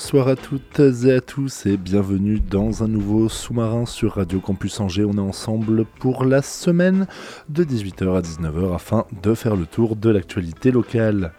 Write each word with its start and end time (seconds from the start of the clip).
Bonsoir 0.00 0.28
à 0.28 0.36
toutes 0.36 0.78
et 0.78 1.12
à 1.12 1.20
tous 1.20 1.66
et 1.66 1.76
bienvenue 1.76 2.38
dans 2.38 2.84
un 2.84 2.86
nouveau 2.86 3.28
sous-marin 3.28 3.84
sur 3.84 4.14
Radio 4.14 4.38
Campus 4.38 4.78
Angers. 4.78 5.04
On 5.04 5.14
est 5.14 5.20
ensemble 5.20 5.84
pour 5.98 6.24
la 6.24 6.40
semaine 6.40 7.08
de 7.48 7.64
18h 7.64 8.16
à 8.16 8.20
19h 8.20 8.76
afin 8.76 9.06
de 9.24 9.34
faire 9.34 9.56
le 9.56 9.66
tour 9.66 9.96
de 9.96 10.08
l'actualité 10.08 10.70
locale. 10.70 11.32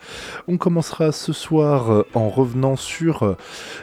On 0.49 0.57
commencera 0.57 1.13
ce 1.13 1.31
soir 1.31 2.03
en 2.13 2.27
revenant 2.27 2.75
sur 2.75 3.37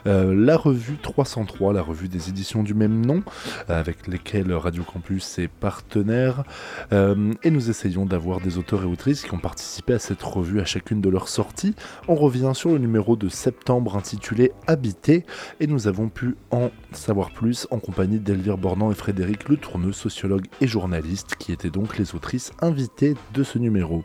euh, 0.07 0.35
la 0.35 0.59
revue 0.59 0.99
303, 1.01 1.73
la 1.73 1.81
revue 1.81 2.09
des 2.09 2.29
éditions 2.29 2.63
du 2.63 2.75
même 2.75 3.01
nom, 3.01 3.23
avec 3.69 4.07
lesquelles 4.07 4.53
Radio 4.53 4.83
Campus 4.83 5.39
est 5.39 5.49
partenaire. 5.49 6.45
Euh, 6.93 7.33
et 7.43 7.51
nous 7.51 7.71
essayons 7.71 8.05
d'avoir 8.05 8.43
des 8.43 8.59
auteurs 8.59 8.83
et 8.83 8.87
autrices 8.87 9.23
qui 9.23 9.33
ont 9.33 9.39
participé 9.39 9.95
à 9.95 9.99
cette 9.99 10.23
revue 10.23 10.61
à 10.61 10.67
chacune 10.67 11.01
de 11.01 11.09
leurs 11.09 11.29
sorties. 11.29 11.75
On 12.09 12.15
revient 12.15 12.53
sur 12.53 12.73
le 12.73 12.79
numéro 12.79 13.17
de 13.17 13.31
septembre 13.31 13.97
intitulé 13.97 14.53
habité 14.67 15.25
et 15.61 15.67
nous 15.67 15.89
avons 15.89 16.09
pu 16.09 16.37
en 16.51 16.71
savoir 16.93 17.31
plus 17.31 17.67
en 17.71 17.79
compagnie 17.79 18.19
d'Elvire 18.19 18.59
Bornand 18.59 18.91
et 18.91 18.95
Frédéric 18.95 19.49
Le 19.49 19.57
Tourneux, 19.57 19.93
sociologue 19.93 20.47
et 20.61 20.67
journaliste, 20.67 21.37
qui 21.37 21.53
étaient 21.53 21.71
donc 21.71 21.99
les 21.99 22.15
autrices 22.15 22.53
invitées 22.61 23.15
de 23.35 23.43
ce 23.43 23.59
numéro. 23.59 24.05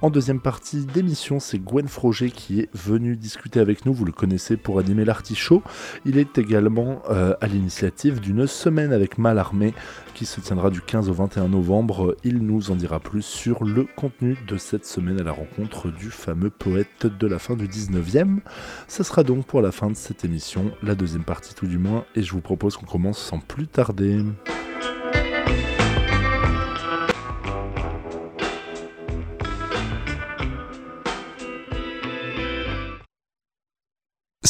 En 0.00 0.10
deuxième 0.10 0.38
partie 0.38 0.84
d'émission, 0.84 1.40
c'est 1.40 1.58
Gwen 1.58 1.88
Froger 1.88 2.30
qui 2.30 2.60
est 2.60 2.68
venu 2.72 3.16
discuter 3.16 3.58
avec 3.58 3.84
nous. 3.84 3.92
Vous 3.92 4.04
le 4.04 4.12
connaissez 4.12 4.56
pour 4.56 4.78
animer 4.78 5.04
l'artichaut. 5.04 5.60
Il 6.04 6.18
est 6.18 6.38
également 6.38 7.02
euh, 7.10 7.34
à 7.40 7.48
l'initiative 7.48 8.20
d'une 8.20 8.46
semaine 8.46 8.92
avec 8.92 9.18
Malarmé 9.18 9.74
qui 10.14 10.24
se 10.24 10.40
tiendra 10.40 10.70
du 10.70 10.80
15 10.80 11.08
au 11.08 11.14
21 11.14 11.48
novembre. 11.48 12.16
Il 12.22 12.38
nous 12.38 12.70
en 12.70 12.76
dira 12.76 13.00
plus 13.00 13.22
sur 13.22 13.64
le 13.64 13.88
contenu 13.96 14.36
de 14.46 14.56
cette 14.56 14.86
semaine 14.86 15.20
à 15.20 15.24
la 15.24 15.32
rencontre 15.32 15.90
du 15.90 16.10
fameux 16.10 16.50
poète 16.50 17.06
de 17.06 17.26
la 17.26 17.40
fin 17.40 17.56
du 17.56 17.66
19e. 17.66 18.38
Ce 18.86 19.02
sera 19.02 19.24
donc 19.24 19.46
pour 19.46 19.62
la 19.62 19.72
fin 19.72 19.90
de 19.90 19.96
cette 19.96 20.24
émission, 20.24 20.70
la 20.80 20.94
deuxième 20.94 21.24
partie 21.24 21.56
tout 21.56 21.66
du 21.66 21.78
moins, 21.78 22.04
et 22.14 22.22
je 22.22 22.32
vous 22.32 22.40
propose 22.40 22.76
qu'on 22.76 22.86
commence 22.86 23.18
sans 23.18 23.40
plus 23.40 23.66
tarder. 23.66 24.22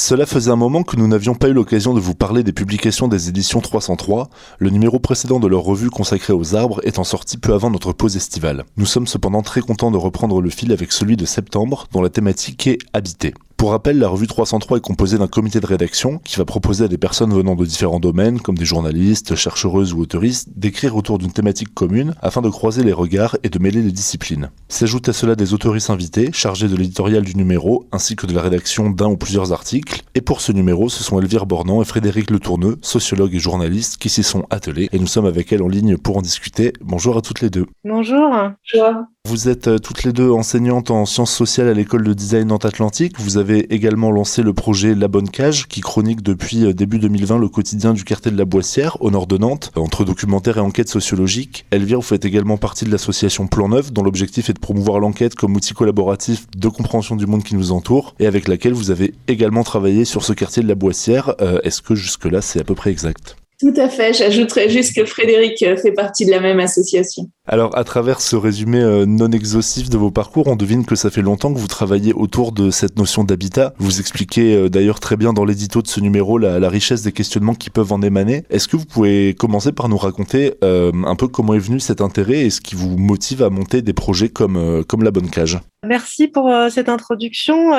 Cela 0.09 0.25
faisait 0.25 0.51
un 0.51 0.57
moment 0.57 0.85
que 0.85 0.97
nous 0.97 1.07
n'avions 1.07 1.35
pas 1.35 1.51
eu 1.51 1.53
l'occasion 1.53 1.93
de 1.93 2.01
vous 2.01 2.15
parler 2.15 2.43
des 2.43 2.55
publications 2.55 3.09
des 3.09 3.29
éditions 3.29 3.61
303, 3.61 4.31
le 4.59 4.71
numéro 4.71 4.99
précédent 4.99 5.39
de 5.39 5.47
leur 5.47 5.61
revue 5.61 5.91
consacrée 5.91 6.33
aux 6.33 6.57
arbres 6.57 6.81
étant 6.85 7.05
sorti 7.05 7.37
peu 7.37 7.53
avant 7.53 7.69
notre 7.69 7.93
pause 7.93 8.17
estivale. 8.17 8.65
Nous 8.79 8.87
sommes 8.87 9.07
cependant 9.07 9.43
très 9.43 9.61
contents 9.61 9.91
de 9.91 9.99
reprendre 9.99 10.41
le 10.41 10.49
fil 10.49 10.73
avec 10.73 10.93
celui 10.93 11.19
de 11.19 11.27
septembre, 11.27 11.89
dont 11.93 12.01
la 12.01 12.09
thématique 12.09 12.69
est 12.69 12.79
habiter. 12.95 13.35
Pour 13.59 13.73
rappel, 13.73 13.99
la 13.99 14.07
revue 14.07 14.29
303 14.29 14.79
est 14.79 14.81
composée 14.81 15.19
d'un 15.19 15.27
comité 15.27 15.59
de 15.59 15.67
rédaction 15.67 16.21
qui 16.25 16.37
va 16.37 16.45
proposer 16.45 16.85
à 16.85 16.89
des 16.89 16.97
personnes 16.97 17.35
venant 17.35 17.57
de 17.57 17.65
différents 17.65 17.99
domaines, 17.99 18.39
comme 18.39 18.57
des 18.57 18.65
journalistes, 18.65 19.35
chercheuses 19.35 19.93
ou 19.93 19.99
autoristes, 19.99 20.51
d'écrire 20.55 20.95
autour 20.95 21.19
d'une 21.19 21.33
thématique 21.33 21.75
commune 21.75 22.15
afin 22.23 22.41
de 22.41 22.51
croiser 22.51 22.85
les 22.85 22.93
regards 22.93 23.37
et 23.43 23.49
de 23.49 23.59
mêler 23.59 23.83
les 23.83 23.91
disciplines. 23.91 24.51
S'ajoutent 24.69 25.09
à 25.09 25.13
cela 25.13 25.35
des 25.35 25.55
autoristes 25.55 25.91
invités, 25.91 26.31
chargés 26.33 26.69
de 26.69 26.77
l'éditorial 26.77 27.25
du 27.25 27.35
numéro, 27.35 27.85
ainsi 27.91 28.15
que 28.15 28.27
de 28.27 28.33
la 28.33 28.43
rédaction 28.43 28.91
d'un 28.91 29.09
ou 29.09 29.17
plusieurs 29.17 29.53
articles. 29.53 30.03
Et 30.15 30.21
pour 30.21 30.41
ce 30.41 30.53
numéro, 30.53 30.89
ce 30.89 31.03
sont 31.03 31.21
Elvire 31.21 31.45
Bornand 31.45 31.83
et 31.83 31.85
Frédéric 31.85 32.31
Le 32.31 32.39
Tourneux, 32.39 32.79
sociologues 32.81 33.35
et 33.35 33.41
journalistes, 33.41 33.97
qui 33.97 34.09
s'y 34.09 34.23
sont 34.23 34.45
attelés. 34.51 34.89
Et 34.93 35.01
nous 35.01 35.09
sommes 35.09 35.27
avec 35.27 35.53
elles 35.53 35.65
en 35.65 35.69
ligne 35.69 35.97
pour 35.97 36.17
en 36.17 36.23
discuter. 36.23 36.75
Bonjour 36.81 37.17
à 37.17 37.23
toutes 37.23 37.41
les 37.41 37.51
deux. 37.51 37.67
Bonjour. 37.83 38.31
Bonjour. 38.73 38.95
Vous 39.29 39.51
êtes 39.51 39.69
euh, 39.69 39.79
toutes 39.79 40.05
les 40.05 40.15
deux 40.15 40.31
enseignantes 40.31 40.91
en 40.91 41.05
sciences 41.05 41.35
sociales 41.35 41.69
à 41.69 41.75
l'école 41.75 42.03
de 42.03 42.15
design 42.15 42.49
Nantes-Atlantique. 42.49 43.21
Vous 43.21 43.37
avez 43.37 43.75
également 43.75 44.11
lancé 44.11 44.43
le 44.43 44.55
projet 44.55 44.95
La 44.95 45.07
Bonne 45.07 45.29
Cage, 45.29 45.69
qui 45.69 45.83
chronique 45.83 46.23
depuis 46.23 46.65
euh, 46.65 46.73
début 46.73 46.99
2020 46.99 47.37
le 47.37 47.51
quotidien 47.51 47.93
du 47.93 48.05
quartier 48.05 48.31
de 48.31 48.39
la 48.39 48.47
Boissière, 48.47 48.97
au 49.03 49.11
nord 49.11 49.27
de 49.27 49.37
Nantes, 49.37 49.71
entre 49.77 50.07
documentaire 50.07 50.57
et 50.57 50.61
enquête 50.61 50.89
sociologique. 50.89 51.67
Elvire, 51.71 51.99
vous 51.99 52.07
faites 52.07 52.25
également 52.25 52.57
partie 52.57 52.87
de 52.87 52.91
l'association 52.91 53.49
Plan 53.49 53.69
Neuf, 53.69 53.93
dont 53.93 54.03
l'objectif 54.03 54.49
est 54.49 54.55
de 54.55 54.61
promouvoir 54.61 54.99
l'enquête 54.99 55.35
comme 55.35 55.55
outil 55.55 55.75
collaboratif 55.75 56.47
de 56.57 56.69
compréhension 56.69 57.15
du 57.15 57.27
monde 57.27 57.45
qui 57.45 57.55
nous 57.55 57.71
entoure, 57.71 58.15
et 58.19 58.27
avec 58.27 58.49
laquelle 58.49 58.73
vous 58.73 58.91
avez 58.91 59.13
également 59.27 59.63
travaillé 59.63 60.07
sur 60.07 60.25
ce 60.25 60.33
quartier 60.33 60.63
de 60.63 60.69
la 60.69 60.75
Boissière. 60.75 61.35
Euh, 61.43 61.61
est-ce 61.65 61.83
que 61.83 61.95
jusque-là, 61.95 62.41
c'est 62.41 62.61
à 62.61 62.65
peu 62.65 62.75
près 62.75 62.91
exact? 62.91 63.37
Tout 63.61 63.75
à 63.77 63.91
fait. 63.91 64.15
J'ajouterais 64.15 64.71
juste 64.71 64.97
que 64.97 65.05
Frédéric 65.05 65.59
fait 65.59 65.93
partie 65.93 66.25
de 66.25 66.31
la 66.31 66.41
même 66.41 66.61
association. 66.61 67.29
Alors, 67.51 67.77
à 67.79 67.85
travers 67.85 68.21
ce 68.21 68.37
résumé 68.37 68.79
euh, 68.79 69.07
non 69.07 69.31
exhaustif 69.31 69.89
de 69.89 69.97
vos 69.97 70.11
parcours, 70.11 70.49
on 70.49 70.57
devine 70.57 70.85
que 70.85 70.95
ça 70.95 71.09
fait 71.11 71.23
longtemps 71.23 71.53
que 71.53 71.59
vous 71.59 71.67
travaillez 71.67 72.13
autour 72.13 72.53
de 72.53 72.71
cette 72.71 72.99
notion 72.99 73.25
d'habitat. 73.25 73.73
Vous 73.79 74.01
expliquez 74.01 74.55
euh, 74.55 74.69
d'ailleurs 74.69 75.01
très 75.01 75.17
bien 75.17 75.33
dans 75.33 75.47
l'édito 75.47 75.81
de 75.81 75.89
ce 75.89 76.01
numéro 76.01 76.37
la, 76.37 76.69
richesse 76.69 77.01
des 77.01 77.13
questionnements 77.13 77.55
qui 77.55 77.71
peuvent 77.71 77.95
en 77.95 78.03
émaner. 78.03 78.45
Est-ce 78.51 78.69
que 78.69 78.77
vous 78.77 78.85
pouvez 78.85 79.33
commencer 79.33 79.73
par 79.73 79.89
nous 79.89 79.97
raconter 79.97 80.53
un 80.61 81.17
peu 81.17 81.29
comment 81.29 81.55
est 81.55 81.59
venu 81.59 81.81
cet 81.81 82.03
intérêt 82.03 82.41
et 82.41 82.51
ce 82.51 82.61
qui 82.61 82.75
vous 82.75 82.99
motive 82.99 83.43
à 83.43 83.49
monter 83.49 83.81
des 83.81 83.95
projets 83.95 84.29
comme, 84.29 84.85
comme 84.87 85.03
La 85.03 85.11
Bonne 85.11 85.31
Cage? 85.31 85.59
Merci 85.87 86.29
pour 86.29 86.53
cette 86.71 86.91
introduction. 86.91 87.73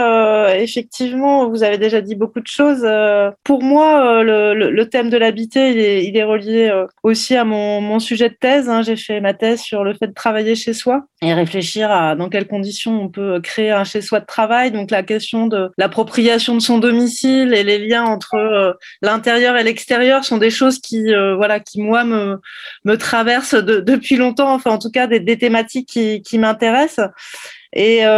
effectivement, 0.56 1.48
vous 1.50 1.62
avez 1.62 1.78
déjà 1.78 2.02
dit 2.02 2.16
beaucoup 2.16 2.40
de 2.40 2.48
choses. 2.48 2.84
pour 3.44 3.62
moi, 3.62 4.24
le, 4.24 4.84
thème 4.86 5.12
de 5.12 5.18
l'habiter 5.18 5.60
il 5.60 6.18
est, 6.18 6.24
relié 6.24 6.70
euh, 6.70 6.86
aussi 7.04 7.36
à 7.36 7.44
mon, 7.44 8.00
sujet 8.00 8.30
de 8.30 8.36
thèse. 8.36 8.70
Hein. 8.70 8.82
J'ai 8.82 8.96
fait 8.96 9.20
ma 9.22 9.34
thèse 9.34 9.59
sur 9.60 9.84
le 9.84 9.94
fait 9.94 10.08
de 10.08 10.14
travailler 10.14 10.56
chez 10.56 10.74
soi 10.74 11.04
et 11.22 11.34
réfléchir 11.34 11.92
à 11.92 12.16
dans 12.16 12.30
quelles 12.30 12.48
conditions 12.48 13.02
on 13.02 13.10
peut 13.10 13.40
créer 13.42 13.72
un 13.72 13.84
chez 13.84 14.02
soi 14.02 14.20
de 14.20 14.26
travail. 14.26 14.72
Donc 14.72 14.92
la 14.92 15.04
question 15.04 15.48
de 15.48 15.70
l'appropriation 15.78 16.56
de 16.56 16.62
son 16.62 16.80
domicile 16.80 17.54
et 17.54 17.64
les 17.64 17.78
liens 17.78 18.04
entre 18.04 18.36
euh, 18.36 18.74
l'intérieur 19.02 19.58
et 19.58 19.64
l'extérieur 19.64 20.24
sont 20.24 20.38
des 20.38 20.50
choses 20.50 20.80
qui, 20.80 21.14
euh, 21.14 21.36
voilà, 21.36 21.60
qui 21.60 21.82
moi 21.82 22.04
me, 22.04 22.40
me 22.86 22.96
traversent 22.98 23.56
depuis 23.56 24.16
longtemps. 24.16 24.54
Enfin, 24.54 24.72
en 24.72 24.80
tout 24.80 24.92
cas, 24.92 25.08
des, 25.08 25.38
thématiques 25.38 25.88
qui, 25.90 26.22
qui 26.22 26.38
m'intéressent. 26.38 27.10
Et 27.74 28.00
euh, 28.04 28.10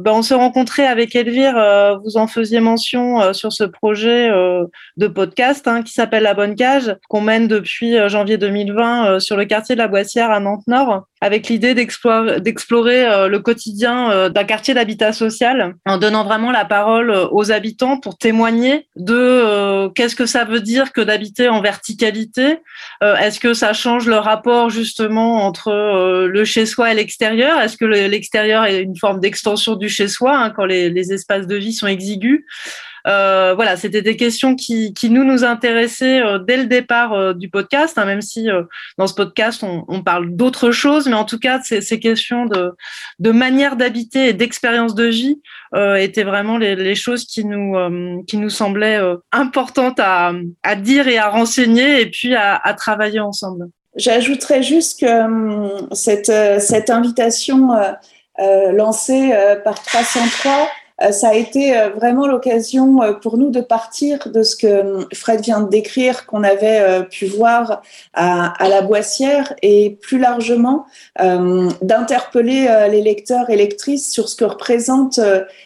ben 0.00 0.12
on 0.12 0.22
s'est 0.22 0.34
rencontré 0.34 0.86
avec 0.86 1.14
Elvire, 1.14 1.56
euh, 1.56 1.96
vous 2.04 2.16
en 2.16 2.26
faisiez 2.26 2.60
mention 2.60 3.20
euh, 3.20 3.32
sur 3.32 3.52
ce 3.52 3.64
projet 3.64 4.30
euh, 4.30 4.64
de 4.96 5.06
podcast 5.06 5.66
hein, 5.68 5.82
qui 5.82 5.92
s'appelle 5.92 6.22
La 6.22 6.34
Bonne 6.34 6.54
Cage, 6.54 6.96
qu'on 7.08 7.20
mène 7.20 7.48
depuis 7.48 7.96
janvier 8.08 8.38
2020 8.38 9.20
sur 9.20 9.36
le 9.36 9.44
quartier 9.44 9.74
de 9.74 9.80
la 9.80 9.88
Boissière 9.88 10.30
à 10.30 10.40
Nantes-Nord, 10.40 11.06
avec 11.20 11.48
l'idée 11.48 11.74
d'explorer 11.74 13.28
le 13.28 13.38
quotidien 13.38 14.28
d'un 14.28 14.44
quartier 14.44 14.74
d'habitat 14.74 15.12
social 15.12 15.74
en 15.86 15.98
donnant 15.98 16.24
vraiment 16.24 16.50
la 16.50 16.64
parole 16.64 17.10
aux 17.30 17.50
habitants 17.50 17.98
pour 17.98 18.16
témoigner 18.18 18.86
de 18.96 19.88
qu'est-ce 19.94 20.16
que 20.16 20.26
ça 20.26 20.44
veut 20.44 20.60
dire 20.60 20.92
que 20.92 21.00
d'habiter 21.00 21.48
en 21.48 21.60
verticalité. 21.60 22.60
Est-ce 23.00 23.40
que 23.40 23.54
ça 23.54 23.72
change 23.72 24.06
le 24.06 24.16
rapport 24.16 24.70
justement 24.70 25.44
entre 25.44 26.26
le 26.26 26.44
chez-soi 26.44 26.92
et 26.92 26.94
l'extérieur? 26.94 27.60
Est-ce 27.60 27.76
que 27.76 27.84
l'extérieur 27.84 28.64
est 28.64 28.82
une 28.82 28.96
forme 28.96 29.20
d'extension 29.20 29.76
du 29.76 29.88
chez-soi 29.88 30.36
hein, 30.36 30.50
quand 30.50 30.64
les, 30.64 31.12
espaces 31.12 31.46
de 31.46 31.56
vie 31.56 31.72
sont 31.72 31.86
exigus? 31.86 32.44
Euh, 33.08 33.54
voilà, 33.54 33.76
c'était 33.76 34.02
des 34.02 34.16
questions 34.16 34.54
qui, 34.54 34.92
nous 35.04 35.24
nous 35.24 35.44
intéressaient 35.44 36.20
euh, 36.20 36.38
dès 36.38 36.58
le 36.58 36.66
départ 36.66 37.14
euh, 37.14 37.32
du 37.32 37.48
podcast, 37.48 37.96
hein, 37.96 38.04
même 38.04 38.20
si 38.20 38.48
dans 38.98 39.06
ce 39.06 39.14
podcast 39.14 39.62
on, 39.62 40.02
parle 40.02 40.30
d'autres 40.30 40.70
choses, 40.70 41.08
mais 41.08 41.14
en 41.14 41.24
tout 41.24 41.38
cas 41.38 41.60
ces, 41.62 42.00
questions 42.00 42.46
de, 42.46 43.30
manière 43.30 43.76
d'habiter 43.76 44.28
et 44.28 44.32
d'expérience 44.32 44.94
de 44.94 45.04
vie 45.04 45.40
étaient 45.74 46.24
vraiment 46.24 46.56
les, 46.56 46.94
choses 46.94 47.24
qui 47.24 47.44
nous 47.44 48.24
qui 48.26 48.36
nous 48.36 48.50
semblaient 48.50 49.00
importantes 49.32 50.00
à, 50.00 50.32
dire 50.76 51.08
et 51.08 51.18
à 51.18 51.28
renseigner 51.28 52.00
et 52.00 52.06
puis 52.06 52.34
à, 52.34 52.74
travailler 52.76 53.20
ensemble. 53.20 53.66
J'ajouterais 53.96 54.62
juste 54.62 55.00
que 55.00 55.94
cette, 55.94 56.32
cette 56.60 56.90
invitation 56.90 57.70
lancé 58.72 59.32
euh, 59.32 59.56
par 59.56 59.82
303 59.82 60.68
ça 61.10 61.28
a 61.28 61.34
été 61.34 61.74
vraiment 61.94 62.26
l'occasion 62.26 62.98
pour 63.22 63.38
nous 63.38 63.50
de 63.50 63.60
partir 63.60 64.30
de 64.30 64.42
ce 64.42 64.56
que 64.56 65.06
Fred 65.14 65.40
vient 65.40 65.60
de 65.60 65.68
décrire, 65.68 66.26
qu'on 66.26 66.42
avait 66.42 67.04
pu 67.08 67.26
voir 67.26 67.82
à, 68.14 68.52
à, 68.62 68.68
la 68.68 68.82
Boissière, 68.82 69.54
et 69.62 69.98
plus 70.00 70.18
largement 70.18 70.86
d'interpeller 71.16 72.88
les 72.90 73.00
lecteurs 73.00 73.48
et 73.50 73.56
lectrices 73.56 74.10
sur 74.10 74.28
ce 74.28 74.36
que 74.36 74.44
représente 74.44 75.20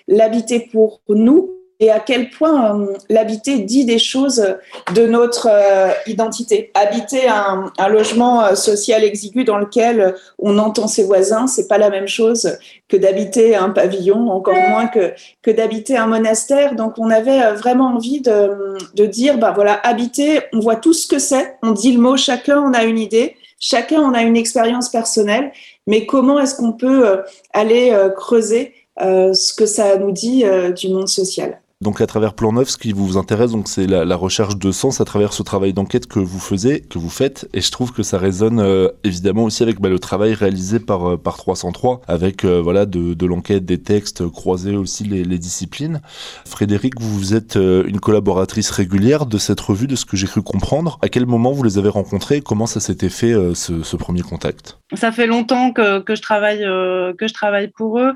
l'habiter 0.06 0.60
pour 0.60 1.00
nous 1.08 1.61
et 1.82 1.90
à 1.90 1.98
quel 1.98 2.30
point 2.30 2.78
euh, 2.78 2.94
l'habiter 3.10 3.58
dit 3.58 3.84
des 3.84 3.98
choses 3.98 4.54
de 4.94 5.06
notre 5.08 5.48
euh, 5.50 5.90
identité. 6.06 6.70
Habiter 6.74 7.26
un, 7.26 7.72
logement 7.88 8.44
euh, 8.44 8.54
social 8.54 9.02
exigu 9.02 9.42
dans 9.42 9.58
lequel 9.58 10.14
on 10.38 10.58
entend 10.58 10.86
ses 10.86 11.02
voisins, 11.02 11.48
c'est 11.48 11.66
pas 11.66 11.78
la 11.78 11.90
même 11.90 12.06
chose 12.06 12.56
que 12.88 12.96
d'habiter 12.96 13.56
un 13.56 13.70
pavillon, 13.70 14.30
encore 14.30 14.54
moins 14.54 14.86
que, 14.86 15.12
que 15.42 15.50
d'habiter 15.50 15.96
un 15.96 16.06
monastère. 16.06 16.76
Donc 16.76 16.98
on 16.98 17.10
avait 17.10 17.52
vraiment 17.54 17.96
envie 17.96 18.20
de, 18.20 18.78
de 18.94 19.04
dire, 19.04 19.38
bah 19.38 19.50
voilà, 19.52 19.80
habiter, 19.82 20.42
on 20.52 20.60
voit 20.60 20.76
tout 20.76 20.92
ce 20.92 21.08
que 21.08 21.18
c'est, 21.18 21.56
on 21.64 21.72
dit 21.72 21.92
le 21.92 22.00
mot, 22.00 22.16
chacun 22.16 22.62
on 22.62 22.74
a 22.74 22.84
une 22.84 22.98
idée, 22.98 23.34
chacun 23.58 24.00
on 24.00 24.14
a 24.14 24.22
une 24.22 24.36
expérience 24.36 24.88
personnelle, 24.88 25.50
mais 25.88 26.06
comment 26.06 26.38
est-ce 26.38 26.54
qu'on 26.54 26.72
peut 26.74 27.22
aller 27.52 27.92
creuser 28.16 28.72
ce 29.00 29.52
que 29.52 29.66
ça 29.66 29.96
nous 29.96 30.12
dit 30.12 30.44
du 30.76 30.88
monde 30.88 31.08
social? 31.08 31.61
Donc 31.82 32.00
à 32.00 32.06
travers 32.06 32.34
Plan 32.34 32.52
Neuf, 32.52 32.70
ce 32.70 32.78
qui 32.78 32.92
vous 32.92 33.18
intéresse, 33.18 33.50
donc 33.50 33.68
c'est 33.68 33.86
la, 33.86 34.16
recherche 34.16 34.56
de 34.56 34.70
sens 34.70 35.00
à 35.00 35.04
travers 35.04 35.32
ce 35.32 35.42
travail 35.42 35.72
d'enquête 35.72 36.06
que 36.06 36.20
vous 36.20 36.38
faisiez, 36.38 36.80
que 36.80 36.98
vous 36.98 37.10
faites, 37.10 37.48
et 37.52 37.60
je 37.60 37.70
trouve 37.72 37.92
que 37.92 38.04
ça 38.04 38.18
résonne 38.18 38.60
euh, 38.60 38.88
évidemment 39.02 39.44
aussi 39.44 39.62
avec 39.62 39.80
bah, 39.80 39.88
le 39.88 39.98
travail 39.98 40.34
réalisé 40.34 40.78
par 40.78 41.14
euh, 41.14 41.16
par 41.16 41.36
303, 41.36 42.02
avec 42.06 42.44
euh, 42.44 42.60
voilà 42.62 42.86
de, 42.86 43.26
l'enquête, 43.26 43.64
des 43.64 43.82
textes, 43.82 44.26
croiser 44.28 44.76
aussi 44.76 45.04
les, 45.04 45.38
disciplines. 45.42 46.02
Frédéric, 46.46 47.00
vous 47.00 47.34
êtes 47.34 47.56
une 47.56 47.98
collaboratrice 47.98 48.70
régulière 48.70 49.26
de 49.26 49.38
cette 49.38 49.58
revue, 49.58 49.88
de 49.88 49.96
ce 49.96 50.04
que 50.04 50.16
j'ai 50.16 50.26
cru 50.28 50.42
comprendre. 50.42 50.98
À 51.02 51.08
quel 51.08 51.26
moment 51.26 51.50
vous 51.50 51.64
les 51.64 51.78
avez 51.78 51.88
rencontrés 51.88 52.42
Comment 52.42 52.66
ça 52.66 52.78
s'était 52.78 53.08
fait 53.08 53.32
ce, 53.54 53.82
ce, 53.82 53.96
premier 53.96 54.20
contact? 54.20 54.78
Ça 54.92 55.10
fait 55.10 55.26
longtemps 55.26 55.72
que, 55.72 55.98
que 56.00 56.14
je 56.14 56.22
travaille 56.22 56.60
que 56.60 57.26
je 57.26 57.32
travaille 57.32 57.68
pour 57.68 57.98
eux, 57.98 58.12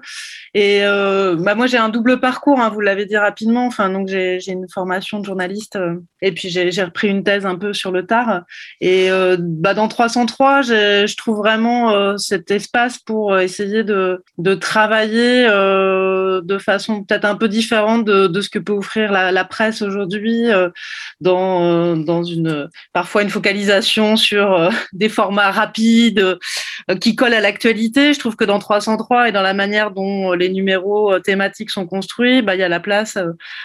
et 0.54 0.82
bah 0.82 1.54
moi 1.56 1.66
j'ai 1.66 1.78
un 1.78 1.88
double 1.88 2.20
parcours, 2.20 2.60
hein, 2.60 2.68
vous 2.68 2.80
l'avez 2.80 3.06
dit 3.06 3.16
rapidement 3.16 3.55
Enfin, 3.64 3.90
donc 3.90 4.08
j'ai 4.08 4.40
une 4.48 4.68
formation 4.68 5.20
de 5.20 5.24
journaliste 5.24 5.76
euh, 5.76 5.96
et 6.20 6.32
puis 6.32 6.48
j'ai 6.48 6.82
repris 6.82 7.08
une 7.08 7.22
thèse 7.22 7.46
un 7.46 7.56
peu 7.56 7.72
sur 7.72 7.92
le 7.92 8.06
tard. 8.06 8.42
Et 8.80 9.10
euh, 9.10 9.36
bah, 9.38 9.74
dans 9.74 9.88
303, 9.88 10.62
je 10.62 11.16
trouve 11.16 11.38
vraiment 11.38 11.92
euh, 11.92 12.16
cet 12.16 12.50
espace 12.50 12.98
pour 12.98 13.38
essayer 13.38 13.84
de, 13.84 14.22
travailler 14.60 15.46
de 15.46 16.58
façon 16.58 17.04
peut-être 17.04 17.24
un 17.24 17.36
peu 17.36 17.48
différente 17.48 18.04
de, 18.04 18.40
ce 18.40 18.48
que 18.48 18.58
peut 18.58 18.72
offrir 18.72 19.12
la, 19.12 19.44
presse 19.44 19.82
aujourd'hui, 19.82 20.46
dans, 21.20 21.96
dans 21.96 22.24
une 22.24 22.68
parfois 22.92 23.22
une 23.22 23.30
focalisation 23.30 24.16
sur 24.16 24.70
des 24.92 25.08
formats 25.08 25.50
rapides 25.50 26.38
qui 27.00 27.14
collent 27.14 27.34
à 27.34 27.40
l'actualité. 27.40 28.12
Je 28.12 28.18
trouve 28.18 28.36
que 28.36 28.44
dans 28.44 28.58
303 28.58 29.28
et 29.28 29.32
dans 29.32 29.42
la 29.42 29.54
manière 29.54 29.90
dont 29.90 30.32
les 30.32 30.48
numéros 30.48 31.18
thématiques 31.20 31.70
sont 31.70 31.86
construits, 31.86 32.42
bah, 32.42 32.54
il 32.54 32.60
y 32.60 32.64
a 32.64 32.68
la 32.68 32.80
place 32.80 33.18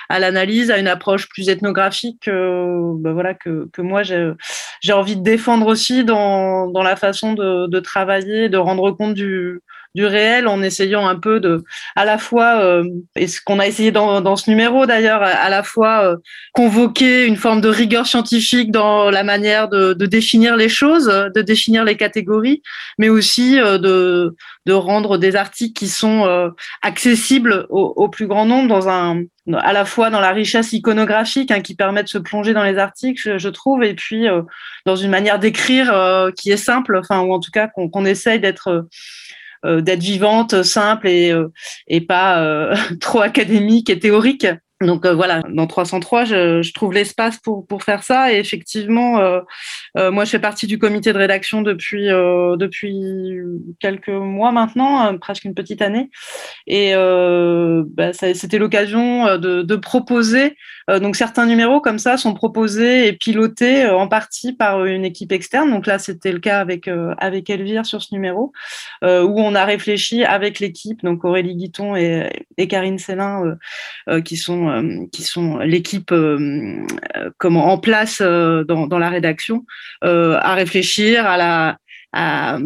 à 0.10 0.20
l'analyse, 0.20 0.72
à 0.72 0.78
une 0.78 0.88
approche 0.88 1.30
plus 1.30 1.50
ethnographique 1.50 2.28
bah 2.28 3.14
voilà, 3.14 3.34
que, 3.34 3.70
moi 3.80 4.04
j'ai 4.04 4.94
envie 4.94 5.16
de 5.16 5.24
défendre 5.24 5.68
aussi 5.68 6.04
dans, 6.04 6.72
la 6.84 6.96
façon 6.96 7.34
de 7.34 7.80
travailler, 7.80 8.50
de 8.50 8.58
rendre 8.58 8.92
compte 8.92 9.14
du, 9.14 9.62
du 9.96 10.06
réel 10.06 10.48
en 10.48 10.62
essayant 10.62 11.08
un 11.08 11.16
peu 11.16 11.40
de, 11.40 11.64
à 11.96 12.06
la 12.06 12.18
fois, 12.18 12.62
euh, 12.62 12.84
et 13.16 13.28
ce 13.28 13.42
qu'on 13.42 13.60
a 13.60 13.68
essayé 13.68 13.92
dans, 13.92 14.22
dans 14.22 14.36
ce 14.36 14.50
numéro 14.50 14.86
d'ailleurs, 14.86 15.22
à, 15.22 15.50
la 15.50 15.64
fois 15.64 16.06
euh, 16.06 16.18
convoquer 16.54 17.26
une 17.26 17.36
forme 17.36 17.62
de 17.62 17.70
rigueur 17.70 18.08
scientifique 18.08 18.72
dans 18.72 19.10
la 19.12 19.24
manière 19.24 19.68
de, 19.70 19.94
de 19.94 20.06
définir 20.06 20.56
les 20.56 20.70
choses, 20.70 21.08
de 21.08 21.42
définir 21.42 21.84
les 21.84 21.98
catégories, 21.98 22.62
mais 22.98 23.10
aussi 23.10 23.60
euh, 23.60 23.78
de, 23.78 24.36
de 24.66 24.74
rendre 24.74 25.18
des 25.18 25.36
articles 25.36 25.78
qui 25.78 25.90
sont 25.90 26.26
euh, 26.26 26.50
accessibles 26.82 27.66
au, 27.70 27.94
au, 27.96 28.08
plus 28.10 28.28
grand 28.28 28.46
nombre 28.46 28.70
dans 28.70 28.88
un, 28.88 29.24
à 29.54 29.74
la 29.74 29.86
fois 29.86 30.10
dans 30.10 30.22
la 30.22 30.32
richesse 30.32 30.72
iconographique 30.72 31.52
hein, 31.52 31.62
qui 31.62 31.76
permet 31.76 32.04
de 32.04 32.10
se 32.10 32.18
plonger 32.18 32.54
dans 32.54 32.64
les 32.64 32.78
articles, 32.78 33.22
je, 33.22 33.38
je 33.38 33.50
trouve, 33.50 33.84
et 33.84 33.94
puis 33.94 34.28
dans 34.86 34.96
une 34.96 35.12
manière 35.12 35.40
d'écrire 35.40 35.94
qui 36.38 36.52
est 36.52 36.58
simple, 36.58 36.98
enfin, 36.98 37.22
ou 37.22 37.34
en 37.34 37.40
tout 37.40 37.52
cas 37.52 37.68
qu'on 37.68 38.06
essaye 38.06 38.40
d'être 38.40 38.70
euh, 38.70 38.82
d'être 39.64 40.02
vivante, 40.02 40.64
simple 40.64 41.08
et, 41.08 41.32
euh, 41.32 41.52
et 41.88 42.02
pas 42.02 42.42
euh, 42.42 42.76
trop 43.00 43.22
académique 43.22 43.90
et 43.90 44.00
théorique. 44.00 44.48
Donc 44.82 45.06
voilà, 45.06 45.42
dans 45.50 45.68
303, 45.68 46.26
je, 46.26 46.74
trouve 46.74 46.94
l'espace 46.94 47.38
pour, 47.38 47.66
pour 47.68 47.84
faire 47.84 48.04
ça. 48.04 48.34
Et 48.34 48.38
effectivement, 48.38 49.20
euh, 49.20 50.12
moi, 50.12 50.26
je 50.26 50.32
fais 50.32 50.40
partie 50.40 50.68
du 50.68 50.80
comité 50.80 51.14
de 51.14 51.18
rédaction 51.18 51.62
depuis, 51.62 52.10
euh, 52.10 52.56
depuis 52.58 52.94
quelques 53.80 54.10
mois 54.10 54.52
maintenant, 54.52 55.18
presque 55.18 55.46
une 55.46 55.54
petite 55.54 55.82
année. 55.82 56.10
Et 56.68 56.94
bah, 56.94 58.14
c'était 58.14 58.58
l'occasion 58.58 59.38
de, 59.38 59.76
proposer 59.76 60.56
euh, 60.90 61.00
donc 61.00 61.16
certains 61.16 61.46
numéros 61.46 61.80
comme 61.80 62.00
ça 62.00 62.18
sont 62.18 62.34
proposés 62.34 63.08
et 63.08 63.14
pilotés 63.14 63.86
euh, 63.86 63.96
en 63.96 64.08
partie 64.08 64.54
par 64.54 64.86
une 64.86 65.06
équipe 65.06 65.32
externe. 65.32 65.70
Donc 65.70 65.88
là, 65.88 66.00
c'était 66.00 66.32
le 66.32 66.40
cas 66.40 66.60
avec 66.60 66.88
euh, 66.88 67.14
avec 67.18 67.50
Elvire 67.50 67.86
sur 67.86 68.02
ce 68.02 68.14
numéro, 68.14 68.52
où 69.04 69.06
on 69.40 69.56
a 69.56 69.66
réfléchi 69.66 70.24
avec 70.24 70.60
l'équipe, 70.60 71.04
donc 71.04 71.24
Aurélie 71.24 71.56
Guiton 71.56 71.96
et, 71.96 72.30
et 72.58 72.68
Karine 72.68 72.98
Célin, 72.98 73.58
qui 74.26 74.38
sont 74.38 74.71
qui 75.12 75.24
sont 75.24 75.58
l'équipe 75.60 76.14
comment 77.38 77.72
en 77.72 77.78
place 77.78 78.22
dans, 78.22 79.00
la 79.00 79.10
rédaction, 79.10 79.66
à 80.02 80.54
réfléchir 80.56 81.26
à 81.26 81.38
la 81.38 81.78
à, 82.14 82.60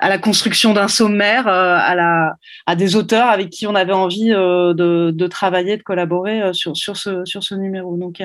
la 0.00 0.18
construction 0.18 0.72
d'un 0.72 0.88
sommaire, 0.88 1.48
euh, 1.48 1.76
à, 1.78 1.94
la, 1.94 2.34
à 2.66 2.76
des 2.76 2.96
auteurs 2.96 3.28
avec 3.28 3.50
qui 3.50 3.66
on 3.66 3.74
avait 3.74 3.92
envie 3.92 4.32
euh, 4.32 4.74
de, 4.74 5.10
de 5.12 5.26
travailler, 5.26 5.76
de 5.76 5.82
collaborer 5.82 6.42
euh, 6.42 6.52
sur, 6.52 6.76
sur, 6.76 6.96
ce, 6.96 7.24
sur 7.24 7.42
ce 7.42 7.54
numéro. 7.54 7.96
Donc, 7.96 8.22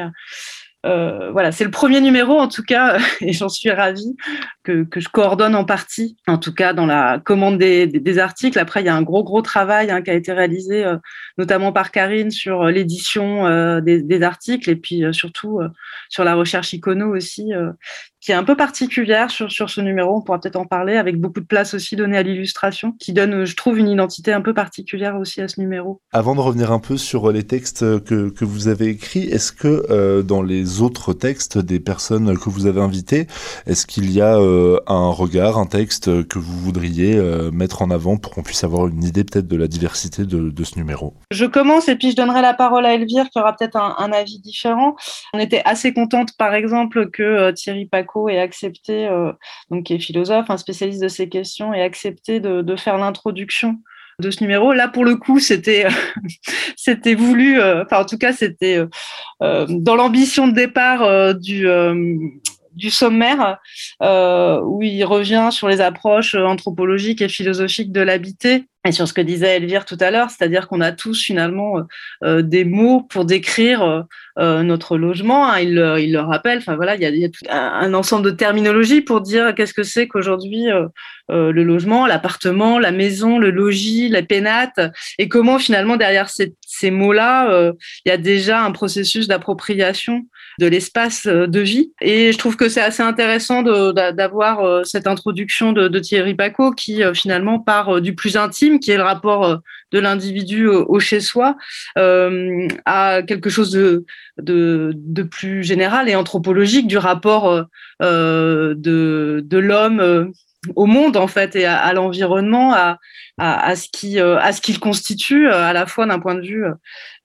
euh, 0.85 1.31
voilà, 1.31 1.51
c'est 1.51 1.63
le 1.63 1.71
premier 1.71 1.99
numéro 2.01 2.39
en 2.39 2.47
tout 2.47 2.63
cas, 2.63 2.97
et 3.21 3.33
j'en 3.33 3.49
suis 3.49 3.71
ravie 3.71 4.15
que, 4.63 4.85
je 4.95 5.09
coordonne 5.09 5.55
en 5.55 5.65
partie, 5.65 6.17
en 6.27 6.37
tout 6.37 6.53
cas 6.53 6.73
dans 6.73 6.85
la 6.85 7.19
commande 7.19 7.57
des, 7.57 8.19
articles. 8.19 8.59
Après, 8.59 8.81
il 8.81 8.85
y 8.85 8.89
a 8.89 8.95
un 8.95 9.01
gros 9.01 9.23
gros 9.23 9.41
travail 9.41 9.89
hein, 9.91 10.01
qui 10.01 10.11
a 10.11 10.13
été 10.13 10.31
réalisé, 10.31 10.85
euh, 10.85 10.97
notamment 11.37 11.71
par 11.71 11.91
Karine 11.91 12.31
sur 12.31 12.65
l'édition 12.65 13.47
euh, 13.47 13.81
des, 13.81 14.01
des, 14.01 14.21
articles 14.21 14.69
et 14.69 14.75
puis 14.75 15.03
surtout 15.11 15.59
sur 16.09 16.23
la 16.23 16.35
recherche 16.35 16.73
icono 16.73 17.15
aussi, 17.15 17.51
qui 18.27 18.33
est 18.33 18.35
un 18.35 18.43
peu 18.43 18.57
particulière 18.57 19.31
sur, 19.31 19.49
sur 19.49 19.69
ce 19.69 19.79
numéro. 19.79 20.17
On 20.17 20.21
pourra 20.21 20.41
peut-être 20.41 20.57
en 20.57 20.65
parler, 20.65 20.97
avec 20.97 21.17
beaucoup 21.17 21.39
de 21.39 21.45
place 21.45 21.73
aussi 21.73 21.95
donnée 21.95 22.17
à 22.17 22.23
l'illustration, 22.23 22.91
qui 22.99 23.13
donne, 23.13 23.45
je 23.45 23.55
trouve, 23.55 23.79
une 23.79 23.87
identité 23.87 24.33
un 24.33 24.41
peu 24.41 24.53
particulière 24.53 25.15
aussi 25.15 25.39
à 25.39 25.47
ce 25.47 25.61
numéro. 25.61 26.01
Avant 26.11 26.35
de 26.35 26.41
revenir 26.41 26.73
un 26.73 26.79
peu 26.79 26.97
sur 26.97 27.31
les 27.31 27.43
textes 27.43 28.03
que, 28.03 28.27
que 28.27 28.43
vous 28.43 28.67
avez 28.67 28.87
écrits, 28.87 29.29
est-ce 29.29 29.53
que 29.53 29.85
euh, 29.89 30.23
dans 30.23 30.41
les 30.41 30.81
autres 30.81 31.13
textes 31.13 31.57
des 31.57 31.79
personnes 31.79 32.37
que 32.37 32.49
vous 32.49 32.65
avez 32.65 32.81
invitées, 32.81 33.27
est-ce 33.65 33.87
qu'il 33.87 34.11
y 34.11 34.19
a 34.19 34.37
euh, 34.37 34.77
un 34.87 35.07
regard, 35.07 35.57
un 35.57 35.65
texte 35.65 36.27
que 36.27 36.37
vous 36.37 36.59
voudriez 36.59 37.15
euh, 37.15 37.49
mettre 37.51 37.81
en 37.81 37.89
avant 37.91 38.17
pour 38.17 38.33
qu'on 38.33 38.43
puisse 38.43 38.65
avoir 38.65 38.87
une 38.87 39.05
idée 39.05 39.23
peut-être 39.23 39.47
de 39.47 39.55
la 39.55 39.69
diversité 39.69 40.25
de, 40.25 40.49
de, 40.49 40.63
ce 40.65 40.77
numéro? 40.77 41.13
Je 41.31 41.45
commence 41.45 41.87
et 41.87 41.95
puis 41.95 42.11
je 42.11 42.17
donnerai 42.17 42.41
la 42.41 42.53
parole 42.53 42.85
à 42.85 42.93
Elvire 42.93 43.29
qui 43.29 43.39
aura 43.39 43.55
peut-être 43.55 43.77
un, 43.77 43.95
un, 43.99 44.11
avis 44.11 44.41
différent. 44.41 44.97
On 45.33 45.39
était 45.39 45.61
assez 45.63 45.93
contente, 45.93 46.35
par 46.37 46.53
exemple, 46.55 47.09
que 47.09 47.51
Thierry 47.51 47.85
Et 48.29 48.39
accepté, 48.39 49.07
euh, 49.07 49.31
donc 49.69 49.85
qui 49.85 49.93
est 49.93 49.99
philosophe, 49.99 50.49
un 50.49 50.57
spécialiste 50.57 51.01
de 51.01 51.07
ces 51.07 51.29
questions, 51.29 51.73
et 51.73 51.81
accepté 51.81 52.39
de, 52.39 52.75
faire 52.75 52.97
l'introduction 52.97 53.77
de 54.19 54.31
ce 54.31 54.43
numéro. 54.43 54.73
Là, 54.73 54.87
pour 54.87 55.05
le 55.05 55.15
coup, 55.15 55.39
c'était 55.39 55.87
c'était 56.75 57.15
voulu. 57.15 57.59
Euh, 57.59 57.83
enfin, 57.83 58.01
en 58.01 58.05
tout 58.05 58.17
cas, 58.17 58.33
c'était 58.33 58.79
euh, 59.43 59.65
dans 59.69 59.95
l'ambition 59.95 60.47
de 60.47 60.53
départ 60.53 61.35
du 61.35 62.89
sommaire, 62.89 63.57
euh, 64.01 64.61
où 64.61 64.81
il 64.81 65.03
revient 65.03 65.49
sur 65.51 65.67
les 65.67 65.81
approches 65.81 66.35
anthropologiques 66.35 67.21
et 67.21 67.29
philosophiques 67.29 67.91
de 67.91 68.01
l'habité 68.01 68.65
et 68.85 68.91
sur 68.91 69.07
ce 69.07 69.13
que 69.13 69.21
disait 69.21 69.57
Elvire 69.57 69.85
tout 69.85 69.97
à 69.99 70.11
l'heure, 70.11 70.29
c'est-à-dire 70.29 70.67
qu'on 70.67 70.81
a 70.81 70.91
tous 70.91 71.21
finalement 71.21 71.81
euh, 72.23 72.41
des 72.41 72.63
mots 72.63 73.01
pour 73.01 73.25
décrire 73.25 74.05
euh, 74.39 74.61
notre 74.63 74.97
logement. 74.97 75.49
Hein, 75.49 75.59
il, 75.59 75.73
le 75.73 76.19
rappelle. 76.19 76.59
Enfin 76.59 76.75
voilà, 76.75 76.95
il 76.95 77.01
y 77.01 77.25
a, 77.25 77.29
tout 77.29 77.45
un, 77.49 77.93
ensemble 77.93 78.25
de 78.25 78.31
terminologie 78.31 79.01
pour 79.01 79.21
dire 79.21 79.55
qu'est-ce 79.55 79.73
que 79.73 79.83
c'est 79.83 80.07
qu'aujourd'hui 80.07 80.71
euh, 80.71 80.87
euh, 81.31 81.51
le 81.51 81.63
logement, 81.63 82.05
l'appartement, 82.05 82.79
la 82.79 82.91
maison, 82.91 83.39
le 83.39 83.49
logis, 83.49 84.09
la 84.09 84.21
pénate, 84.21 84.79
et 85.17 85.27
comment 85.27 85.59
finalement 85.59 85.97
derrière 85.97 86.29
ces, 86.29 86.91
mots-là, 86.91 87.51
euh, 87.51 87.73
il 88.05 88.09
y 88.09 88.11
a 88.11 88.17
déjà 88.17 88.63
un 88.63 88.71
processus 88.71 89.27
d'appropriation 89.27 90.25
de 90.59 90.67
l'espace 90.67 91.27
de 91.27 91.59
vie. 91.59 91.91
Et 91.99 92.31
je 92.31 92.37
trouve 92.37 92.55
que 92.55 92.69
c'est 92.69 92.81
assez 92.81 93.03
intéressant 93.03 93.61
d'avoir 93.61 94.85
cette 94.85 95.05
introduction 95.05 95.73
de, 95.73 95.87
de 95.87 95.99
Thierry 95.99 96.33
Paco 96.33 96.71
qui 96.71 97.01
finalement 97.13 97.59
part 97.59 98.01
du 98.01 98.15
plus 98.15 98.37
intime 98.37 98.66
qui 98.79 98.91
est 98.91 98.97
le 98.97 99.03
rapport 99.03 99.59
de 99.91 99.99
l'individu 99.99 100.67
au, 100.67 100.99
chez-soi, 100.99 101.55
à 101.95 103.21
quelque 103.25 103.49
chose 103.49 103.71
de, 103.71 105.23
plus 105.31 105.63
général 105.63 106.09
et 106.09 106.15
anthropologique 106.15 106.87
du 106.87 106.97
rapport 106.97 107.65
de, 108.01 108.75
de 108.75 109.57
l'homme 109.57 110.31
au 110.75 110.85
monde 110.85 111.17
en 111.17 111.27
fait 111.27 111.55
et 111.55 111.65
à, 111.65 111.93
l'environnement, 111.93 112.73
à, 112.73 112.97
à, 113.39 113.75
ce 113.75 113.87
qui 113.91 114.19
euh, 114.19 114.39
à 114.39 114.51
ce 114.51 114.61
qu'il 114.61 114.79
constitue 114.79 115.47
euh, 115.47 115.61
à 115.61 115.71
la 115.71 115.85
fois 115.85 116.07
d'un 116.07 116.19
point 116.19 116.33
de 116.33 116.41
vue 116.41 116.65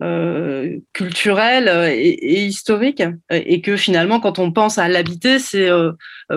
euh, 0.02 0.78
culturel 0.92 1.68
et, 1.90 2.44
historique. 2.44 3.02
Et 3.30 3.62
que 3.62 3.76
finalement 3.76 4.20
quand 4.20 4.38
on 4.38 4.52
pense 4.52 4.76
à 4.78 4.88
l'habiter 4.88 5.38
c'est 5.38 5.70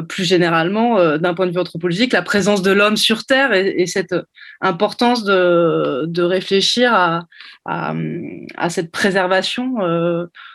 plus 0.07 0.23
généralement 0.23 1.17
d'un 1.17 1.33
point 1.33 1.47
de 1.47 1.51
vue 1.51 1.59
anthropologique 1.59 2.13
la 2.13 2.21
présence 2.21 2.61
de 2.61 2.71
l'homme 2.71 2.97
sur 2.97 3.25
terre 3.25 3.53
et, 3.53 3.85
cette 3.87 4.15
importance 4.61 5.23
de, 5.23 6.05
de 6.07 6.23
réfléchir 6.23 6.93
à, 6.93 7.27
à, 7.65 8.69
cette 8.69 8.91
préservation 8.91 9.75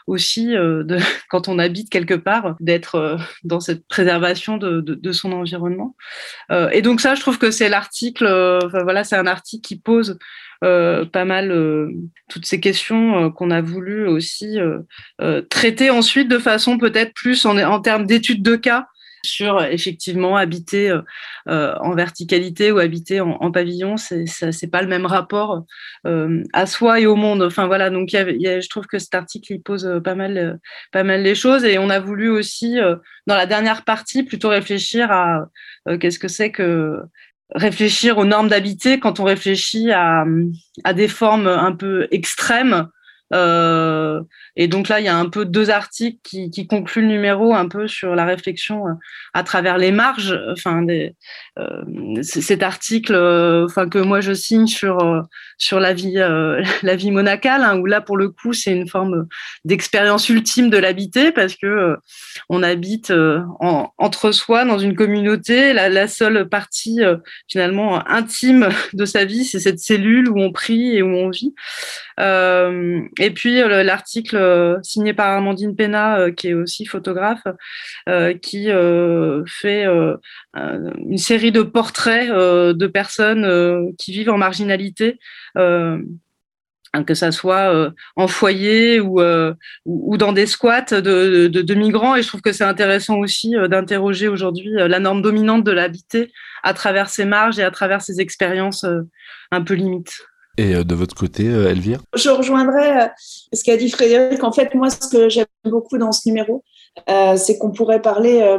aussi 0.06 0.48
de, 0.48 0.98
quand 1.30 1.48
on 1.48 1.58
habite 1.58 1.90
quelque 1.90 2.14
part 2.14 2.56
d'être 2.60 3.18
dans 3.44 3.60
cette 3.60 3.86
préservation 3.86 4.56
de, 4.56 4.80
de, 4.80 4.94
de 4.94 5.12
son 5.12 5.32
environnement. 5.32 5.94
Et 6.72 6.82
donc 6.82 7.00
ça 7.00 7.14
je 7.14 7.20
trouve 7.20 7.38
que 7.38 7.50
c'est 7.50 7.68
l'article 7.68 8.26
voilà 8.84 9.04
c'est 9.10 9.16
un 9.16 9.26
article 9.26 9.66
qui 9.66 9.78
pose 9.78 10.18
euh, 10.62 11.06
pas 11.06 11.24
mal 11.24 11.52
euh, 11.52 11.90
toutes 12.28 12.44
ces 12.44 12.60
questions 12.60 13.24
euh, 13.24 13.30
qu'on 13.30 13.50
a 13.50 13.62
voulu 13.62 14.06
aussi 14.06 14.58
traiter 15.48 15.88
ensuite 15.88 16.28
de 16.28 16.38
façon 16.38 16.76
peut-être 16.76 17.14
plus 17.14 17.46
en, 17.46 17.80
termes 17.80 18.06
d'études 18.06 18.42
de 18.42 18.56
cas 18.56 18.86
sur 19.22 19.62
effectivement 19.62 20.36
habiter 20.36 20.98
en 21.46 21.94
verticalité 21.94 22.72
ou 22.72 22.78
habiter 22.78 23.20
en, 23.20 23.50
pavillon, 23.52 23.98
c'est 23.98 24.24
c'est 24.26 24.70
pas 24.70 24.80
le 24.80 24.88
même 24.88 25.04
rapport 25.04 25.64
à 26.04 26.66
soi 26.66 27.00
et 27.00 27.06
au 27.06 27.16
monde. 27.16 27.42
Enfin 27.42 27.66
voilà, 27.66 27.90
donc 27.90 28.08
je 28.12 28.68
trouve 28.68 28.86
que 28.86 28.98
cet 28.98 29.14
article 29.14 29.52
il 29.52 29.62
pose 29.62 30.00
pas 30.02 30.14
mal 30.14 30.58
pas 30.90 31.04
mal 31.04 31.22
les 31.22 31.34
choses. 31.34 31.64
Et 31.64 31.78
on 31.78 31.90
a 31.90 32.00
voulu 32.00 32.30
aussi 32.30 32.78
dans 33.26 33.36
la 33.36 33.44
dernière 33.44 33.84
partie 33.84 34.22
plutôt 34.22 34.48
réfléchir 34.48 35.10
à 35.12 35.44
qu'est-ce 36.00 36.18
que 36.18 36.28
c'est 36.28 36.50
que 36.50 37.02
réfléchir 37.54 38.18
aux 38.18 38.24
normes 38.24 38.48
d'habiter 38.48 38.98
quand 39.00 39.20
on 39.20 39.24
réfléchit 39.24 39.90
à, 39.90 40.24
à, 40.84 40.92
des 40.92 41.08
formes 41.08 41.48
un 41.48 41.72
peu 41.72 42.08
extrêmes 42.10 42.88
euh, 43.32 44.20
et 44.56 44.66
donc 44.66 44.88
là, 44.88 45.00
il 45.00 45.06
y 45.06 45.08
a 45.08 45.16
un 45.16 45.28
peu 45.28 45.44
deux 45.44 45.70
articles 45.70 46.18
qui, 46.22 46.50
qui, 46.50 46.66
concluent 46.66 47.02
le 47.02 47.08
numéro 47.08 47.54
un 47.54 47.68
peu 47.68 47.86
sur 47.86 48.14
la 48.14 48.24
réflexion 48.24 48.88
euh, 48.88 48.92
à 49.34 49.44
travers 49.44 49.78
les 49.78 49.92
marges. 49.92 50.38
Enfin, 50.50 50.84
euh, 50.88 52.22
cet 52.22 52.62
article, 52.62 53.14
enfin 53.64 53.88
que 53.88 53.98
moi 53.98 54.20
je 54.20 54.32
signe 54.32 54.66
sur 54.66 55.24
sur 55.58 55.78
la 55.78 55.92
vie 55.92 56.14
la 56.82 56.96
vie 56.96 57.10
monacale, 57.10 57.62
hein, 57.62 57.78
où 57.78 57.86
là 57.86 58.00
pour 58.00 58.16
le 58.16 58.28
coup 58.30 58.52
c'est 58.52 58.72
une 58.72 58.88
forme 58.88 59.26
d'expérience 59.64 60.28
ultime 60.28 60.70
de 60.70 60.78
l'habiter 60.78 61.32
parce 61.32 61.54
que 61.54 61.96
on 62.48 62.62
habite 62.62 63.12
en, 63.60 63.92
entre 63.98 64.32
soi 64.32 64.64
dans 64.64 64.78
une 64.78 64.94
communauté. 64.94 65.72
La 65.72 66.08
seule 66.08 66.48
partie 66.48 67.00
finalement 67.48 68.06
intime 68.08 68.68
de 68.92 69.04
sa 69.04 69.24
vie, 69.24 69.44
c'est 69.44 69.60
cette 69.60 69.78
cellule 69.78 70.28
où 70.28 70.38
on 70.38 70.52
prie 70.52 70.96
et 70.96 71.02
où 71.02 71.14
on 71.14 71.30
vit. 71.30 71.54
Et 73.20 73.30
puis 73.30 73.56
l'article 73.56 74.36
euh, 74.36 74.78
signé 74.82 75.12
par 75.12 75.36
Amandine 75.36 75.76
Pena, 75.76 76.18
euh, 76.18 76.32
qui 76.32 76.48
est 76.48 76.54
aussi 76.54 76.86
photographe, 76.86 77.46
euh, 78.08 78.32
qui 78.32 78.68
fait 79.46 79.84
une 80.54 81.18
série 81.18 81.52
de 81.52 81.62
portraits 81.62 82.30
de 82.30 82.86
personnes 82.86 83.94
qui 83.98 84.12
vivent 84.12 84.30
en 84.30 84.38
marginalité 84.38 85.18
que 87.06 87.14
ça 87.14 87.30
soit 87.30 87.92
en 88.16 88.26
foyer 88.26 89.00
ou, 89.00 89.20
ou, 89.84 90.16
dans 90.16 90.32
des 90.32 90.46
squats 90.46 90.82
de, 90.90 91.46
de, 91.46 91.74
migrants. 91.74 92.16
Et 92.16 92.22
je 92.22 92.28
trouve 92.28 92.40
que 92.40 92.52
c'est 92.52 92.64
intéressant 92.64 93.18
aussi 93.18 93.54
d'interroger 93.68 94.28
aujourd'hui 94.28 94.70
la 94.74 94.98
norme 94.98 95.22
dominante 95.22 95.64
de 95.64 95.72
l'habiter 95.72 96.32
à 96.62 96.74
travers 96.74 97.10
ces 97.10 97.24
marges 97.24 97.58
et 97.58 97.64
à 97.64 97.70
travers 97.70 98.00
ces 98.00 98.20
expériences 98.20 98.86
un 99.52 99.62
peu 99.62 99.74
limites. 99.74 100.29
Et 100.60 100.74
euh, 100.74 100.84
de 100.84 100.94
votre 100.94 101.14
côté, 101.14 101.48
euh, 101.48 101.70
Elvire? 101.70 102.02
Je 102.14 102.28
rejoindrais 102.28 103.04
euh, 103.04 103.08
ce 103.54 103.64
qu'a 103.64 103.78
dit 103.78 103.88
Frédéric. 103.88 104.44
En 104.44 104.52
fait, 104.52 104.74
moi, 104.74 104.90
ce 104.90 105.08
que 105.08 105.30
j'aime 105.30 105.46
beaucoup 105.64 105.96
dans 105.96 106.12
ce 106.12 106.28
numéro, 106.28 106.62
c'est 107.06 107.56
qu'on 107.58 107.70
pourrait 107.70 108.02
parler 108.02 108.58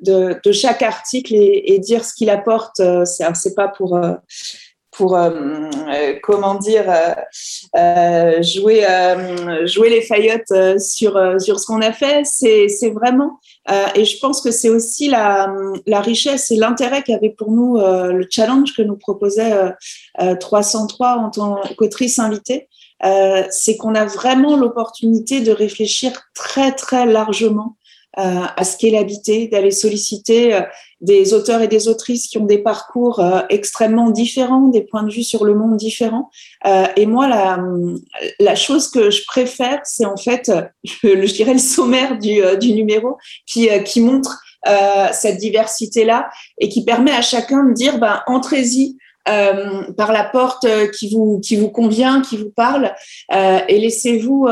de, 0.00 0.52
chaque 0.52 0.82
article 0.82 1.34
et, 1.34 1.78
dire 1.80 2.04
ce 2.04 2.14
qu'il 2.14 2.30
apporte. 2.30 2.80
c'est 3.04 3.54
pas 3.56 3.66
pour 3.66 3.98
pour 4.92 5.18
comment 6.22 6.54
dire 6.54 6.84
jouer 8.42 8.86
jouer 9.64 9.90
les 9.90 10.02
faillottes 10.02 10.78
sur 10.78 11.40
sur 11.40 11.58
ce 11.58 11.66
qu'on 11.66 11.80
a 11.80 11.92
fait 11.92 12.24
c'est 12.24 12.68
c'est 12.68 12.90
vraiment 12.90 13.40
euh, 13.70 13.86
et 13.94 14.04
je 14.04 14.18
pense 14.18 14.40
que 14.40 14.50
c'est 14.50 14.70
aussi 14.70 15.08
la, 15.08 15.54
la, 15.86 16.00
richesse 16.00 16.50
et 16.50 16.56
l'intérêt 16.56 17.02
qu'avait 17.02 17.30
pour 17.30 17.52
nous 17.52 17.76
euh, 17.76 18.12
le 18.12 18.26
challenge 18.28 18.74
que 18.74 18.82
nous 18.82 18.96
proposait 18.96 19.52
euh, 20.20 20.34
303 20.34 21.18
en 21.18 21.30
tant 21.30 21.60
qu'autrice 21.78 22.18
invitée. 22.18 22.68
c'est 23.50 23.76
qu'on 23.76 23.94
a 23.94 24.04
vraiment 24.04 24.56
l'opportunité 24.56 25.40
de 25.40 25.52
réfléchir 25.52 26.12
très 26.34 26.72
très 26.72 27.06
largement 27.06 27.76
euh, 28.18 28.44
à 28.56 28.64
ce 28.64 28.76
qu'est 28.76 28.90
l'habité, 28.90 29.48
d'aller 29.48 29.70
solliciter 29.70 30.52
euh, 30.52 30.60
des 31.02 31.34
auteurs 31.34 31.60
et 31.60 31.68
des 31.68 31.88
autrices 31.88 32.28
qui 32.28 32.38
ont 32.38 32.46
des 32.46 32.58
parcours 32.58 33.20
euh, 33.20 33.40
extrêmement 33.50 34.10
différents, 34.10 34.68
des 34.68 34.82
points 34.82 35.02
de 35.02 35.12
vue 35.12 35.22
sur 35.22 35.44
le 35.44 35.54
monde 35.54 35.76
différents. 35.76 36.30
et 36.96 37.06
moi, 37.06 37.28
la, 37.28 37.58
la 38.40 38.54
chose 38.54 38.88
que 38.88 39.10
je 39.10 39.24
préfère, 39.26 39.80
c'est 39.84 40.06
en 40.06 40.16
fait, 40.16 40.50
je, 40.84 41.26
je, 41.26 41.32
dirais, 41.34 41.52
le 41.52 41.58
sommaire 41.58 42.18
du, 42.18 42.40
du 42.60 42.72
numéro 42.72 43.18
qui, 43.46 43.68
qui 43.84 44.00
montre 44.00 44.40
cette 45.12 45.38
diversité-là 45.38 46.30
et 46.58 46.68
qui 46.68 46.84
permet 46.84 47.10
à 47.10 47.22
chacun 47.22 47.64
de 47.64 47.72
dire, 47.72 47.98
ben, 47.98 48.22
entrez-y. 48.26 48.96
Euh, 49.28 49.84
par 49.92 50.10
la 50.10 50.24
porte 50.24 50.66
qui 50.98 51.14
vous 51.14 51.38
qui 51.38 51.54
vous 51.54 51.70
convient, 51.70 52.22
qui 52.22 52.36
vous 52.36 52.50
parle, 52.50 52.92
euh, 53.32 53.60
et 53.68 53.78
laissez-vous 53.78 54.48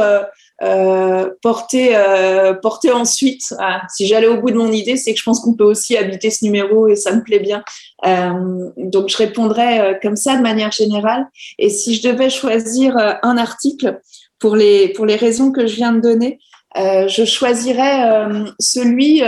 euh, 0.62 1.30
porter, 1.42 1.96
euh, 1.96 2.52
porter 2.54 2.92
ensuite. 2.92 3.54
Ah, 3.58 3.82
si 3.88 4.06
j'allais 4.06 4.26
au 4.26 4.40
bout 4.40 4.50
de 4.50 4.56
mon 4.56 4.70
idée, 4.72 4.96
c'est 4.96 5.12
que 5.12 5.18
je 5.18 5.24
pense 5.24 5.40
qu'on 5.40 5.54
peut 5.54 5.64
aussi 5.64 5.96
habiter 5.96 6.30
ce 6.30 6.44
numéro 6.44 6.86
et 6.88 6.96
ça 6.96 7.14
me 7.14 7.22
plaît 7.22 7.38
bien. 7.38 7.62
Euh, 8.06 8.70
donc 8.76 9.08
je 9.08 9.16
répondrais 9.16 9.80
euh, 9.80 9.94
comme 10.00 10.16
ça 10.16 10.36
de 10.36 10.42
manière 10.42 10.70
générale. 10.70 11.26
Et 11.58 11.70
si 11.70 11.94
je 11.94 12.06
devais 12.06 12.30
choisir 12.30 12.96
euh, 12.96 13.12
un 13.22 13.38
article 13.38 14.00
pour 14.38 14.56
les 14.56 14.90
pour 14.90 15.06
les 15.06 15.16
raisons 15.16 15.50
que 15.50 15.66
je 15.66 15.76
viens 15.76 15.92
de 15.92 16.00
donner, 16.00 16.38
je 16.76 17.24
choisirais 17.24 18.26
celui 18.60 19.22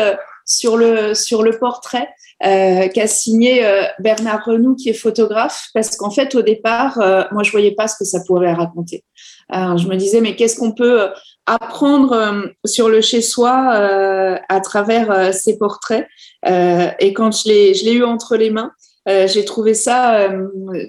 sur 0.47 0.77
le 0.77 1.15
sur 1.15 1.43
le 1.43 1.59
portrait 1.59 2.09
euh, 2.47 2.89
qu'a 2.89 3.07
signé 3.07 3.63
Bernard 3.99 4.45
Renoux, 4.47 4.75
qui 4.75 4.89
est 4.89 4.95
photographe, 4.95 5.69
parce 5.75 5.97
qu'en 5.97 6.11
fait, 6.11 6.35
au 6.35 6.43
départ, 6.43 6.99
moi, 7.31 7.43
je 7.43 7.51
voyais 7.51 7.73
pas 7.73 7.89
ce 7.89 7.97
que 7.99 8.05
ça 8.05 8.21
pourrait 8.27 8.55
raconter. 8.55 9.05
Alors, 9.53 9.77
je 9.77 9.87
me 9.87 9.97
disais, 9.97 10.21
mais 10.23 10.35
qu'est-ce 10.35 10.59
qu'on 10.59 10.73
peut 10.73 11.11
apprendre 11.47 12.13
euh, 12.13 12.47
sur 12.65 12.89
le 12.89 13.01
chez-soi 13.01 13.75
euh, 13.75 14.37
à 14.49 14.61
travers 14.61 15.11
euh, 15.11 15.33
ces 15.33 15.59
portraits 15.59 16.07
Et 16.47 17.13
quand 17.13 17.33
je 17.33 17.49
l'ai, 17.49 17.93
eu 17.93 18.05
entre 18.05 18.37
les 18.37 18.51
mains, 18.51 18.73
j'ai 19.07 19.45
trouvé 19.45 19.75
ça 19.75 20.29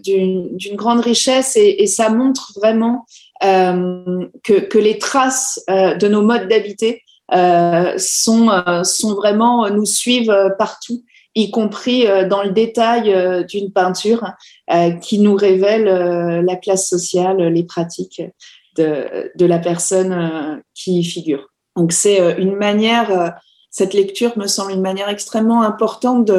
d'une, 0.03 0.75
grande 0.75 1.01
richesse 1.01 1.55
et, 1.55 1.83
et, 1.83 1.87
ça 1.87 2.09
montre 2.09 2.53
vraiment 2.55 3.05
que, 3.41 4.59
que, 4.59 4.77
les 4.77 4.99
traces 4.99 5.59
de 5.67 6.07
nos 6.07 6.21
modes 6.21 6.47
d'habiter 6.47 7.01
sont, 7.97 8.83
sont 8.83 9.15
vraiment, 9.15 9.67
nous 9.69 9.85
suivent 9.85 10.53
partout 10.59 11.03
y 11.35 11.51
compris 11.51 12.05
dans 12.29 12.43
le 12.43 12.51
détail 12.51 13.45
d'une 13.47 13.71
peinture 13.71 14.31
qui 15.01 15.19
nous 15.19 15.35
révèle 15.35 15.85
la 16.45 16.55
classe 16.55 16.87
sociale, 16.87 17.37
les 17.37 17.63
pratiques 17.63 18.21
de, 18.75 19.31
de 19.35 19.45
la 19.45 19.59
personne 19.59 20.13
euh, 20.13 20.61
qui 20.73 20.99
y 20.99 21.03
figure. 21.03 21.49
Donc 21.75 21.91
c'est 21.91 22.21
euh, 22.21 22.35
une 22.37 22.55
manière, 22.55 23.11
euh, 23.11 23.29
cette 23.69 23.93
lecture 23.93 24.37
me 24.37 24.47
semble 24.47 24.71
une 24.71 24.81
manière 24.81 25.09
extrêmement 25.09 25.63
importante 25.63 26.31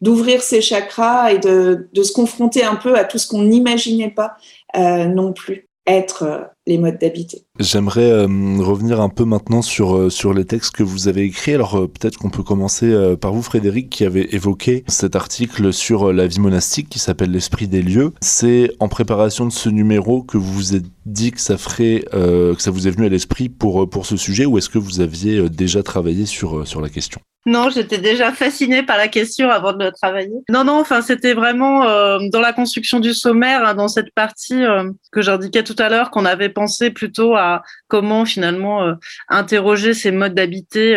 d'ouvrir 0.00 0.42
ses 0.42 0.60
chakras 0.60 1.32
et 1.32 1.38
de, 1.38 1.88
de 1.92 2.02
se 2.02 2.12
confronter 2.12 2.64
un 2.64 2.76
peu 2.76 2.96
à 2.96 3.04
tout 3.04 3.18
ce 3.18 3.26
qu'on 3.26 3.42
n'imaginait 3.42 4.12
pas 4.12 4.36
non 4.76 5.32
plus 5.32 5.68
être 5.88 6.48
les 6.66 6.78
modes 6.78 6.98
d'habiter. 7.00 7.44
J'aimerais 7.60 8.10
euh, 8.10 8.26
revenir 8.58 9.00
un 9.00 9.08
peu 9.08 9.24
maintenant 9.24 9.62
sur, 9.62 9.96
euh, 9.96 10.10
sur 10.10 10.34
les 10.34 10.44
textes 10.44 10.74
que 10.74 10.82
vous 10.82 11.08
avez 11.08 11.22
écrits. 11.22 11.54
Alors 11.54 11.76
euh, 11.76 11.86
peut-être 11.86 12.18
qu'on 12.18 12.30
peut 12.30 12.42
commencer 12.42 12.94
par 13.20 13.32
vous, 13.32 13.42
Frédéric, 13.42 13.90
qui 13.90 14.04
avait 14.04 14.28
évoqué 14.34 14.84
cet 14.88 15.16
article 15.16 15.72
sur 15.72 16.12
la 16.12 16.26
vie 16.26 16.40
monastique 16.40 16.88
qui 16.88 16.98
s'appelle 16.98 17.30
L'esprit 17.30 17.68
des 17.68 17.82
lieux. 17.82 18.12
C'est 18.20 18.70
en 18.80 18.88
préparation 18.88 19.46
de 19.46 19.52
ce 19.52 19.68
numéro 19.68 20.22
que 20.22 20.36
vous 20.38 20.52
vous 20.52 20.74
êtes 20.76 20.84
dit 21.04 21.32
que 21.32 21.40
ça 21.40 21.58
ferait, 21.58 22.04
que 22.12 22.56
ça 22.58 22.70
vous 22.70 22.88
est 22.88 22.90
venu 22.90 23.06
à 23.06 23.08
l'esprit 23.08 23.48
pour, 23.48 23.88
pour 23.88 24.06
ce 24.06 24.16
sujet, 24.16 24.46
ou 24.46 24.58
est-ce 24.58 24.68
que 24.68 24.78
vous 24.78 25.00
aviez 25.00 25.48
déjà 25.48 25.82
travaillé 25.82 26.26
sur, 26.26 26.66
sur 26.66 26.80
la 26.80 26.88
question? 26.88 27.20
Non, 27.46 27.70
j'étais 27.70 27.98
déjà 27.98 28.32
fascinée 28.32 28.82
par 28.82 28.98
la 28.98 29.06
question 29.06 29.50
avant 29.50 29.72
de 29.72 29.84
le 29.84 29.92
travailler. 29.92 30.34
Non, 30.48 30.64
non, 30.64 30.80
enfin, 30.80 31.00
c'était 31.00 31.32
vraiment 31.32 31.84
euh, 31.84 32.18
dans 32.32 32.40
la 32.40 32.52
construction 32.52 32.98
du 32.98 33.14
sommaire, 33.14 33.64
hein, 33.64 33.74
dans 33.74 33.86
cette 33.86 34.12
partie 34.12 34.64
euh, 34.64 34.90
que 35.12 35.22
j'indiquais 35.22 35.62
tout 35.62 35.76
à 35.78 35.88
l'heure, 35.88 36.10
qu'on 36.10 36.24
avait 36.24 36.48
pensé 36.56 36.90
plutôt 36.90 37.36
à 37.36 37.62
comment 37.88 38.24
finalement 38.24 38.82
euh, 38.82 38.94
interroger 39.28 39.92
ces 39.92 40.10
modes 40.10 40.34
d'habiter 40.34 40.96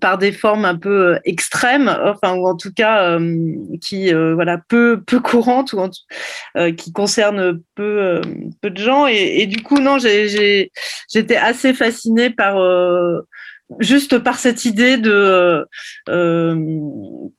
par 0.00 0.18
des 0.18 0.32
formes 0.32 0.64
un 0.64 0.76
peu 0.76 1.18
extrêmes, 1.24 1.88
enfin, 2.04 2.34
ou 2.34 2.46
en 2.46 2.56
tout 2.56 2.72
cas 2.72 3.18
qui, 3.80 4.12
voilà, 4.12 4.58
peu, 4.68 5.02
peu 5.06 5.20
courantes 5.20 5.72
ou 5.72 5.88
qui 6.76 6.92
concernent 6.92 7.60
peu, 7.74 8.20
peu 8.60 8.70
de 8.70 8.78
gens. 8.78 9.06
Et, 9.06 9.46
du 9.46 9.62
coup, 9.62 9.78
non, 9.78 9.98
j'étais 9.98 11.36
assez 11.36 11.74
fascinée 11.74 12.30
par 12.30 12.56
juste 13.78 14.18
par 14.18 14.38
cette 14.38 14.64
idée 14.64 14.96
de 14.96 15.66
euh, 16.08 16.80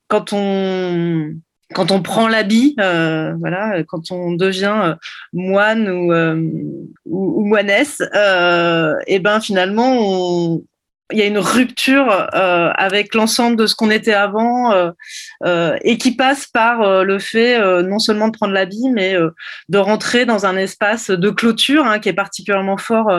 quand 0.08 0.34
on 0.34 1.34
quand 1.74 1.92
on 1.92 2.02
prend 2.02 2.28
l'habit, 2.28 2.76
euh, 2.80 3.34
voilà, 3.40 3.84
quand 3.84 4.12
on 4.12 4.34
devient 4.34 4.80
euh, 4.84 4.96
moine 5.34 5.90
ou, 5.90 6.12
ou 7.06 7.46
moinesse, 7.46 8.02
et 9.08 9.20
ben 9.20 9.40
finalement 9.40 9.94
on, 9.98 10.64
il 11.12 11.18
y 11.18 11.22
a 11.24 11.26
une 11.26 11.40
rupture 11.40 12.28
euh, 12.36 12.70
avec 12.76 13.16
l'ensemble 13.16 13.56
de 13.56 13.66
ce 13.66 13.74
qu'on 13.74 13.90
était 13.90 14.14
avant 14.14 14.72
euh, 14.72 14.92
euh, 15.44 15.76
et 15.82 15.98
qui 15.98 16.16
passe 16.16 16.46
par 16.46 17.04
le 17.04 17.20
fait 17.20 17.60
non 17.84 18.00
seulement 18.00 18.28
de 18.28 18.38
prendre 18.38 18.54
l'habit, 18.54 18.90
mais 18.92 19.16
de 19.70 19.78
rentrer 19.78 20.26
dans 20.26 20.46
un 20.46 20.56
espace 20.56 21.10
de 21.10 21.30
clôture 21.30 21.86
hein, 21.86 22.00
qui 22.00 22.10
est 22.10 22.14
particulièrement 22.14 22.78
fort 22.78 23.10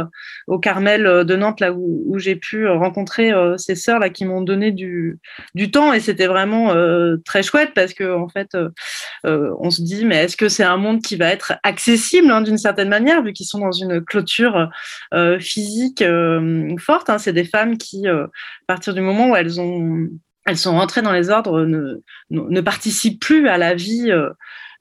au 0.46 0.58
Carmel 0.58 1.24
de 1.24 1.36
Nantes, 1.36 1.60
là 1.60 1.72
où, 1.72 2.02
où 2.06 2.18
j'ai 2.18 2.36
pu 2.36 2.68
rencontrer 2.68 3.32
ces 3.56 3.74
sœurs 3.74 3.98
là 3.98 4.10
qui 4.10 4.24
m'ont 4.24 4.42
donné 4.42 4.70
du, 4.70 5.18
du 5.54 5.70
temps 5.70 5.92
et 5.92 6.00
c'était 6.00 6.26
vraiment 6.26 6.74
très 7.24 7.42
chouette 7.42 7.72
parce 7.74 7.94
que 7.94 8.14
en 8.14 8.28
fait, 8.28 8.56
on 9.24 9.70
se 9.70 9.82
dit 9.82 10.04
mais 10.04 10.24
est-ce 10.24 10.36
que 10.36 10.48
c'est 10.48 10.64
un 10.64 10.76
monde 10.76 11.02
qui 11.02 11.16
va 11.16 11.26
être 11.26 11.54
accessible 11.62 12.30
hein, 12.30 12.42
d'une 12.42 12.58
certaine 12.58 12.88
manière 12.88 13.22
vu 13.22 13.32
qu'ils 13.32 13.46
sont 13.46 13.58
dans 13.58 13.72
une 13.72 14.00
clôture 14.02 14.68
physique 15.40 16.04
forte. 16.78 17.10
Hein, 17.10 17.18
c'est 17.18 17.32
des 17.32 17.44
femmes 17.44 17.78
qui, 17.80 18.06
euh, 18.06 18.26
à 18.26 18.66
partir 18.66 18.94
du 18.94 19.00
moment 19.00 19.30
où 19.30 19.36
elles 19.36 19.60
ont 19.60 20.08
elles 20.46 20.56
sont 20.56 20.72
rentrées 20.72 21.02
dans 21.02 21.12
les 21.12 21.30
ordres, 21.30 21.64
ne, 21.64 22.60
participent 22.60 23.20
plus 23.20 23.48
à 23.48 23.58
la 23.58 23.74
vie 23.74 24.10
euh, 24.10 24.30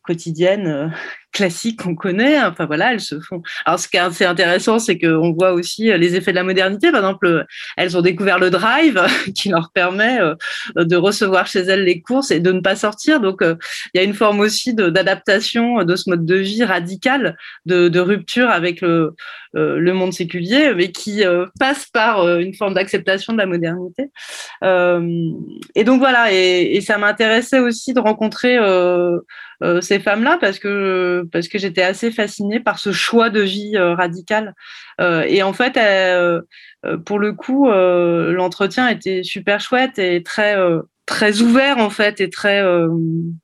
quotidienne 0.04 0.94
euh, 1.30 1.40
classique 1.40 1.82
qu'on 1.84 1.96
connaît. 1.96 2.42
Enfin 2.44 2.66
voilà, 2.66 2.94
elles 2.94 3.02
se 3.02 3.20
font. 3.20 3.42
Alors 3.66 3.80
ce 3.80 3.88
qui 3.88 3.98
est 3.98 4.02
assez 4.02 4.26
intéressant, 4.26 4.80
c'est 4.80 4.98
qu'on 4.98 5.32
voit 5.32 5.54
aussi 5.54 5.92
euh, 5.92 5.98
les 5.98 6.16
effets 6.16 6.32
de 6.32 6.36
la 6.36 6.44
modernité. 6.44 6.92
Par 6.92 7.02
exemple, 7.02 7.28
euh, 7.28 7.44
elles 7.78 7.98
ont 7.98 8.02
découvert 8.02 8.40
le 8.40 8.50
drive 8.50 9.02
qui 9.36 9.50
leur 9.50 9.72
permet 9.72 10.20
euh, 10.20 10.36
de 10.76 10.96
recevoir 10.96 11.48
chez 11.48 11.60
elles 11.60 11.84
les 11.84 12.02
courses 12.02 12.32
et 12.32 12.40
de 12.40 12.52
ne 12.52 12.62
pas 12.62 12.76
sortir. 12.76 13.20
Donc 13.20 13.42
il 13.42 13.58
y 13.94 14.00
a 14.00 14.04
une 14.04 14.14
forme 14.14 14.40
aussi 14.40 14.74
d'adaptation 14.74 15.84
de, 15.84 15.96
ce 15.96 16.10
mode 16.10 16.26
de 16.26 16.36
vie 16.36 16.64
radical, 16.64 17.38
de, 17.66 18.00
rupture 18.00 18.50
avec 18.50 18.82
le, 18.82 19.14
monde 19.54 20.14
séculier, 20.14 20.74
mais 20.76 20.92
qui 20.92 21.24
passe 21.60 21.88
par 21.88 22.38
une 22.38 22.54
forme 22.54 22.74
d'acceptation 22.74 23.34
de 23.34 23.38
la 23.38 23.46
modernité. 23.46 24.10
et 24.64 25.84
donc 25.84 26.00
voilà, 26.00 26.32
et 26.32 26.82
ça 26.82 26.98
m'intéressait 26.98 27.60
aussi 27.60 27.94
de 27.94 28.00
rencontrer 28.00 28.58
ces 29.82 30.00
femmes-là 30.00 30.38
parce 30.40 30.60
que 30.60 31.19
parce 31.24 31.48
que 31.48 31.58
j'étais 31.60 31.82
assez 31.82 32.12
fascinée 32.12 32.60
par 32.60 32.80
ce 32.80 32.92
choix 32.92 33.30
de 33.30 33.42
vie 33.42 33.76
euh, 33.76 33.96
radical. 33.96 34.54
Euh, 35.02 35.24
et 35.28 35.44
en 35.44 35.54
fait, 35.54 35.78
euh, 35.78 36.42
pour 37.06 37.20
le 37.20 37.34
coup, 37.34 37.70
l'entretien 37.70 38.88
était 38.90 39.24
super 39.24 39.60
chouette 39.60 40.00
et 40.00 40.24
très 40.24 40.56
très 41.06 41.42
ouvert 41.42 41.80
en 41.80 41.90
fait 41.90 42.22
et 42.22 42.30
très 42.30 42.64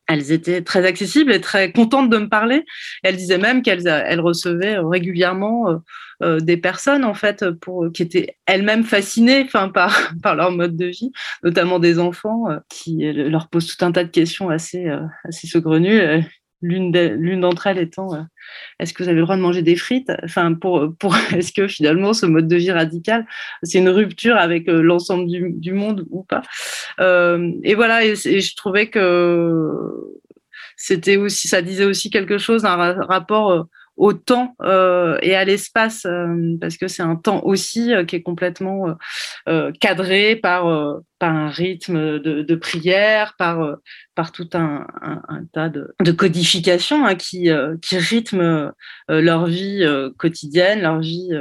elles 0.08 0.32
étaient 0.32 0.62
très 0.62 0.86
accessibles 0.86 1.32
et 1.34 1.42
très 1.42 1.72
contentes 1.72 2.12
de 2.12 2.18
me 2.20 2.30
parler 2.30 2.64
elles 3.04 3.18
disaient 3.18 3.40
même 3.40 3.64
qu'elles 3.64 3.88
elles 3.88 4.22
recevaient 4.22 4.78
régulièrement 4.78 5.82
des 6.22 6.58
personnes 6.58 7.04
en 7.04 7.16
fait 7.16 7.50
pour 7.50 7.92
qui 7.92 8.04
étaient 8.04 8.38
elles-mêmes 8.46 8.84
fascinées 8.84 9.44
enfin 9.46 9.70
par 9.70 10.14
par 10.24 10.36
leur 10.36 10.52
mode 10.52 10.78
de 10.78 10.86
vie 10.86 11.12
notamment 11.44 11.80
des 11.80 12.00
enfants 12.00 12.46
qui 12.70 13.12
leur 13.12 13.50
posent 13.50 13.76
tout 13.76 13.84
un 13.84 13.92
tas 13.92 14.04
de 14.04 14.12
questions 14.12 14.50
assez 14.50 14.88
assez 15.24 15.48
saugrenues 15.48 16.24
l'une 16.62 17.42
d'entre 17.42 17.68
elles 17.68 17.78
étant 17.78 18.14
euh, 18.14 18.22
est-ce 18.80 18.94
que 18.94 19.04
vous 19.04 19.10
avez 19.10 19.18
le 19.18 19.24
droit 19.24 19.36
de 19.36 19.42
manger 19.42 19.62
des 19.62 19.76
frites? 19.76 20.12
Enfin, 20.24 20.54
pour, 20.54 20.94
pour 21.00 21.16
est-ce 21.36 21.52
que 21.52 21.68
finalement 21.68 22.14
ce 22.14 22.26
mode 22.26 22.48
de 22.48 22.56
vie 22.56 22.72
radical, 22.72 23.26
c'est 23.64 23.80
une 23.80 23.90
rupture 23.90 24.38
avec 24.38 24.68
euh, 24.68 24.82
l'ensemble 24.82 25.28
du, 25.28 25.52
du, 25.54 25.74
monde 25.74 26.06
ou 26.10 26.24
pas? 26.24 26.42
Euh, 27.00 27.52
Et 27.64 27.76
voilà, 27.76 28.06
et, 28.06 28.16
je 28.16 28.56
trouvais 28.56 28.90
que 28.90 29.70
c'était 30.78 31.18
aussi, 31.18 31.48
ça 31.48 31.62
disait 31.62 31.86
aussi 31.86 32.10
quelque 32.10 32.38
chose, 32.38 32.66
un 32.66 32.94
rapport 33.04 33.68
au 33.98 34.12
temps 34.12 34.56
et 34.62 35.36
à 35.36 35.46
l'espace, 35.46 36.06
parce 36.60 36.76
que 36.78 36.90
c'est 36.90 37.02
un 37.02 37.16
temps 37.16 37.42
aussi 37.46 37.94
qui 38.08 38.18
est 38.18 38.22
complètement 38.22 38.94
cadré 39.80 40.36
par, 40.36 41.00
par 41.20 41.36
un 41.36 41.50
rythme 41.50 42.20
de, 42.20 42.42
de 42.42 42.56
prière, 42.56 43.36
par, 43.38 43.78
par 44.16 44.32
tout 44.32 44.50
un, 44.54 44.86
un, 45.02 45.46
tas 45.54 45.70
de, 45.70 45.94
de 46.02 46.12
codifications 46.12 47.06
hein, 47.06 47.16
qui, 47.16 47.50
qui 47.82 47.98
rythment 47.98 48.72
leur 49.08 49.46
vie 49.46 49.86
quotidienne, 50.18 50.82
leur 50.82 51.00
vie 51.00 51.32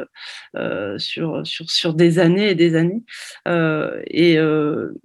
sur, 0.99 1.47
sur, 1.47 1.71
sur 1.71 1.95
des 1.95 2.19
années 2.19 2.51
et 2.51 2.55
des 2.55 2.77
années. 2.77 3.03
et, 4.07 4.39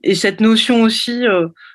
et 0.04 0.16
cette 0.16 0.40
notion 0.40 0.84
aussi 0.84 1.26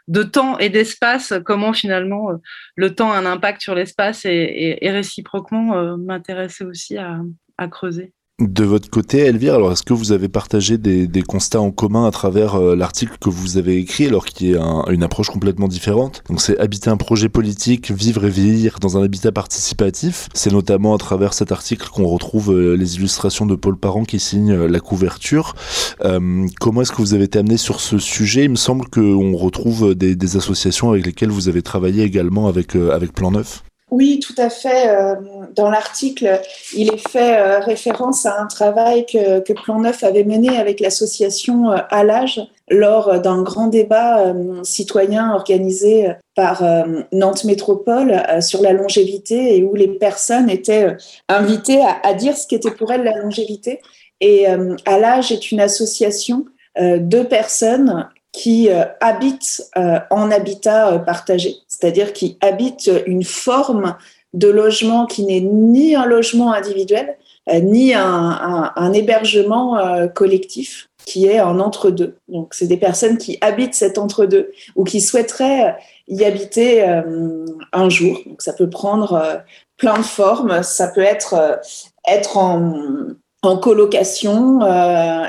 de 0.08 0.22
temps 0.22 0.58
et 0.58 0.68
d'espace, 0.68 1.32
comment 1.44 1.72
finalement 1.72 2.30
le 2.76 2.94
temps 2.94 3.12
a 3.12 3.16
un 3.16 3.26
impact 3.26 3.62
sur 3.62 3.74
l'espace 3.74 4.24
et, 4.24 4.78
et, 4.80 4.90
réciproquement 4.90 5.76
euh, 5.76 5.96
m'intéressait 5.96 6.64
aussi 6.64 6.96
à, 6.96 7.20
à 7.58 7.68
creuser. 7.68 8.12
De 8.40 8.64
votre 8.64 8.90
côté, 8.90 9.18
Elvire, 9.18 9.54
alors 9.54 9.70
est-ce 9.70 9.84
que 9.84 9.92
vous 9.92 10.10
avez 10.10 10.28
partagé 10.28 10.76
des, 10.76 11.22
constats 11.22 11.60
en 11.60 11.70
commun 11.70 12.04
à 12.04 12.10
travers 12.10 12.56
euh, 12.56 12.74
l'article 12.74 13.16
que 13.20 13.30
vous 13.30 13.58
avez 13.58 13.76
écrit, 13.76 14.06
alors 14.06 14.24
qui 14.24 14.50
est 14.50 14.56
un, 14.56 14.84
une 14.90 15.04
approche 15.04 15.30
complètement 15.30 15.68
différente? 15.68 16.24
Donc 16.28 16.40
c'est 16.40 16.58
habiter 16.58 16.90
un 16.90 16.96
projet 16.96 17.28
politique, 17.28 17.92
vivre 17.92 18.24
et 18.24 18.30
vieillir 18.30 18.80
dans 18.80 18.98
un 18.98 19.04
habitat 19.04 19.30
participatif. 19.30 20.28
C'est 20.34 20.50
notamment 20.50 20.96
à 20.96 20.98
travers 20.98 21.32
cet 21.32 21.52
article 21.52 21.88
qu'on 21.90 22.08
retrouve 22.08 22.52
euh, 22.52 22.74
les 22.74 22.96
illustrations 22.96 23.46
de 23.46 23.54
Paul 23.54 23.76
Parent 23.76 24.02
qui 24.02 24.18
signe 24.18 24.50
euh, 24.50 24.66
la 24.66 24.80
couverture. 24.80 25.54
comment 26.00 26.82
est-ce 26.82 26.90
que 26.90 26.96
vous 27.02 27.14
avez 27.14 27.24
été 27.24 27.38
amené 27.38 27.56
sur 27.56 27.78
ce 27.78 27.98
sujet? 27.98 28.46
Il 28.46 28.50
me 28.50 28.56
semble 28.56 28.88
qu'on 28.88 29.36
retrouve 29.36 29.94
des, 29.94 30.16
des, 30.16 30.36
associations 30.36 30.90
avec 30.90 31.06
lesquelles 31.06 31.30
vous 31.30 31.48
avez 31.48 31.62
travaillé 31.62 32.02
également 32.02 32.48
avec, 32.48 32.74
avec 32.74 33.12
Plan 33.12 33.30
Neuf. 33.30 33.62
Oui, 33.94 34.18
tout 34.18 34.34
à 34.38 34.50
fait. 34.50 34.88
Euh, 34.88 35.14
dans 35.54 35.70
l'article, 35.70 36.40
il 36.74 36.92
est 36.92 37.08
fait 37.08 37.38
euh, 37.38 37.60
référence 37.60 38.26
à 38.26 38.40
un 38.40 38.46
travail 38.48 39.06
que, 39.06 39.52
Plan 39.52 39.78
Neuf 39.78 40.02
avait 40.02 40.24
mené 40.24 40.58
avec 40.58 40.80
l'association 40.80 41.70
euh, 41.70 41.76
à 41.90 42.02
l'âge 42.02 42.40
lors 42.68 43.20
d'un 43.20 43.42
grand 43.42 43.68
débat 43.68 44.34
citoyen 44.64 45.32
organisé 45.32 46.08
par 46.34 46.64
Nantes 47.12 47.44
Métropole 47.44 48.22
sur 48.40 48.62
la 48.62 48.72
longévité 48.72 49.58
et 49.58 49.62
où 49.62 49.74
les 49.74 49.86
personnes 49.86 50.48
étaient 50.48 50.96
invitées 51.28 51.82
à, 51.82 51.98
à 52.02 52.14
dire 52.14 52.34
ce 52.34 52.46
qu'était 52.46 52.70
pour 52.70 52.90
elles 52.90 53.04
la 53.04 53.18
longévité. 53.18 53.82
Et 54.22 54.46
à 54.46 54.98
l'âge 54.98 55.30
est 55.30 55.52
une 55.52 55.60
association 55.60 56.46
de 56.78 57.22
personnes 57.22 58.08
qui 58.34 58.68
euh, 58.68 58.84
habitent 59.00 59.62
euh, 59.78 60.00
en 60.10 60.30
habitat 60.32 60.88
euh, 60.90 60.98
partagé, 60.98 61.54
c'est-à-dire 61.68 62.12
qui 62.12 62.36
habitent 62.40 62.90
une 63.06 63.22
forme 63.22 63.96
de 64.32 64.48
logement 64.48 65.06
qui 65.06 65.24
n'est 65.24 65.40
ni 65.40 65.94
un 65.94 66.04
logement 66.04 66.52
individuel, 66.52 67.16
ni 67.62 67.94
un, 67.94 68.92
hébergement 68.92 69.78
collectif, 70.12 70.88
qui 71.04 71.26
est 71.26 71.40
en 71.40 71.60
entre-deux. 71.60 72.16
Donc, 72.26 72.52
c'est 72.52 72.66
des 72.66 72.78
personnes 72.78 73.18
qui 73.18 73.38
habitent 73.42 73.74
cet 73.74 73.96
entre-deux 73.96 74.50
ou 74.74 74.82
qui 74.82 75.00
souhaiteraient 75.00 75.76
y 76.08 76.24
habiter 76.24 76.82
un 76.82 77.88
jour. 77.90 78.18
Donc, 78.26 78.42
ça 78.42 78.54
peut 78.54 78.68
prendre 78.68 79.42
plein 79.76 79.98
de 79.98 80.04
formes. 80.04 80.64
Ça 80.64 80.88
peut 80.88 81.02
être 81.02 81.60
être 82.08 82.38
en 82.38 83.56
colocation, 83.58 84.58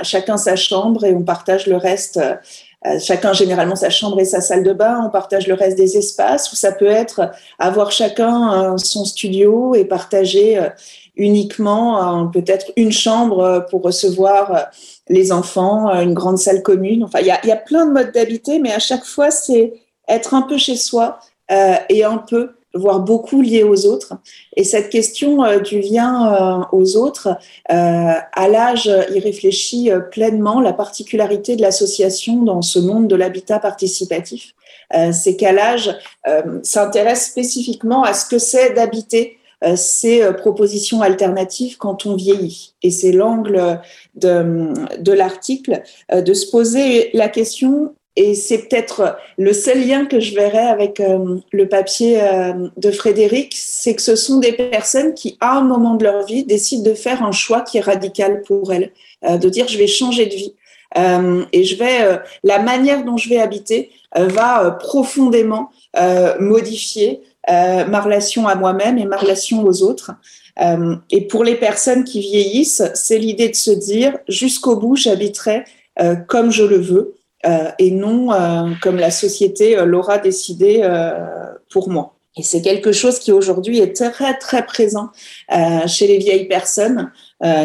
chacun 0.02 0.38
sa 0.38 0.56
chambre 0.56 1.04
et 1.04 1.14
on 1.14 1.22
partage 1.22 1.68
le 1.68 1.78
reste 1.78 2.20
chacun 3.00 3.34
généralement 3.34 3.76
sa 3.76 3.90
chambre 3.90 4.20
et 4.20 4.26
sa 4.26 4.42
salle 4.42 4.64
de 4.64 4.74
bain, 4.74 5.02
on 5.06 5.10
partage 5.10 5.48
le 5.48 5.54
reste 5.54 5.78
des 5.78 5.98
espaces, 5.98 6.52
ou 6.52 6.56
ça 6.56 6.72
peut 6.72 6.88
être 6.88 7.32
avoir 7.60 7.92
chacun 7.92 8.78
son 8.78 9.06
studio 9.06 9.76
et 9.76 9.86
partager 9.86 10.60
uniquement 11.16 12.28
peut-être 12.28 12.72
une 12.76 12.92
chambre 12.92 13.66
pour 13.70 13.82
recevoir 13.82 14.68
les 15.10 15.32
enfants, 15.32 15.88
une 15.90 16.14
grande 16.14 16.38
salle 16.38 16.62
commune. 16.62 17.04
Enfin, 17.04 17.20
il 17.20 17.28
y 17.28 17.52
a, 17.52 17.58
plein 17.58 17.86
de 17.86 17.92
modes 17.92 18.12
d'habiter, 18.12 18.60
mais 18.60 18.72
à 18.72 18.80
chaque 18.80 19.06
fois, 19.06 19.32
c'est 19.32 19.74
être 20.08 20.34
un 20.34 20.42
peu 20.42 20.58
chez 20.58 20.76
soi 20.76 21.20
euh, 21.52 21.76
et 21.90 22.04
un 22.04 22.18
peu 22.18 22.56
voire 22.76 23.00
beaucoup 23.00 23.42
lié 23.42 23.64
aux 23.64 23.86
autres. 23.86 24.14
Et 24.56 24.64
cette 24.64 24.90
question 24.90 25.44
euh, 25.44 25.60
du 25.60 25.80
lien 25.80 26.62
euh, 26.62 26.78
aux 26.78 26.98
autres, 26.98 27.30
euh, 27.30 27.34
à 27.72 28.48
l'âge, 28.48 28.92
il 29.14 29.20
réfléchit 29.20 29.90
pleinement 30.12 30.60
la 30.60 30.74
particularité 30.74 31.56
de 31.56 31.62
l'association 31.62 32.44
dans 32.44 32.62
ce 32.62 32.80
monde 32.80 33.08
de 33.08 33.16
l'habitat 33.16 33.60
participatif. 33.60 34.54
c'est 35.12 35.36
qu'à 35.36 35.52
l'âge 35.52 35.96
s'intéresse 36.64 37.26
spécifiquement 37.26 38.04
à 38.04 38.14
ce 38.14 38.26
que 38.28 38.38
c'est 38.38 38.74
d'habiter 38.74 39.38
ces 39.76 40.32
propositions 40.34 41.02
alternatives 41.02 41.78
quand 41.78 42.06
on 42.06 42.16
vieillit. 42.16 42.76
Et 42.84 42.92
c'est 42.92 43.12
l'angle 43.12 43.80
de 44.16 45.12
l'article, 45.12 45.82
de 46.14 46.34
se 46.34 46.52
poser 46.52 47.10
la 47.14 47.30
question 47.30 47.96
et 48.16 48.34
c'est 48.34 48.70
peut-être 48.70 49.18
le 49.38 49.52
seul 49.52 49.86
lien 49.86 50.06
que 50.06 50.20
je 50.20 50.36
verrais 50.36 50.68
avec 50.68 51.00
euh, 51.00 51.38
le 51.52 51.68
papier 51.68 52.22
euh, 52.22 52.70
de 52.78 52.92
Frédéric, 52.92 53.54
c'est 53.58 53.94
que 53.94 54.02
ce 54.02 54.16
sont 54.16 54.40
des 54.40 54.54
personnes 54.54 55.14
qui, 55.14 55.38
à 55.42 55.58
un 55.58 55.64
moment 55.64 55.96
de 55.96 56.06
leur 56.06 56.26
vie, 56.26 56.46
décident 56.46 56.90
de 56.90 56.96
faire 56.96 57.24
un 57.24 57.34
choix 57.34 57.62
qui 57.62 57.78
est 57.78 57.82
radical 57.82 58.42
pour 58.44 58.72
elles, 58.72 58.92
euh, 59.26 59.38
de 59.38 59.50
dire 59.50 59.68
je 59.68 59.78
vais 59.78 59.88
changer 59.88 60.28
de 60.28 60.36
vie. 60.36 60.54
et 61.52 61.64
je 61.66 61.76
vais, 61.76 62.22
la 62.44 62.60
manière 62.60 63.04
dont 63.04 63.18
je 63.18 63.28
vais 63.28 63.40
habiter 63.40 63.90
va 64.16 64.78
profondément 64.80 65.70
modifier 66.40 67.22
ma 67.50 68.00
relation 68.00 68.48
à 68.48 68.56
moi-même 68.56 68.98
et 68.98 69.04
ma 69.04 69.18
relation 69.18 69.66
aux 69.66 69.84
autres. 69.84 70.12
et 71.12 71.22
pour 71.28 71.44
les 71.44 71.56
personnes 71.56 72.06
qui 72.06 72.22
vieillissent, 72.22 72.84
c'est 72.94 73.18
l'idée 73.18 73.50
de 73.50 73.56
se 73.56 73.72
dire 73.72 74.18
jusqu'au 74.30 74.78
bout, 74.78 74.96
j'habiterai 74.96 75.66
comme 76.30 76.50
je 76.50 76.64
le 76.64 76.78
veux. 76.78 77.16
Euh, 77.48 77.70
et 77.78 77.92
non 77.92 78.32
euh, 78.32 78.72
comme 78.82 78.98
la 78.98 79.12
société 79.12 79.78
euh, 79.78 79.86
l'aura 79.86 80.18
décidé 80.18 80.88
pour 81.72 81.90
moi. 81.90 82.14
Et 82.38 82.44
c'est 82.44 82.62
quelque 82.62 82.92
chose 82.92 83.20
qui 83.20 83.32
aujourd'hui 83.32 83.80
est 83.80 83.94
très 83.94 84.38
très 84.38 84.66
présent 84.66 85.10
chez 85.88 86.06
les 86.08 86.18
vieilles 86.18 86.50
personnes, 86.50 87.12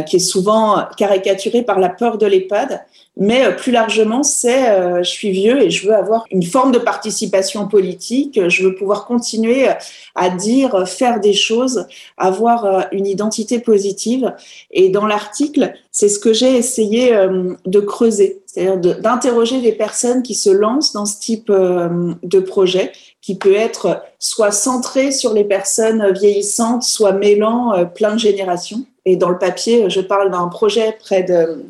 qui 0.07 0.17
est 0.17 0.21
souvent 0.21 0.87
caricaturé 0.97 1.63
par 1.63 1.81
la 1.81 1.89
peur 1.89 2.19
de 2.19 2.27
l'EHPAD. 2.27 2.81
Mais 3.17 3.55
plus 3.57 3.73
largement, 3.73 4.23
c'est 4.23 5.03
je 5.03 5.11
suis 5.11 5.33
vieux 5.33 5.61
et 5.61 5.71
je 5.71 5.89
veux 5.89 5.95
avoir 5.95 6.25
une 6.31 6.45
forme 6.45 6.71
de 6.71 6.79
participation 6.79 7.67
politique. 7.67 8.41
Je 8.49 8.63
veux 8.63 8.77
pouvoir 8.77 9.07
continuer 9.07 9.67
à 10.15 10.31
dire, 10.31 10.87
faire 10.89 11.19
des 11.19 11.35
choses, 11.35 11.87
avoir 12.17 12.87
une 12.93 13.09
identité 13.09 13.59
positive. 13.59 14.33
Et 14.71 14.89
dans 14.89 15.07
l'article, 15.07 15.73
c'est 15.91 16.09
ce 16.09 16.21
que 16.21 16.33
j'ai 16.33 16.57
essayé 16.57 17.13
de 17.67 17.81
creuser, 17.81 18.40
c'est-à-dire 18.53 19.01
d'interroger 19.01 19.61
des 19.61 19.73
personnes 19.73 20.23
qui 20.23 20.35
se 20.35 20.51
lancent 20.51 20.93
dans 20.93 21.07
ce 21.07 21.21
type 21.21 21.51
de 21.51 22.41
projet, 22.41 22.93
qui 23.21 23.37
peut 23.37 23.55
être 23.55 24.03
soit 24.19 24.51
centré 24.51 25.13
sur 25.13 25.35
les 25.35 25.45
personnes 25.45 26.13
vieillissantes, 26.13 26.83
soit 26.83 27.13
mêlant 27.13 27.87
plein 27.95 28.15
de 28.15 28.19
générations. 28.19 28.85
Et 29.05 29.17
dans 29.17 29.29
le 29.29 29.39
papier, 29.39 29.89
je 29.89 30.01
parle 30.01 30.31
d'un 30.31 30.49
projet 30.49 30.97
près 31.01 31.23
de 31.23 31.65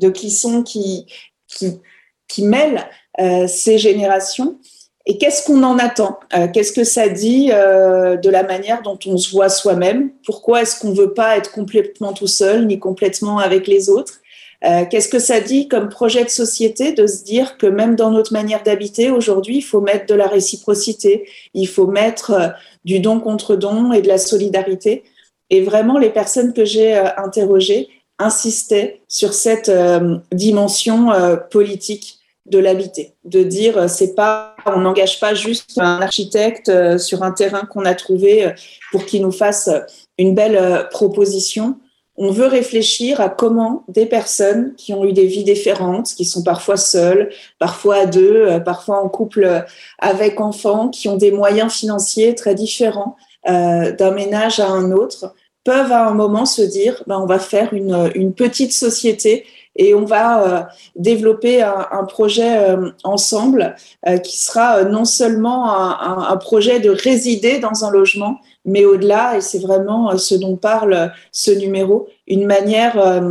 de 0.00 0.08
Clisson 0.08 0.62
qui, 0.62 1.06
qui, 1.46 1.80
qui 2.26 2.44
mêle 2.44 2.88
euh, 3.20 3.46
ces 3.46 3.78
générations. 3.78 4.58
Et 5.06 5.18
qu'est-ce 5.18 5.44
qu'on 5.44 5.62
en 5.62 5.78
attend? 5.78 6.18
Euh, 6.34 6.46
Qu'est-ce 6.52 6.72
que 6.72 6.84
ça 6.84 7.08
dit 7.08 7.50
euh, 7.52 8.16
de 8.16 8.28
la 8.30 8.42
manière 8.42 8.82
dont 8.82 8.98
on 9.06 9.16
se 9.16 9.30
voit 9.30 9.48
soi-même? 9.48 10.10
Pourquoi 10.24 10.62
est-ce 10.62 10.78
qu'on 10.78 10.90
ne 10.90 10.96
veut 10.96 11.14
pas 11.14 11.36
être 11.36 11.52
complètement 11.52 12.12
tout 12.12 12.26
seul 12.26 12.66
ni 12.66 12.78
complètement 12.78 13.38
avec 13.38 13.66
les 13.66 13.88
autres? 13.88 14.19
Qu'est-ce 14.62 15.08
que 15.08 15.18
ça 15.18 15.40
dit 15.40 15.68
comme 15.68 15.88
projet 15.88 16.22
de 16.22 16.28
société 16.28 16.92
de 16.92 17.06
se 17.06 17.24
dire 17.24 17.56
que 17.56 17.66
même 17.66 17.96
dans 17.96 18.10
notre 18.10 18.34
manière 18.34 18.62
d'habiter 18.62 19.10
aujourd'hui, 19.10 19.56
il 19.56 19.62
faut 19.62 19.80
mettre 19.80 20.04
de 20.04 20.14
la 20.14 20.26
réciprocité, 20.26 21.26
il 21.54 21.66
faut 21.66 21.86
mettre 21.86 22.52
du 22.84 23.00
don 23.00 23.20
contre 23.20 23.56
don 23.56 23.92
et 23.92 24.02
de 24.02 24.08
la 24.08 24.18
solidarité. 24.18 25.02
Et 25.48 25.62
vraiment, 25.62 25.96
les 25.96 26.10
personnes 26.10 26.52
que 26.52 26.66
j'ai 26.66 26.94
interrogées, 26.94 27.88
insistait 28.20 29.00
sur 29.08 29.32
cette 29.32 29.70
euh, 29.70 30.18
dimension 30.30 31.10
euh, 31.10 31.36
politique 31.36 32.18
de 32.46 32.58
l'habiter, 32.58 33.14
de 33.24 33.42
dire 33.42 33.78
euh, 33.78 33.88
c'est 33.88 34.14
pas 34.14 34.54
on 34.66 34.80
n'engage 34.80 35.18
pas 35.20 35.34
juste 35.34 35.78
un 35.78 36.02
architecte 36.02 36.98
sur 36.98 37.22
un 37.22 37.32
terrain 37.32 37.62
qu'on 37.62 37.84
a 37.84 37.94
trouvé 37.94 38.52
pour 38.92 39.06
qu'il 39.06 39.22
nous 39.22 39.32
fasse 39.32 39.70
une 40.18 40.34
belle 40.34 40.86
proposition. 40.90 41.78
On 42.22 42.30
veut 42.30 42.46
réfléchir 42.46 43.22
à 43.22 43.30
comment 43.30 43.82
des 43.88 44.04
personnes 44.04 44.74
qui 44.76 44.92
ont 44.92 45.06
eu 45.06 45.14
des 45.14 45.26
vies 45.26 45.42
différentes, 45.42 46.08
qui 46.14 46.26
sont 46.26 46.42
parfois 46.42 46.76
seules, 46.76 47.30
parfois 47.58 47.96
à 47.96 48.06
deux, 48.06 48.62
parfois 48.62 49.02
en 49.02 49.08
couple 49.08 49.64
avec 49.98 50.38
enfants, 50.38 50.90
qui 50.90 51.08
ont 51.08 51.16
des 51.16 51.32
moyens 51.32 51.72
financiers 51.72 52.34
très 52.34 52.54
différents 52.54 53.16
d'un 53.46 54.10
ménage 54.10 54.60
à 54.60 54.68
un 54.68 54.92
autre, 54.92 55.34
peuvent 55.64 55.92
à 55.92 56.06
un 56.06 56.12
moment 56.12 56.44
se 56.44 56.60
dire, 56.60 57.02
ben, 57.06 57.18
on 57.18 57.26
va 57.26 57.38
faire 57.38 57.72
une 57.72 58.34
petite 58.34 58.74
société 58.74 59.46
et 59.76 59.94
on 59.94 60.04
va 60.04 60.42
euh, 60.42 60.62
développer 60.96 61.62
un, 61.62 62.04
projet 62.04 62.58
euh, 62.58 62.90
ensemble 63.04 63.76
euh, 64.08 64.18
qui 64.18 64.38
sera 64.38 64.84
non 64.84 65.04
seulement 65.04 65.70
un, 65.70 66.36
projet 66.36 66.80
de 66.80 66.90
résider 66.90 67.58
dans 67.58 67.84
un 67.84 67.90
logement, 67.90 68.38
mais 68.64 68.84
au-delà, 68.84 69.36
et 69.36 69.40
c'est 69.40 69.58
vraiment 69.58 70.16
ce 70.16 70.34
dont 70.34 70.56
parle 70.56 71.12
ce 71.32 71.50
numéro, 71.50 72.08
une 72.26 72.46
manière 72.46 73.22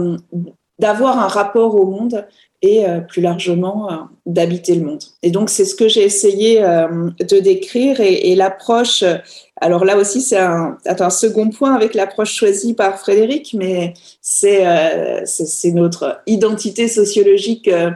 d'avoir 0.79 1.19
un 1.19 1.27
rapport 1.27 1.75
au 1.75 1.85
monde 1.85 2.25
et 2.61 2.85
plus 3.07 3.21
largement 3.21 4.09
d'habiter 4.25 4.75
le 4.75 4.85
monde. 4.85 5.03
Et 5.23 5.31
donc 5.31 5.49
c'est 5.49 5.65
ce 5.65 5.75
que 5.75 5.87
j'ai 5.87 6.03
essayé 6.03 6.61
de 6.61 7.39
décrire 7.39 7.99
et 7.99 8.35
l'approche 8.35 9.03
alors 9.61 9.83
là 9.83 9.97
aussi, 9.97 10.21
c'est 10.21 10.37
un, 10.37 11.09
second 11.09 11.49
point 11.49 11.73
avec 11.73 11.93
l'approche 11.93 12.33
choisie 12.33 12.73
par 12.73 12.99
Frédéric, 12.99 13.53
mais 13.57 13.93
c'est 14.21 14.65
euh, 14.65 15.23
notre 15.73 16.21
identité 16.27 16.87
sociologique 16.87 17.67
euh, 17.67 17.91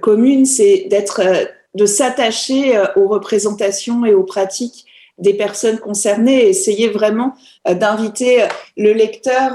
commune, 0.00 0.46
c'est 0.46 0.86
d'être, 0.88 1.20
euh, 1.24 1.44
de 1.74 1.86
s'attacher 1.86 2.78
aux 2.96 3.08
représentations 3.08 4.04
et 4.04 4.14
aux 4.14 4.22
pratiques 4.22 4.84
des 5.18 5.34
personnes 5.34 5.78
concernées 5.78 6.44
et 6.44 6.48
essayer 6.48 6.88
vraiment 6.88 7.34
d'inviter 7.66 8.44
le 8.76 8.92
lecteur 8.92 9.52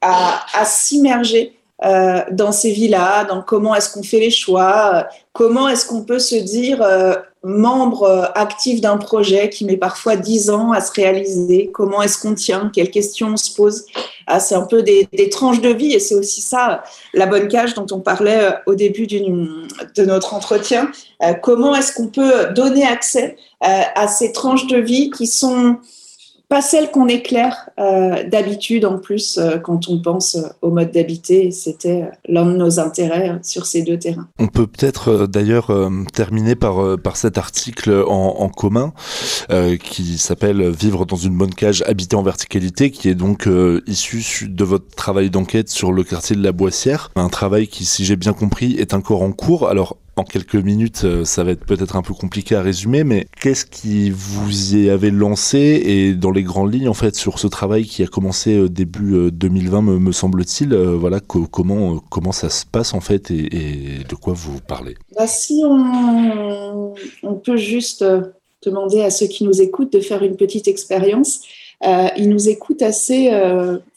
à 0.00 0.64
s'immerger 0.64 1.57
euh, 1.84 2.22
dans 2.32 2.50
ces 2.50 2.72
villas, 2.72 3.26
dans 3.28 3.40
comment 3.40 3.72
est-ce 3.72 3.92
qu'on 3.92 4.02
fait 4.02 4.18
les 4.18 4.30
choix, 4.30 4.90
euh, 4.94 5.02
comment 5.32 5.68
est-ce 5.68 5.86
qu'on 5.86 6.02
peut 6.02 6.18
se 6.18 6.34
dire 6.34 6.82
euh, 6.82 7.14
membre 7.44 8.32
actif 8.34 8.80
d'un 8.80 8.96
projet 8.96 9.48
qui 9.48 9.64
met 9.64 9.76
parfois 9.76 10.16
dix 10.16 10.50
ans 10.50 10.72
à 10.72 10.80
se 10.80 10.90
réaliser, 10.90 11.70
comment 11.72 12.02
est-ce 12.02 12.18
qu'on 12.18 12.34
tient, 12.34 12.68
quelles 12.74 12.90
questions 12.90 13.28
on 13.28 13.36
se 13.36 13.54
pose. 13.54 13.86
Ah, 14.26 14.40
c'est 14.40 14.56
un 14.56 14.66
peu 14.66 14.82
des, 14.82 15.08
des, 15.12 15.28
tranches 15.28 15.60
de 15.60 15.68
vie 15.68 15.92
et 15.94 16.00
c'est 16.00 16.16
aussi 16.16 16.40
ça 16.40 16.82
la 17.14 17.26
bonne 17.26 17.46
cage 17.46 17.74
dont 17.74 17.86
on 17.92 18.00
parlait 18.00 18.54
au 18.66 18.74
début 18.74 19.06
de 19.06 20.04
notre 20.04 20.34
entretien. 20.34 20.90
comment 21.42 21.76
est-ce 21.76 21.92
qu'on 21.94 22.08
peut 22.08 22.52
donner 22.54 22.84
accès 22.84 23.36
à 23.60 24.08
ces 24.08 24.32
tranches 24.32 24.66
de 24.66 24.78
vie 24.78 25.10
qui 25.10 25.28
sont 25.28 25.78
pas 26.48 26.62
celle 26.62 26.90
qu'on 26.90 27.08
éclaire 27.08 27.68
euh, 27.78 28.24
d'habitude 28.26 28.86
en 28.86 28.98
plus 28.98 29.36
euh, 29.36 29.58
quand 29.58 29.88
on 29.88 30.00
pense 30.00 30.36
euh, 30.36 30.48
au 30.62 30.70
mode 30.70 30.90
d'habiter. 30.90 31.50
C'était 31.50 32.10
l'un 32.26 32.46
de 32.46 32.56
nos 32.56 32.80
intérêts 32.80 33.38
sur 33.42 33.66
ces 33.66 33.82
deux 33.82 33.98
terrains. 33.98 34.28
On 34.38 34.46
peut 34.46 34.66
peut-être 34.66 35.26
d'ailleurs 35.26 35.70
terminer 36.12 36.54
par, 36.54 36.98
par 36.98 37.16
cet 37.16 37.38
article 37.38 38.04
en, 38.06 38.36
en 38.38 38.48
commun 38.48 38.92
qui 39.82 40.18
s'appelle 40.18 40.70
Vivre 40.70 41.06
dans 41.06 41.16
une 41.16 41.36
bonne 41.36 41.54
cage, 41.54 41.82
habiter 41.86 42.16
en 42.16 42.22
verticalité, 42.22 42.90
qui 42.90 43.08
est 43.08 43.14
donc 43.14 43.48
issu 43.86 44.48
de 44.48 44.64
votre 44.64 44.94
travail 44.94 45.30
d'enquête 45.30 45.68
sur 45.68 45.92
le 45.92 46.04
quartier 46.04 46.36
de 46.36 46.42
la 46.42 46.52
Boissière. 46.52 47.10
Un 47.16 47.28
travail 47.28 47.68
qui, 47.68 47.84
si 47.84 48.04
j'ai 48.04 48.16
bien 48.16 48.32
compris, 48.32 48.76
est 48.78 48.94
encore 48.94 49.22
en 49.22 49.32
cours. 49.32 49.68
Alors 49.68 49.96
en 50.18 50.24
quelques 50.24 50.56
minutes, 50.56 51.02
euh, 51.04 51.24
ça 51.24 51.44
va 51.44 51.52
être 51.52 51.64
peut-être 51.64 51.96
un 51.96 52.02
peu 52.02 52.14
compliqué 52.14 52.54
à 52.54 52.62
résumer, 52.62 53.04
mais 53.04 53.26
qu'est-ce 53.40 53.64
qui 53.64 54.10
vous 54.10 54.76
y 54.76 54.90
avait 54.90 55.10
lancé 55.10 55.58
et 55.58 56.14
dans 56.14 56.30
les 56.30 56.42
grandes 56.42 56.72
lignes, 56.72 56.88
en 56.88 56.94
fait, 56.94 57.14
sur 57.14 57.38
ce 57.38 57.46
travail 57.46 57.84
qui 57.84 58.02
a 58.02 58.06
commencé 58.06 58.56
euh, 58.56 58.68
début 58.68 59.30
2020, 59.30 59.78
euh, 59.78 59.98
me, 59.98 60.12
semble-t-il, 60.12 60.74
voilà, 60.74 61.20
comment, 61.20 62.00
comment 62.10 62.32
ça 62.32 62.50
se 62.50 62.66
passe, 62.66 62.94
en 62.94 63.00
fait, 63.00 63.30
et, 63.30 64.04
de 64.08 64.14
quoi 64.14 64.32
vous 64.34 64.60
parlez? 64.60 64.96
Bah, 65.16 65.26
Si 65.26 65.62
on, 65.64 66.94
on, 67.22 67.34
peut 67.34 67.56
juste 67.56 68.04
demander 68.64 69.02
à 69.02 69.10
ceux 69.10 69.26
qui 69.26 69.44
nous 69.44 69.62
écoutent 69.62 69.92
de 69.92 70.00
faire 70.00 70.22
une 70.22 70.36
petite 70.36 70.68
expérience, 70.68 71.42
ils 71.84 72.28
nous 72.28 72.48
écoutent 72.48 72.82
assez 72.82 73.30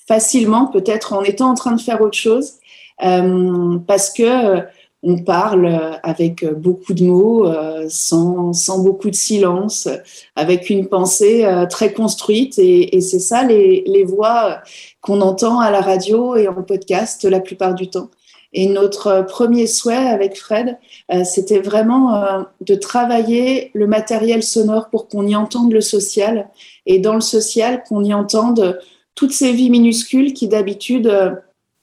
facilement, 0.07 0.67
peut-être 0.67 1.13
en 1.13 1.23
étant 1.23 1.49
en 1.49 1.55
train 1.55 1.71
de 1.71 1.81
faire 1.81 2.01
autre 2.01 2.17
chose, 2.17 2.53
parce 2.99 4.11
que 4.11 4.63
on 5.03 5.17
parle 5.23 5.99
avec 6.03 6.45
beaucoup 6.53 6.93
de 6.93 7.03
mots, 7.03 7.51
sans, 7.89 8.53
sans, 8.53 8.79
beaucoup 8.83 9.09
de 9.09 9.15
silence, 9.15 9.87
avec 10.35 10.69
une 10.69 10.87
pensée 10.87 11.47
très 11.69 11.91
construite. 11.91 12.59
Et, 12.59 13.01
c'est 13.01 13.19
ça 13.19 13.43
les, 13.43 13.83
les 13.87 14.03
voix 14.03 14.61
qu'on 15.01 15.21
entend 15.21 15.59
à 15.59 15.71
la 15.71 15.81
radio 15.81 16.35
et 16.35 16.47
en 16.47 16.61
podcast 16.61 17.23
la 17.23 17.39
plupart 17.39 17.73
du 17.73 17.89
temps. 17.89 18.09
Et 18.53 18.67
notre 18.67 19.25
premier 19.27 19.65
souhait 19.65 19.95
avec 19.95 20.37
Fred, 20.37 20.77
c'était 21.23 21.61
vraiment 21.61 22.45
de 22.59 22.75
travailler 22.75 23.71
le 23.73 23.87
matériel 23.87 24.43
sonore 24.43 24.89
pour 24.89 25.07
qu'on 25.07 25.25
y 25.25 25.35
entende 25.35 25.71
le 25.71 25.81
social 25.81 26.49
et 26.85 26.99
dans 26.99 27.15
le 27.15 27.21
social 27.21 27.83
qu'on 27.87 28.03
y 28.03 28.13
entende 28.13 28.79
toutes 29.15 29.31
ces 29.31 29.53
vies 29.53 29.69
minuscules 29.69 30.33
qui 30.33 30.47
d'habitude 30.47 31.11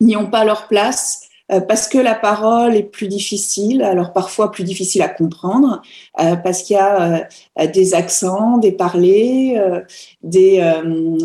n'y 0.00 0.16
ont 0.16 0.26
pas 0.26 0.44
leur 0.44 0.68
place 0.68 1.22
euh, 1.22 1.27
parce 1.68 1.88
que 1.88 1.98
la 1.98 2.14
parole 2.14 2.76
est 2.76 2.82
plus 2.82 3.08
difficile, 3.08 3.82
alors 3.82 4.12
parfois 4.12 4.50
plus 4.50 4.64
difficile 4.64 5.02
à 5.02 5.08
comprendre, 5.08 5.82
euh, 6.20 6.36
parce 6.36 6.62
qu'il 6.62 6.76
y 6.76 6.78
a 6.78 7.24
euh, 7.58 7.66
des 7.66 7.94
accents, 7.94 8.58
des 8.58 8.72
parlers, 8.72 9.58
des, 10.22 10.62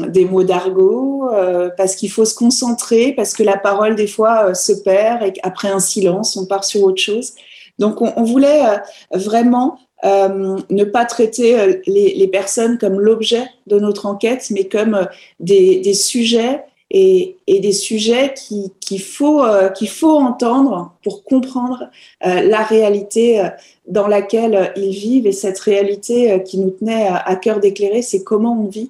des 0.07 0.25
mots 0.25 0.43
d'argot, 0.43 1.29
parce 1.77 1.95
qu'il 1.95 2.09
faut 2.11 2.25
se 2.25 2.35
concentrer, 2.35 3.13
parce 3.13 3.33
que 3.33 3.43
la 3.43 3.57
parole 3.57 3.95
des 3.95 4.07
fois 4.07 4.53
se 4.53 4.73
perd 4.73 5.23
et 5.23 5.33
qu'après 5.33 5.69
un 5.69 5.79
silence, 5.79 6.37
on 6.37 6.45
part 6.45 6.63
sur 6.63 6.83
autre 6.83 7.01
chose. 7.01 7.33
Donc 7.79 8.01
on, 8.01 8.13
on 8.15 8.23
voulait 8.23 8.63
vraiment 9.11 9.77
euh, 10.05 10.57
ne 10.69 10.83
pas 10.83 11.05
traiter 11.05 11.81
les, 11.87 12.13
les 12.13 12.27
personnes 12.27 12.77
comme 12.77 12.99
l'objet 12.99 13.45
de 13.67 13.79
notre 13.79 14.05
enquête, 14.05 14.47
mais 14.51 14.65
comme 14.65 15.07
des, 15.39 15.79
des 15.79 15.93
sujets 15.93 16.61
et, 16.93 17.37
des 17.47 17.71
sujets 17.71 18.33
qu'il 18.35 18.69
qui 18.79 18.99
faut, 18.99 19.43
euh, 19.43 19.69
qu'il 19.69 19.89
faut 19.89 20.15
entendre 20.17 20.93
pour 21.03 21.23
comprendre 21.23 21.89
euh, 22.25 22.41
la 22.41 22.61
réalité 22.61 23.39
euh, 23.39 23.49
dans 23.87 24.07
laquelle 24.07 24.71
ils 24.75 24.91
vivent. 24.91 25.27
Et 25.27 25.31
cette 25.31 25.59
réalité 25.59 26.41
qui 26.45 26.59
nous 26.59 26.69
tenait 26.69 27.07
à 27.07 27.35
cœur 27.35 27.59
d'éclairer, 27.59 28.01
c'est 28.01 28.23
comment 28.23 28.53
on 28.53 28.67
vit 28.67 28.89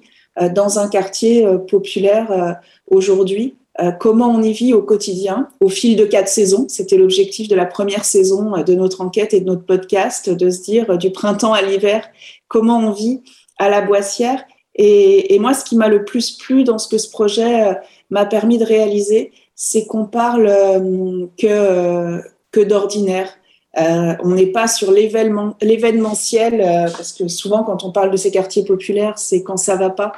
dans 0.54 0.78
un 0.78 0.88
quartier 0.88 1.46
populaire 1.68 2.58
aujourd'hui. 2.88 3.54
comment 3.98 4.28
on 4.28 4.42
y 4.42 4.52
vit 4.52 4.72
au 4.72 4.82
quotidien, 4.82 5.48
au 5.60 5.68
fil 5.68 5.96
de 5.96 6.04
quatre 6.04 6.28
saisons. 6.28 6.66
C'était 6.68 6.96
l'objectif 6.96 7.48
de 7.48 7.56
la 7.56 7.66
première 7.66 8.04
saison 8.04 8.62
de 8.62 8.74
notre 8.74 9.00
enquête 9.00 9.34
et 9.34 9.40
de 9.40 9.46
notre 9.46 9.64
podcast, 9.64 10.30
de 10.30 10.50
se 10.50 10.62
dire 10.62 10.96
du 10.96 11.10
printemps 11.10 11.52
à 11.52 11.62
l'hiver, 11.62 12.08
comment 12.46 12.78
on 12.78 12.92
vit 12.92 13.22
à 13.58 13.68
la 13.68 13.80
Boissière. 13.80 14.44
Et 14.76 15.36
moi, 15.40 15.54
ce 15.54 15.64
qui 15.64 15.76
m'a 15.76 15.88
le 15.88 16.04
plus 16.04 16.32
plu 16.32 16.62
dans 16.62 16.78
ce 16.78 16.88
que 16.88 16.98
ce 16.98 17.10
projet 17.10 17.76
m'a 18.14 18.26
permis 18.26 18.58
de 18.58 18.64
réaliser, 18.64 19.32
c'est 19.56 19.86
qu'on 19.86 20.06
parle 20.06 20.46
euh, 20.46 21.26
que, 21.36 22.22
que 22.52 22.60
d'ordinaire. 22.60 23.28
Euh, 23.76 24.14
on 24.22 24.30
n'est 24.30 24.52
pas 24.52 24.68
sur 24.68 24.92
l'événementiel, 24.92 26.60
euh, 26.60 26.84
parce 26.96 27.12
que 27.12 27.26
souvent 27.26 27.64
quand 27.64 27.82
on 27.82 27.90
parle 27.90 28.12
de 28.12 28.16
ces 28.16 28.30
quartiers 28.30 28.64
populaires, 28.64 29.18
c'est 29.18 29.42
quand 29.42 29.56
ça 29.56 29.74
va 29.74 29.90
pas, 29.90 30.12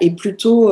et 0.00 0.10
plutôt 0.10 0.68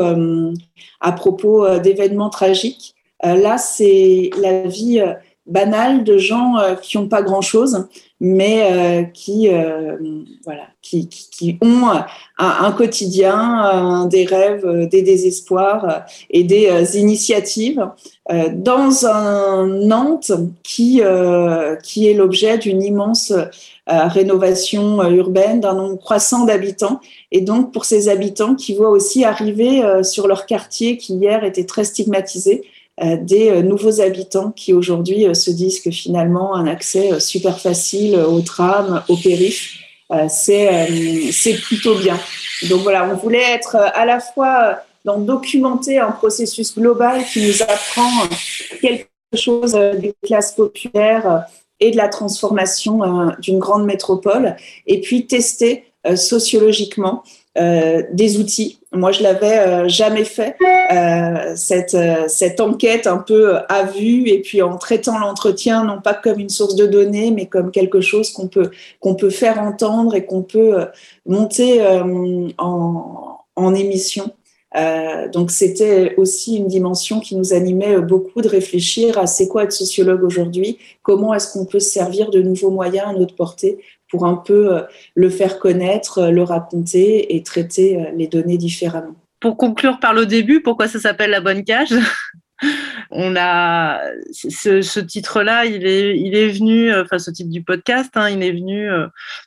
à 1.01 1.13
propos 1.13 1.79
d'événements 1.79 2.31
tragiques. 2.31 2.97
là, 3.23 3.57
c'est 3.59 4.31
la 4.41 4.63
vie 4.63 5.01
banale 5.47 6.03
de 6.03 6.19
gens 6.19 6.57
qui 6.83 6.99
n'ont 6.99 7.09
pas 7.09 7.23
grand-chose, 7.23 7.87
mais 8.21 9.11
qui, 9.15 9.49
voilà, 10.45 10.65
qui, 10.83 11.09
qui, 11.09 11.59
ont 11.63 11.89
un, 12.39 12.73
quotidien, 12.73 14.07
des 14.07 14.27
rêves, 14.27 14.89
des 14.91 15.03
désespoirs 15.03 16.05
et 16.29 16.45
des 16.45 16.99
initiatives 16.99 17.89
dans 18.53 19.07
un 19.07 19.67
Nantes 19.67 20.33
qui, 20.63 21.03
qui 21.83 22.09
est 22.09 22.15
l'objet 22.15 22.59
d'une 22.59 22.83
immense 22.83 23.33
rénovation 23.87 25.03
urbaine, 25.11 25.61
d'un 25.61 25.75
nombre 25.75 25.97
croissant 25.97 26.45
d'habitants. 26.45 27.01
Et 27.33 27.41
donc, 27.41 27.73
pour 27.73 27.87
ces 27.87 28.11
habitants 28.11 28.55
qui 28.55 28.75
voient 28.75 28.91
aussi 28.91 29.25
arriver 29.25 29.83
sur 30.03 30.29
leur 30.29 30.45
quartier 30.45 30.99
qui 30.99 31.15
hier 31.15 31.43
était 31.43 31.65
très 31.65 31.85
stigmatisé, 31.85 32.63
des 33.01 33.63
nouveaux 33.63 34.01
habitants 34.01 34.51
qui 34.51 34.75
aujourd'hui 34.75 35.27
se 35.35 35.51
disent 35.51 35.81
que 35.81 35.91
finalement 35.91 36.55
un 36.55 36.67
accès 36.67 37.19
super 37.19 37.59
facile 37.59 38.17
au 38.17 38.41
tram, 38.41 39.03
au 39.09 39.17
périph', 39.17 39.81
euh, 40.11 40.27
euh, 40.49 41.31
c'est 41.33 41.55
plutôt 41.63 41.95
bien. 41.97 42.19
Donc 42.69 42.83
voilà, 42.83 43.09
on 43.09 43.17
voulait 43.17 43.53
être 43.53 43.77
euh, 43.77 43.89
à 43.95 44.05
la 44.05 44.21
fois 44.21 44.81
dans 45.05 45.19
documenter 45.19 45.99
un 45.99 46.11
processus 46.11 46.75
global 46.75 47.25
qui 47.33 47.47
nous 47.47 47.63
apprend 47.63 48.11
quelque 48.83 49.09
chose 49.35 49.73
des 49.73 50.15
classes 50.27 50.53
populaires 50.53 51.47
et 51.79 51.91
de 51.91 51.97
la 51.97 52.09
transformation 52.09 53.01
d'une 53.39 53.59
grande 53.59 53.87
métropole, 53.87 54.57
et 54.87 55.01
puis 55.01 55.27
tester 55.27 55.85
sociologiquement 56.17 57.23
euh, 57.59 58.05
des 58.13 58.39
outils. 58.39 58.79
Moi, 58.93 59.11
je 59.11 59.25
l'avais 59.25 59.59
euh, 59.59 59.89
jamais 59.89 60.25
fait 60.25 60.55
euh, 60.93 61.53
cette 61.57 61.97
cette 62.29 62.61
enquête 62.61 63.09
un 63.09 63.19
peu 63.19 63.57
à 63.69 63.83
vue 63.83 64.29
et 64.29 64.41
puis 64.41 64.63
en 64.63 64.79
traitant 64.79 65.19
l'entretien 65.19 65.83
non 65.83 66.01
pas 66.01 66.15
comme 66.15 66.39
une 66.39 66.49
source 66.49 66.77
de 66.77 66.87
données, 66.87 67.33
mais 67.33 67.47
comme 67.47 67.73
quelque 67.73 68.01
chose 68.01 68.31
qu'on 68.33 68.47
peut 68.47 68.71
qu'on 69.01 69.17
peut 69.17 69.31
faire 69.31 69.61
entendre 69.61 70.15
et 70.15 70.25
qu'on 70.25 70.43
peut 70.43 70.87
monter 71.27 71.83
en, 72.59 73.39
en 73.57 73.75
émission. 73.75 74.31
Donc 75.33 75.51
c'était 75.51 76.15
aussi 76.19 76.57
une 76.57 76.69
dimension 76.69 77.19
qui 77.19 77.35
nous 77.35 77.53
animait 77.53 77.99
beaucoup 77.99 78.43
de 78.43 78.49
réfléchir 78.49 79.19
à 79.19 79.27
c'est 79.27 79.49
quoi 79.49 79.65
être 79.65 79.73
sociologue 79.73 80.23
aujourd'hui, 80.23 80.79
comment 81.03 81.35
est-ce 81.35 81.53
qu'on 81.53 81.67
peut 81.67 81.81
se 81.81 81.91
servir 81.91 82.31
de 82.31 82.41
nouveaux 82.41 82.71
moyens 82.71 83.09
à 83.09 83.13
notre 83.13 83.35
portée 83.35 83.81
pour 84.11 84.27
un 84.27 84.35
peu 84.35 84.77
euh, 84.77 84.83
le 85.15 85.31
faire 85.31 85.59
connaître, 85.59 86.19
euh, 86.19 86.31
le 86.31 86.43
raconter 86.43 87.35
et 87.35 87.43
traiter 87.43 87.97
euh, 87.97 88.11
les 88.15 88.27
données 88.27 88.59
différemment. 88.59 89.15
Pour 89.41 89.57
conclure 89.57 89.99
par 90.01 90.13
le 90.13 90.27
début, 90.27 90.61
pourquoi 90.61 90.89
ça 90.89 90.99
s'appelle 90.99 91.31
la 91.31 91.41
bonne 91.41 91.65
cage? 91.65 91.95
On 93.11 93.37
a 93.37 94.01
ce, 94.33 95.01
titre-là, 95.01 95.65
il 95.67 95.87
est, 95.87 96.17
il 96.19 96.35
est 96.37 96.49
venu, 96.49 96.95
enfin 96.95 97.19
ce 97.19 97.31
titre 97.31 97.51
du 97.51 97.63
podcast, 97.63 98.11
hein, 98.15 98.31
il 98.31 98.43
est 98.43 98.53
venu 98.53 98.89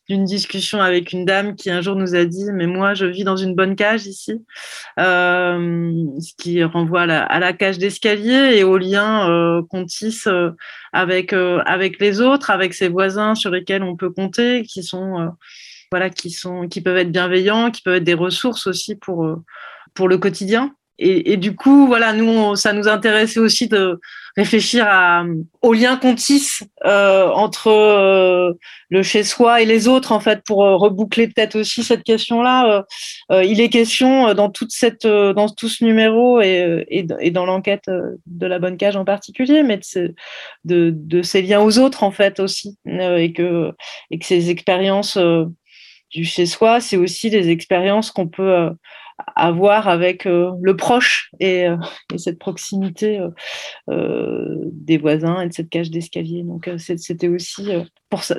d'une 0.09 0.25
discussion 0.25 0.81
avec 0.81 1.13
une 1.13 1.25
dame 1.25 1.55
qui 1.55 1.69
un 1.69 1.81
jour 1.81 1.95
nous 1.95 2.15
a 2.15 2.25
dit, 2.25 2.51
mais 2.51 2.67
moi 2.67 2.93
je 2.93 3.05
vis 3.05 3.23
dans 3.23 3.37
une 3.37 3.55
bonne 3.55 3.75
cage 3.75 4.05
ici, 4.05 4.43
euh, 4.99 5.91
ce 6.19 6.33
qui 6.37 6.63
renvoie 6.63 7.03
à 7.03 7.05
la, 7.05 7.23
à 7.23 7.39
la 7.39 7.53
cage 7.53 7.77
d'escalier 7.77 8.57
et 8.57 8.63
au 8.63 8.77
lien 8.77 9.29
euh, 9.29 9.61
qu'on 9.69 9.85
tisse 9.85 10.27
avec 10.91 11.33
avec 11.33 11.99
les 11.99 12.21
autres, 12.21 12.49
avec 12.49 12.73
ses 12.73 12.89
voisins 12.89 13.35
sur 13.35 13.51
lesquels 13.51 13.83
on 13.83 13.95
peut 13.95 14.09
compter, 14.09 14.63
qui 14.63 14.83
sont 14.83 15.31
voilà, 15.91 16.09
qui 16.09 16.31
sont, 16.31 16.67
qui 16.67 16.81
peuvent 16.81 16.97
être 16.97 17.11
bienveillants, 17.11 17.69
qui 17.69 17.81
peuvent 17.81 17.95
être 17.95 18.03
des 18.03 18.13
ressources 18.13 18.67
aussi 18.67 18.95
pour 18.95 19.37
pour 19.93 20.07
le 20.07 20.17
quotidien 20.17 20.75
et, 20.99 21.37
du 21.37 21.55
coup, 21.55 21.87
voilà, 21.87 22.13
nous, 22.13 22.55
ça 22.55 22.71
nous 22.71 22.87
intéressait 22.87 23.39
aussi 23.39 23.67
de 23.67 23.99
réfléchir 24.37 24.85
à, 24.87 25.23
au 25.61 25.73
lien 25.73 25.97
qu'on 25.97 26.15
tisse 26.15 26.63
euh, 26.85 27.29
entre 27.29 27.67
euh, 27.67 28.53
le 28.89 29.03
chez 29.03 29.23
soi 29.23 29.61
et 29.61 29.65
les 29.65 29.87
autres, 29.87 30.11
en 30.11 30.19
fait, 30.19 30.43
pour 30.43 30.63
euh, 30.63 30.75
reboucler 30.75 31.27
peut-être 31.27 31.55
aussi 31.55 31.83
cette 31.83 32.03
question-là. 32.03 32.85
Euh, 33.31 33.43
il 33.43 33.59
est 33.59 33.69
question 33.69 34.33
dans 34.35 34.49
toute 34.49 34.71
cette, 34.71 35.05
dans 35.07 35.49
tout 35.49 35.69
ce 35.69 35.83
numéro 35.83 36.41
et, 36.41 36.85
et, 36.89 37.05
et 37.19 37.31
dans 37.31 37.45
l'enquête 37.45 37.89
de 38.25 38.47
la 38.47 38.59
bonne 38.59 38.77
cage 38.77 38.95
en 38.95 39.05
particulier, 39.05 39.63
mais 39.63 39.77
de, 39.77 40.15
de, 40.63 40.91
de, 40.95 41.21
ces 41.21 41.41
liens 41.41 41.61
aux 41.61 41.79
autres, 41.79 42.03
en 42.03 42.11
fait, 42.11 42.39
aussi, 42.39 42.77
et 42.85 43.33
que, 43.33 43.71
et 44.11 44.19
que 44.19 44.25
ces 44.25 44.49
expériences 44.51 45.17
du 46.11 46.23
chez 46.23 46.45
soi, 46.45 46.81
c'est 46.81 46.97
aussi 46.97 47.31
des 47.31 47.49
expériences 47.49 48.11
qu'on 48.11 48.27
peut 48.27 48.69
avoir 49.35 49.87
avec 49.87 50.25
euh, 50.25 50.51
le 50.61 50.75
proche 50.75 51.31
et, 51.39 51.67
euh, 51.67 51.77
et, 52.13 52.17
cette 52.17 52.39
proximité 52.39 53.19
euh, 53.89 54.55
des 54.71 54.97
voisins 54.97 55.41
et 55.41 55.49
de 55.49 55.53
cette 55.53 55.69
cage 55.69 55.91
d'escalier. 55.91 56.43
Donc 56.43 56.69
c'était 56.77 57.27
aussi 57.27 57.69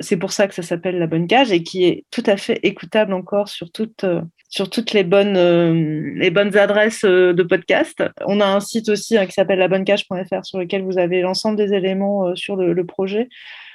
c'est 0.01 0.17
pour 0.17 0.31
ça 0.31 0.47
que 0.47 0.55
ça 0.55 0.61
s'appelle 0.61 0.99
la 0.99 1.07
bonne 1.07 1.27
cage 1.27 1.51
et 1.51 1.61
qui 1.61 1.83
est 1.83 2.05
tout 2.09 2.23
à 2.27 2.37
fait 2.37 2.59
écoutable 2.63 3.13
encore 3.13 3.49
sur 3.49 3.71
toutes 3.71 4.05
les 4.93 5.03
bonnes 5.03 5.37
adresses 5.37 7.03
de 7.03 7.43
podcast. 7.43 8.03
On 8.25 8.39
a 8.39 8.45
un 8.45 8.61
site 8.61 8.87
aussi 8.87 9.17
hein, 9.17 9.25
qui 9.25 9.33
s'appelle 9.33 9.59
labonnecage.fr 9.59 10.45
sur 10.45 10.59
lequel 10.59 10.83
vous 10.83 10.97
avez 10.97 11.21
l'ensemble 11.21 11.57
des 11.57 11.73
éléments 11.73 12.33
sur 12.35 12.55
le, 12.55 12.71
le, 12.71 12.85
projet. 12.85 13.27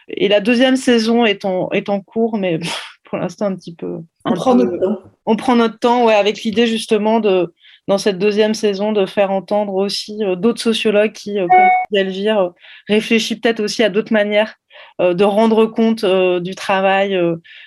Et 0.08 0.28
la 0.28 0.40
deuxième 0.40 0.76
saison 0.76 1.26
est 1.26 1.44
en 1.44 1.70
est 1.72 1.90
en 1.90 2.00
cours, 2.00 2.38
mais 2.38 2.58
pour 3.10 3.18
l'instant 3.18 3.46
un 3.46 3.56
petit 3.56 3.74
peu. 3.74 3.98
On 4.24 4.32
prend 4.32 4.54
notre 4.54 4.78
temps. 4.78 5.02
On 5.26 5.36
prend 5.36 5.56
notre 5.56 5.78
temps, 5.78 6.06
ouais, 6.06 6.14
avec 6.14 6.42
l'idée 6.42 6.66
justement 6.66 7.18
de, 7.18 7.52
dans 7.88 7.98
cette 7.98 8.18
deuxième 8.18 8.54
saison, 8.54 8.92
de 8.92 9.04
faire 9.04 9.32
entendre 9.32 9.74
aussi 9.74 10.24
euh, 10.24 10.36
d'autres 10.36 10.62
sociologues 10.62 11.12
qui, 11.12 11.38
euh, 11.38 11.48
comme 11.48 11.68
Elvire, 11.92 12.38
euh, 12.38 12.48
réfléchissent 12.88 13.40
peut-être 13.40 13.60
aussi 13.60 13.82
à 13.82 13.90
d'autres 13.90 14.12
manières 14.12 14.54
de 14.98 15.24
rendre 15.24 15.66
compte 15.66 16.04
du 16.04 16.54
travail 16.54 17.18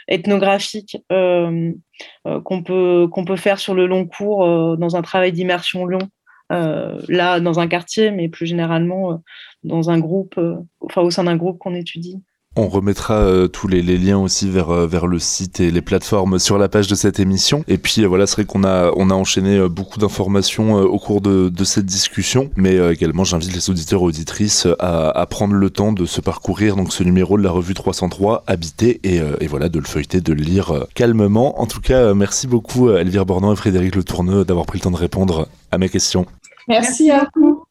ethnographique 0.08 0.98
qu'on 1.10 2.64
peut 2.64 3.08
qu'on 3.12 3.26
peut 3.26 3.36
faire 3.36 3.60
sur 3.60 3.76
le 3.76 3.86
long 3.86 4.08
cours 4.08 4.78
dans 4.78 4.96
un 4.96 5.02
travail 5.02 5.32
d'immersion 5.32 5.86
long 5.86 6.10
là 6.50 7.40
dans 7.40 7.60
un 7.60 7.68
quartier, 7.68 8.10
mais 8.10 8.30
plus 8.30 8.48
généralement 8.48 9.22
dans 9.64 9.92
un 9.92 10.00
groupe, 10.00 10.40
enfin 10.80 11.02
au 11.02 11.12
sein 11.12 11.26
d'un 11.26 11.36
groupe 11.36 11.60
qu'on 11.60 11.76
étudie. 11.76 12.24
On 12.56 12.68
remettra 12.68 13.16
euh, 13.16 13.48
tous 13.48 13.68
les, 13.68 13.82
liens 13.82 14.20
aussi 14.20 14.48
vers, 14.48 14.70
euh, 14.70 14.86
vers 14.86 15.08
le 15.08 15.18
site 15.18 15.60
et 15.60 15.72
les 15.72 15.82
plateformes 15.82 16.38
sur 16.38 16.60
la 16.60 16.70
page 16.70 16.88
de 16.88 16.94
cette 16.94 17.20
émission. 17.20 17.64
Et 17.68 17.80
puis 17.80 18.04
euh, 18.04 18.08
voilà, 18.08 18.28
c'est 18.28 18.36
vrai 18.36 18.46
qu'on 18.46 18.64
a, 18.64 18.92
enchaîné 18.92 19.68
beaucoup 19.70 20.00
d'informations 20.00 20.76
au 20.76 20.98
cours 20.98 21.22
de, 21.22 21.52
cette 21.64 21.86
discussion, 21.86 22.50
mais 22.56 22.76
également 22.92 23.24
j'invite 23.24 23.54
les 23.54 23.70
auditeurs 23.70 24.02
et 24.02 24.06
auditrices 24.06 24.68
à, 24.80 25.26
prendre 25.30 25.54
le 25.54 25.70
temps 25.70 25.94
de 25.94 26.06
se 26.06 26.20
parcourir 26.20 26.76
donc 26.76 26.92
ce 26.92 27.04
numéro 27.04 27.38
de 27.38 27.44
la 27.44 27.52
revue 27.52 27.74
303 27.74 28.44
Habiter 28.48 29.00
et, 29.04 29.48
voilà 29.48 29.70
de 29.70 29.78
le 29.78 29.86
feuilleter, 29.86 30.20
de 30.20 30.34
le 30.34 30.42
lire 30.42 30.88
calmement. 30.96 31.62
En 31.62 31.68
tout 31.68 31.80
cas, 31.80 32.14
merci 32.14 32.48
beaucoup 32.48 32.90
Elvire 32.90 33.26
Bornand 33.26 33.54
et 33.54 33.56
Frédéric 33.56 33.96
Le 33.96 34.04
Tourneux 34.04 34.46
d'avoir 34.46 34.66
pris 34.66 34.80
le 34.80 34.84
temps 34.84 34.92
de 34.92 34.98
répondre 34.98 35.48
à 35.72 35.78
mes 35.78 35.90
questions. 35.90 36.26
Merci 36.68 37.12
à 37.12 37.28
vous. 37.36 37.64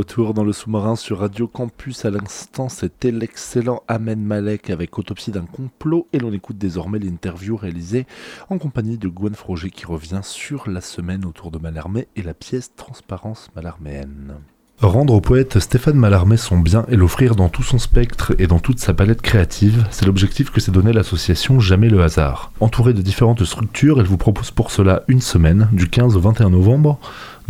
Retour 0.00 0.32
dans 0.32 0.44
le 0.44 0.54
sous-marin 0.54 0.96
sur 0.96 1.18
Radio 1.18 1.46
Campus. 1.46 2.06
À 2.06 2.10
l'instant, 2.10 2.70
c'était 2.70 3.10
l'excellent 3.10 3.82
Ahmed 3.86 4.18
Malek 4.18 4.70
avec 4.70 4.98
Autopsie 4.98 5.30
d'un 5.30 5.44
complot. 5.44 6.08
Et 6.14 6.18
l'on 6.18 6.32
écoute 6.32 6.56
désormais 6.56 6.98
l'interview 6.98 7.54
réalisée 7.54 8.06
en 8.48 8.56
compagnie 8.56 8.96
de 8.96 9.08
Gwen 9.08 9.34
Froger 9.34 9.68
qui 9.68 9.84
revient 9.84 10.20
sur 10.22 10.70
la 10.70 10.80
semaine 10.80 11.26
autour 11.26 11.50
de 11.50 11.58
Mallarmé 11.58 12.08
et 12.16 12.22
la 12.22 12.32
pièce 12.32 12.74
Transparence 12.76 13.50
Mallarméenne. 13.54 14.36
Rendre 14.80 15.12
au 15.12 15.20
poète 15.20 15.58
Stéphane 15.58 15.96
Mallarmé 15.96 16.38
son 16.38 16.58
bien 16.58 16.86
et 16.88 16.96
l'offrir 16.96 17.36
dans 17.36 17.50
tout 17.50 17.62
son 17.62 17.78
spectre 17.78 18.32
et 18.38 18.46
dans 18.46 18.60
toute 18.60 18.78
sa 18.78 18.94
palette 18.94 19.20
créative, 19.20 19.84
c'est 19.90 20.06
l'objectif 20.06 20.48
que 20.48 20.58
s'est 20.58 20.72
donné 20.72 20.94
l'association 20.94 21.60
Jamais 21.60 21.90
le 21.90 22.02
hasard. 22.02 22.50
Entourée 22.60 22.94
de 22.94 23.02
différentes 23.02 23.44
structures, 23.44 24.00
elle 24.00 24.06
vous 24.06 24.16
propose 24.16 24.50
pour 24.50 24.70
cela 24.70 25.02
une 25.06 25.20
semaine, 25.20 25.68
du 25.72 25.90
15 25.90 26.16
au 26.16 26.20
21 26.20 26.48
novembre, 26.48 26.98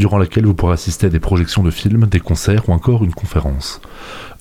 durant 0.01 0.17
laquelle 0.17 0.47
vous 0.47 0.55
pourrez 0.55 0.73
assister 0.73 1.07
à 1.07 1.11
des 1.11 1.21
projections 1.21 1.63
de 1.63 1.71
films, 1.71 2.07
des 2.07 2.21
concerts 2.21 2.69
ou 2.69 2.73
encore 2.73 3.05
une 3.05 3.13
conférence. 3.13 3.83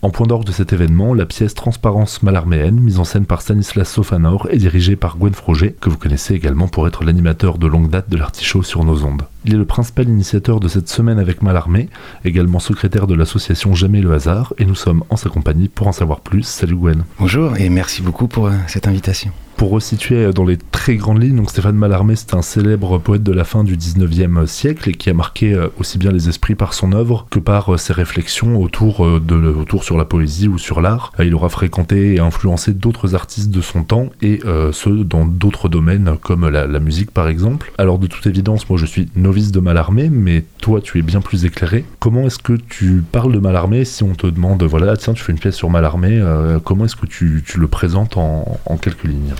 En 0.01 0.09
point 0.09 0.25
d'orgue 0.25 0.45
de 0.45 0.53
cet 0.53 0.71
événement, 0.71 1.13
la 1.13 1.25
pièce 1.25 1.53
Transparence 1.53 2.23
Malarméenne, 2.23 2.79
mise 2.79 2.97
en 2.97 3.03
scène 3.03 3.25
par 3.25 3.41
Stanislas 3.41 3.91
Sofanor 3.91 4.47
et 4.49 4.55
dirigée 4.55 4.95
par 4.95 5.17
Gwen 5.17 5.33
Froger, 5.33 5.75
que 5.81 5.89
vous 5.89 5.97
connaissez 5.97 6.33
également 6.33 6.69
pour 6.69 6.87
être 6.87 7.03
l'animateur 7.03 7.57
de 7.57 7.67
longue 7.67 7.89
date 7.89 8.09
de 8.09 8.15
l'artichaut 8.15 8.63
sur 8.63 8.85
nos 8.85 9.03
ondes. 9.03 9.23
Il 9.43 9.53
est 9.53 9.57
le 9.57 9.65
principal 9.65 10.07
initiateur 10.07 10.61
de 10.61 10.69
cette 10.69 10.87
semaine 10.87 11.19
avec 11.19 11.41
Malarmé, 11.41 11.89
également 12.23 12.59
secrétaire 12.59 13.07
de 13.07 13.13
l'association 13.13 13.75
Jamais 13.75 13.99
le 13.99 14.13
hasard, 14.13 14.53
et 14.57 14.63
nous 14.63 14.75
sommes 14.75 15.03
en 15.09 15.17
sa 15.17 15.29
compagnie 15.29 15.67
pour 15.67 15.87
en 15.87 15.91
savoir 15.91 16.21
plus. 16.21 16.43
Salut 16.43 16.75
Gwen. 16.75 17.03
Bonjour 17.19 17.57
et 17.57 17.67
merci 17.67 18.01
beaucoup 18.01 18.29
pour 18.29 18.47
euh, 18.47 18.53
cette 18.67 18.87
invitation. 18.87 19.33
Pour 19.59 19.71
resituer 19.71 20.31
dans 20.31 20.45
les 20.45 20.55
très 20.55 20.95
grandes 20.95 21.21
lignes, 21.21 21.35
donc 21.35 21.49
Stéphane 21.49 21.75
Mallarmé, 21.75 22.15
c'est 22.15 22.33
un 22.33 22.41
célèbre 22.41 22.97
poète 22.97 23.23
de 23.23 23.33
la 23.33 23.43
fin 23.43 23.65
du 23.65 23.75
19e 23.75 24.45
siècle 24.45 24.89
et 24.89 24.93
qui 24.93 25.09
a 25.09 25.13
marqué 25.13 25.53
euh, 25.53 25.67
aussi 25.77 25.97
bien 25.97 26.13
les 26.13 26.29
esprits 26.29 26.55
par 26.55 26.73
son 26.73 26.93
œuvre 26.93 27.27
que 27.29 27.39
par 27.39 27.73
euh, 27.73 27.77
ses 27.77 27.91
réflexions 27.91 28.61
autour, 28.61 29.05
euh, 29.05 29.19
de, 29.19 29.35
autour 29.35 29.83
sur 29.83 29.97
la 29.97 30.05
poésie 30.05 30.47
ou 30.47 30.57
sur 30.57 30.79
l'art. 30.79 31.11
Il 31.19 31.35
aura 31.35 31.49
fréquenté 31.49 32.15
et 32.15 32.21
influencé 32.21 32.71
d'autres 32.71 33.15
artistes 33.15 33.49
de 33.49 33.59
son 33.59 33.83
temps 33.83 34.07
et 34.21 34.39
ceux 34.71 35.03
dans 35.03 35.25
d'autres 35.25 35.67
domaines 35.67 36.15
comme 36.21 36.47
la, 36.47 36.79
musique 36.79 37.11
par 37.11 37.27
exemple. 37.27 37.73
Alors 37.77 37.99
de 37.99 38.07
toute 38.07 38.25
évidence, 38.27 38.69
moi 38.69 38.79
je 38.79 38.85
suis 38.85 39.09
novice 39.17 39.51
de 39.51 39.59
Mallarmé, 39.59 40.09
mais 40.09 40.45
toi 40.59 40.79
tu 40.79 40.99
es 40.99 41.01
bien 41.01 41.19
plus 41.19 41.43
éclairé. 41.43 41.83
Comment 41.99 42.27
est-ce 42.27 42.39
que 42.39 42.53
tu 42.53 43.03
parles 43.11 43.33
de 43.33 43.39
Mallarmé 43.39 43.83
si 43.83 44.03
on 44.03 44.15
te 44.15 44.27
demande, 44.27 44.63
voilà, 44.63 44.95
tiens, 44.95 45.13
tu 45.13 45.21
fais 45.21 45.33
une 45.33 45.39
pièce 45.39 45.55
sur 45.55 45.69
Mallarmé, 45.69 46.23
comment 46.63 46.85
est-ce 46.85 46.95
que 46.95 47.05
tu, 47.05 47.43
le 47.57 47.67
présentes 47.67 48.15
en 48.15 48.77
quelques 48.81 49.03
lignes? 49.03 49.33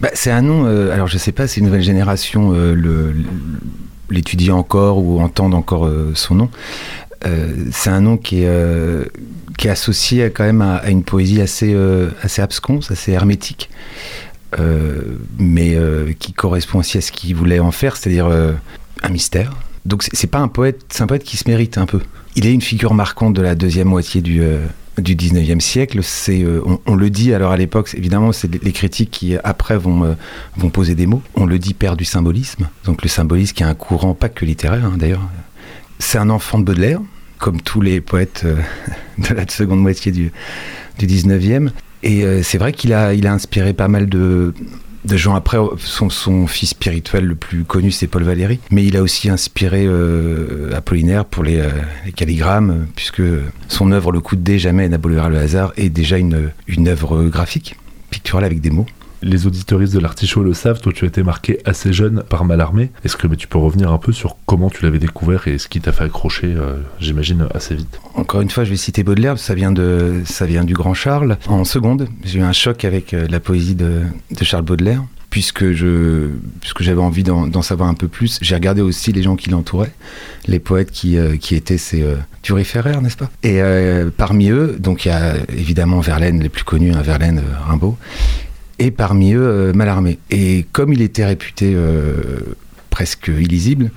Bah, 0.00 0.10
c'est 0.12 0.30
un 0.30 0.42
nom, 0.42 0.66
euh, 0.66 0.92
alors 0.92 1.06
je 1.06 1.16
sais 1.18 1.32
pas 1.32 1.46
si 1.46 1.60
une 1.60 1.66
nouvelle 1.66 1.82
génération 1.82 2.52
euh, 2.54 3.14
l'étudie 4.10 4.50
encore 4.50 4.98
ou 4.98 5.20
entendent 5.20 5.54
encore 5.54 5.86
euh, 5.86 6.12
son 6.14 6.34
nom. 6.34 6.50
c'est 7.72 7.88
un 7.88 8.02
nom 8.02 8.18
qui 8.18 8.42
est, 8.42 9.10
qui 9.56 9.68
est 9.68 9.70
associé 9.70 10.30
quand 10.30 10.44
même 10.44 10.60
à, 10.60 10.90
une 10.90 11.04
poésie 11.04 11.40
assez, 11.40 11.74
assez 12.22 12.42
absconce, 12.42 12.90
assez 12.90 13.12
hermétique, 13.12 13.70
mais 15.38 15.78
qui 16.18 16.34
correspond 16.34 16.80
aussi 16.80 16.98
à 16.98 17.00
ce 17.00 17.10
qu'il 17.10 17.34
voulait 17.34 17.60
en 17.60 17.70
faire, 17.70 17.96
c'est-à-dire 17.96 18.26
un 18.26 19.08
mystère. 19.08 19.56
Donc 19.86 20.04
c'est 20.12 20.26
pas 20.26 20.40
un 20.40 20.48
poète, 20.48 20.82
c'est 20.90 21.02
un 21.02 21.06
poète 21.06 21.24
qui 21.24 21.38
se 21.38 21.48
mérite 21.48 21.78
un 21.78 21.86
peu. 21.86 22.00
Il 22.36 22.44
est 22.46 22.52
une 22.52 22.60
figure 22.60 22.92
marquante 22.92 23.32
de 23.32 23.40
la 23.40 23.54
deuxième 23.54 23.88
moitié 23.88 24.20
du, 24.20 24.42
du 24.98 25.16
19e 25.16 25.60
siècle. 25.60 26.00
Euh, 26.28 26.60
on, 26.86 26.94
le 26.94 27.10
dit, 27.10 27.34
alors 27.34 27.52
à 27.52 27.56
l'époque, 27.56 27.90
évidemment, 27.94 28.32
c'est 28.32 28.62
les 28.62 28.72
critiques 28.72 29.10
qui 29.10 29.36
après 29.42 29.76
vont, 29.76 30.04
euh, 30.04 30.68
poser 30.72 30.94
des 30.94 31.06
mots. 31.06 31.22
On 31.34 31.46
le 31.46 31.58
dit 31.58 31.74
père 31.74 31.96
du 31.96 32.04
symbolisme. 32.04 32.68
Donc 32.84 33.02
le 33.02 33.08
symbolisme 33.08 33.54
qui 33.54 33.62
est 33.62 33.66
un 33.66 33.74
courant, 33.74 34.14
pas 34.14 34.28
que 34.28 34.44
littéraire 34.44 34.84
hein, 34.84 34.96
d'ailleurs. 34.96 35.22
C'est 35.98 36.18
un 36.18 36.30
enfant 36.30 36.58
de 36.58 36.64
Baudelaire, 36.64 37.00
comme 37.38 37.60
tous 37.60 37.80
les 37.80 38.00
poètes 38.00 38.42
euh, 38.44 38.56
de 39.18 39.34
la 39.34 39.46
seconde 39.48 39.80
moitié 39.80 40.12
du, 40.12 40.32
du 40.98 41.06
19e. 41.06 41.70
Et 42.02 42.42
c'est 42.42 42.58
vrai 42.58 42.74
qu'il 42.74 42.92
a, 42.92 43.14
il 43.14 43.26
a 43.26 43.32
inspiré 43.32 43.72
pas 43.72 43.88
mal 43.88 44.10
de, 44.10 44.52
de 45.04 45.16
gens 45.16 45.34
après. 45.34 45.58
Son, 45.78 46.46
fils 46.46 46.70
spirituel 46.70 47.24
le 47.24 47.34
plus 47.34 47.64
connu, 47.64 47.90
c'est 47.90 48.06
Paul 48.06 48.22
Valéry. 48.22 48.58
Mais 48.70 48.84
il 48.84 48.96
a 48.96 49.02
aussi 49.02 49.28
inspiré 49.28 49.84
euh, 49.86 50.74
Apollinaire 50.74 51.24
pour 51.24 51.42
les, 51.42 51.58
euh, 51.58 51.70
les, 52.04 52.12
calligrammes, 52.12 52.86
puisque 52.96 53.22
son 53.68 53.92
œuvre 53.92 54.12
Le 54.12 54.20
coup 54.20 54.36
de 54.36 54.42
dé, 54.42 54.58
jamais 54.58 54.88
n'abolira 54.88 55.28
le 55.28 55.38
hasard, 55.38 55.72
est 55.76 55.88
déjà 55.88 56.18
une, 56.18 56.50
une 56.66 56.88
œuvre 56.88 57.24
graphique, 57.24 57.76
picturale 58.10 58.44
avec 58.44 58.60
des 58.60 58.70
mots 58.70 58.86
les 59.24 59.46
auditoristes 59.46 59.94
de 59.94 59.98
l'artichaut 59.98 60.42
le 60.42 60.54
savent, 60.54 60.80
toi 60.80 60.92
tu 60.92 61.04
as 61.04 61.08
été 61.08 61.22
marqué 61.22 61.58
assez 61.64 61.92
jeune 61.92 62.22
par 62.28 62.44
Malarmé. 62.44 62.90
Est-ce 63.04 63.16
que 63.16 63.26
tu 63.34 63.48
peux 63.48 63.58
revenir 63.58 63.90
un 63.90 63.98
peu 63.98 64.12
sur 64.12 64.36
comment 64.46 64.70
tu 64.70 64.84
l'avais 64.84 64.98
découvert 64.98 65.48
et 65.48 65.58
ce 65.58 65.68
qui 65.68 65.80
t'a 65.80 65.92
fait 65.92 66.04
accrocher, 66.04 66.54
euh, 66.54 66.76
j'imagine, 67.00 67.48
assez 67.54 67.74
vite? 67.74 68.00
Encore 68.14 68.42
une 68.42 68.50
fois, 68.50 68.64
je 68.64 68.70
vais 68.70 68.76
citer 68.76 69.02
Baudelaire, 69.02 69.38
ça 69.38 69.54
vient, 69.54 69.72
de, 69.72 70.22
ça 70.26 70.46
vient 70.46 70.64
du 70.64 70.74
Grand 70.74 70.94
Charles. 70.94 71.38
En 71.48 71.64
seconde, 71.64 72.08
j'ai 72.22 72.40
eu 72.40 72.42
un 72.42 72.52
choc 72.52 72.84
avec 72.84 73.14
euh, 73.14 73.26
la 73.28 73.40
poésie 73.40 73.74
de, 73.74 74.02
Charles 74.42 74.64
Baudelaire 74.64 75.02
puisque 75.30 75.72
je 75.72 76.28
puisque 76.60 76.82
j'avais 76.82 77.00
envie 77.00 77.24
d'en 77.24 77.62
savoir 77.62 77.88
un 77.88 77.94
peu 77.94 78.06
plus, 78.06 78.38
j'ai 78.40 78.54
regardé 78.54 78.82
aussi 78.82 79.10
les 79.10 79.22
gens 79.22 79.34
qui 79.34 79.50
l'entouraient, 79.50 79.92
les 80.46 80.60
poètes 80.60 80.92
qui, 80.92 81.18
qui 81.40 81.56
étaient 81.56 81.78
ces 81.78 82.04
turiféraires, 82.42 83.02
n'est-ce 83.02 83.16
pas? 83.16 83.28
Et 83.42 83.60
parmi 84.16 84.50
eux, 84.50 84.76
donc 84.78 85.06
il 85.06 85.08
y 85.08 85.10
a 85.10 85.34
évidemment 85.48 85.98
Verlaine, 85.98 86.40
les 86.40 86.48
plus 86.48 86.62
connus, 86.62 86.92
hein, 86.92 87.02
Verlaine, 87.02 87.42
Rimbaud, 87.66 87.98
et 88.78 88.90
parmi 88.90 89.34
eux 89.34 89.72
Mallarmé. 89.74 90.18
Et 90.30 90.66
comme 90.72 90.92
il 90.92 91.02
était 91.02 91.24
réputé 91.24 91.76
presque 92.90 93.28
illisible, 93.28 93.90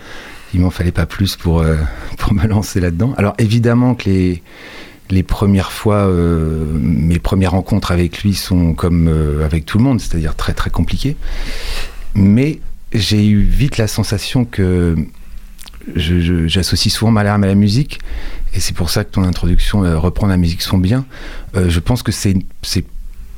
il 0.53 0.61
m'en 0.61 0.69
fallait 0.69 0.91
pas 0.91 1.05
plus 1.05 1.35
pour, 1.35 1.59
euh, 1.59 1.75
pour 2.17 2.33
me 2.33 2.45
lancer 2.47 2.79
là-dedans. 2.79 3.13
Alors 3.17 3.33
évidemment 3.37 3.95
que 3.95 4.09
les, 4.09 4.43
les 5.09 5.23
premières 5.23 5.71
fois, 5.71 6.07
euh, 6.07 6.65
mes 6.73 7.19
premières 7.19 7.51
rencontres 7.51 7.91
avec 7.91 8.23
lui 8.23 8.33
sont 8.33 8.73
comme 8.73 9.07
euh, 9.07 9.45
avec 9.45 9.65
tout 9.65 9.77
le 9.77 9.83
monde, 9.83 9.99
c'est-à-dire 9.99 10.35
très 10.35 10.53
très 10.53 10.69
compliquées. 10.69 11.15
Mais 12.15 12.59
j'ai 12.93 13.27
eu 13.27 13.41
vite 13.41 13.77
la 13.77 13.87
sensation 13.87 14.45
que 14.45 14.95
j'associe 15.95 16.93
souvent 16.93 17.11
ma 17.11 17.23
larme 17.23 17.43
à 17.43 17.47
la 17.47 17.55
musique, 17.55 17.99
et 18.53 18.59
c'est 18.59 18.75
pour 18.75 18.89
ça 18.89 19.03
que 19.03 19.11
ton 19.11 19.23
introduction, 19.23 19.81
reprend 19.99 20.27
la 20.27 20.35
musique 20.35 20.61
son 20.61 20.77
bien. 20.77 21.05
je 21.55 21.79
pense 21.79 22.03
que 22.03 22.11
c'est 22.11 22.35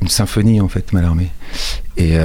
une 0.02 0.08
symphonie 0.08 0.62
en 0.62 0.70
fait, 0.70 0.94
Malarmé. 0.94 1.30
Et 1.98 2.16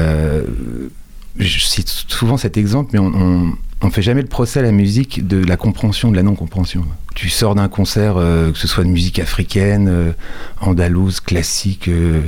je 1.38 1.58
cite 1.60 1.88
souvent 1.88 2.36
cet 2.36 2.56
exemple, 2.56 2.90
mais 2.92 2.98
on, 2.98 3.56
on 3.84 3.90
fait 3.90 4.02
jamais 4.02 4.22
le 4.22 4.28
procès 4.28 4.60
à 4.60 4.62
la 4.62 4.72
musique 4.72 5.26
de 5.26 5.44
la 5.44 5.56
compréhension 5.56 6.10
de 6.10 6.16
la 6.16 6.22
non-compréhension. 6.22 6.84
Tu 7.14 7.28
sors 7.28 7.54
d'un 7.54 7.68
concert, 7.68 8.16
euh, 8.16 8.50
que 8.50 8.58
ce 8.58 8.66
soit 8.66 8.82
de 8.82 8.88
musique 8.88 9.18
africaine, 9.18 9.88
euh, 9.88 10.12
andalouse, 10.60 11.20
classique, 11.20 11.88
euh, 11.88 12.22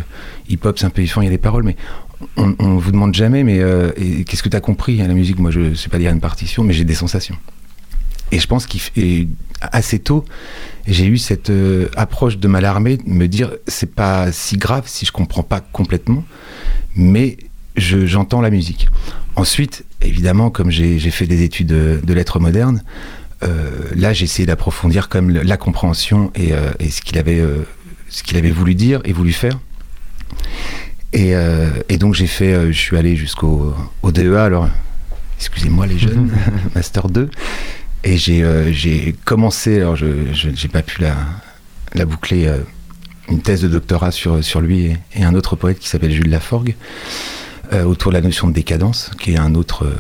hip-hop, 0.49 0.79
c'est 0.79 0.85
un 0.85 0.91
peu 0.91 1.03
différent, 1.03 1.23
il 1.23 1.25
y 1.25 1.29
a 1.29 1.31
des 1.31 1.39
paroles, 1.39 1.65
mais 1.65 1.77
on, 2.37 2.49
ne 2.49 2.81
vous 2.81 2.93
demande 2.93 3.15
jamais, 3.15 3.45
mais 3.45 3.59
qu'est-ce 4.25 4.43
que 4.43 4.49
tu 4.49 4.57
as 4.57 4.61
compris 4.61 5.03
à 5.03 5.07
la 5.07 5.13
musique? 5.13 5.39
Moi, 5.39 5.51
je 5.51 5.61
ne 5.61 5.75
sais 5.75 5.91
pas 5.91 5.99
dire 5.99 6.13
une 6.13 6.21
partition, 6.21 6.65
mais 6.65 6.73
j'ai 6.73 6.85
des 6.85 6.95
sensations. 6.95 7.37
Et 8.33 8.39
je 8.39 8.47
pense 8.47 8.67
qu'assez 9.61 9.99
tôt, 9.99 10.25
j'ai 10.87 11.07
eu 11.07 11.19
cette 11.19 11.53
approche 11.97 12.39
de 12.39 12.49
Malarmé, 12.49 12.97
de 12.97 13.09
me 13.09 13.29
dire, 13.29 13.53
c'est 13.67 13.95
pas 13.95 14.33
si 14.33 14.57
grave 14.57 14.85
si 14.87 15.07
je 15.07 15.13
comprends 15.13 15.43
pas 15.43 15.61
complètement, 15.61 16.25
mais 16.95 17.37
j'entends 17.77 18.41
la 18.41 18.51
musique. 18.51 18.89
Ensuite, 19.37 19.85
évidemment, 20.01 20.51
comme 20.51 20.71
j'ai 20.71 20.99
fait 21.11 21.27
des 21.27 21.43
études 21.43 21.69
de, 21.69 22.13
lettres 22.13 22.41
modernes, 22.41 22.83
euh, 23.43 23.71
là, 23.95 24.15
j'ai 24.15 24.25
essayé 24.25 24.47
d'approfondir 24.47 25.09
comme 25.09 25.31
la 25.31 25.57
compréhension 25.57 26.33
et, 26.35 26.53
euh, 26.53 26.71
ce 26.89 27.03
qu'il 27.03 27.19
avait, 27.19 27.39
euh, 27.39 27.67
ce 28.09 28.23
qu'il 28.23 28.39
avait 28.39 28.51
voulu 28.51 28.75
dire 28.75 29.01
et 29.05 29.13
voulu 29.13 29.33
faire. 29.33 29.59
Et, 31.13 31.35
donc, 31.99 32.15
j'ai 32.15 32.27
fait, 32.27 32.73
je 32.73 32.79
suis 32.79 32.97
allé 32.97 33.17
jusqu'au 33.17 33.75
DEA, 34.05 34.37
alors, 34.37 34.69
excusez-moi 35.39 35.87
les 35.87 35.99
jeunes, 35.99 36.31
Master 36.75 37.09
2. 37.09 37.31
Et 38.07 38.17
j'ai 38.17 39.15
commencé, 39.25 39.81
alors 39.81 39.97
je 39.97 40.07
n'ai 40.07 40.69
pas 40.73 40.83
pu 40.83 41.03
la, 41.03 42.05
boucler, 42.07 42.51
une 43.29 43.43
thèse 43.43 43.63
de 43.63 43.69
doctorat 43.69 44.13
sur, 44.13 44.61
lui 44.61 44.97
et, 45.15 45.25
un 45.25 45.35
autre 45.35 45.57
poète 45.57 45.79
qui 45.79 45.89
s'appelle 45.89 46.13
Jules 46.13 46.31
Laforgue. 46.31 46.77
Euh, 47.73 47.83
autour 47.83 48.13
de 48.13 48.17
la 48.17 48.23
notion 48.23 48.47
de 48.47 48.53
décadence, 48.53 49.11
qui 49.19 49.33
est 49.33 49.39
un 49.39 49.57
autre, 49.57 49.87
euh, 49.87 49.97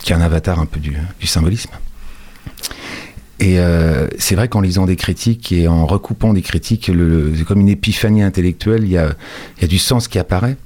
qui 0.00 0.12
est 0.12 0.16
un 0.16 0.20
avatar 0.20 0.58
un 0.58 0.66
peu 0.66 0.80
du, 0.80 0.96
symbolisme. 1.24 1.70
Et 3.38 3.60
euh, 3.60 4.08
c'est 4.18 4.34
vrai 4.34 4.48
qu'en 4.48 4.60
lisant 4.60 4.84
des 4.84 4.96
critiques 4.96 5.52
et 5.52 5.68
en 5.68 5.86
recoupant 5.86 6.32
des 6.32 6.42
critiques, 6.42 6.90
c'est 7.36 7.44
comme 7.44 7.60
une 7.60 7.68
épiphanie 7.68 8.22
intellectuelle, 8.22 8.82
il 8.82 8.90
y 8.90 8.98
a, 8.98 9.14
y 9.60 9.64
a, 9.64 9.68
du 9.68 9.78
sens 9.78 10.08
qui 10.08 10.18
apparaît. 10.18 10.56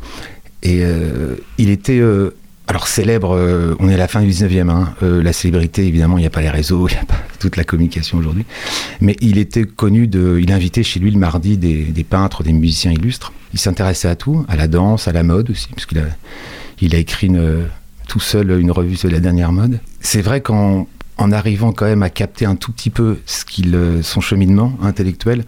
Et 0.63 0.83
il 1.59 1.71
était 1.71 2.03
alors 2.69 2.87
célèbre, 2.87 3.77
on 3.81 3.89
est 3.89 3.95
à 3.95 3.97
la 3.97 4.09
fin 4.09 4.21
du 4.23 4.29
19e, 4.29 4.69
hein, 4.69 4.95
la 5.01 5.33
célébrité, 5.33 5.87
évidemment, 5.87 6.19
il 6.19 6.21
n'y 6.21 6.27
a 6.27 6.31
pas 6.31 6.43
les 6.43 6.51
réseaux, 6.51 6.87
il 6.89 6.93
n'y 6.93 7.01
a 7.01 7.05
pas 7.05 7.19
toute 7.41 7.57
la 7.57 7.65
communication 7.65 8.19
aujourd'hui, 8.19 8.45
mais 9.01 9.17
il 9.21 9.39
était 9.39 9.65
connu 9.65 10.07
de, 10.07 10.39
il 10.41 10.53
invitait 10.53 10.83
chez 10.83 11.01
lui 11.01 11.11
le 11.11 11.19
mardi 11.19 11.57
des, 11.57 12.05
peintres, 12.05 12.43
des 12.43 12.53
musiciens 12.53 12.93
illustres, 12.93 13.33
il 13.55 13.59
s'intéressait 13.59 14.09
à 14.09 14.17
tout, 14.17 14.45
à 14.49 14.57
la 14.57 14.69
danse, 14.69 15.09
à 15.09 15.13
la 15.13 15.23
mode 15.23 15.51
aussi, 15.51 15.69
parce 15.71 15.87
qu'il 15.87 15.99
a, 15.99 16.05
il 16.81 16.95
a 16.95 16.99
écrit 16.99 17.31
tout 18.07 18.21
seul 18.21 18.51
une 18.61 18.71
revue 18.71 18.97
sur 18.97 19.11
la 19.11 19.21
dernière 19.21 19.53
mode. 19.53 19.81
C'est 20.01 20.23
vrai 20.23 20.41
qu'en 20.41 20.87
en 21.19 21.33
arrivant 21.33 21.73
quand 21.73 21.87
même 21.87 22.03
à 22.03 22.11
capter 22.11 22.47
un 22.47 22.55
tout 22.55 22.73
petit 22.73 22.91
peu 22.91 23.19
ce 23.27 23.45
qu'il, 23.45 23.77
son 24.03 24.21
cheminement 24.21 24.79
intellectuel, 24.83 25.45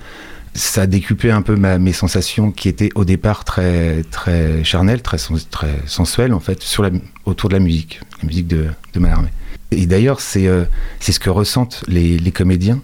ça 0.55 0.83
a 0.83 0.87
décuplé 0.87 1.31
un 1.31 1.43
peu 1.43 1.57
mes 1.57 1.93
sensations 1.93 2.51
qui 2.51 2.69
étaient 2.69 2.91
au 2.95 3.05
départ 3.05 3.45
très, 3.45 4.03
très 4.11 4.65
charnelles, 4.65 5.03
très, 5.03 5.19
très 5.51 5.79
sensuelles 5.87 6.35
en 6.35 6.41
fait, 6.41 6.63
sur 6.63 6.89
autour 7.25 7.49
de 7.49 7.55
la 7.55 7.61
musique, 7.61 8.01
la 8.23 8.27
musique 8.27 8.49
de, 8.49 8.67
de 8.93 9.01
Mallarmé. 9.01 9.29
Et 9.71 9.87
d'ailleurs, 9.87 10.21
c'est, 10.21 10.49
euh, 10.49 10.65
c'est 10.99 11.13
ce 11.13 11.21
que 11.21 11.31
ressentent 11.31 11.85
les, 11.87 12.19
les 12.19 12.33
comédiens, 12.33 12.83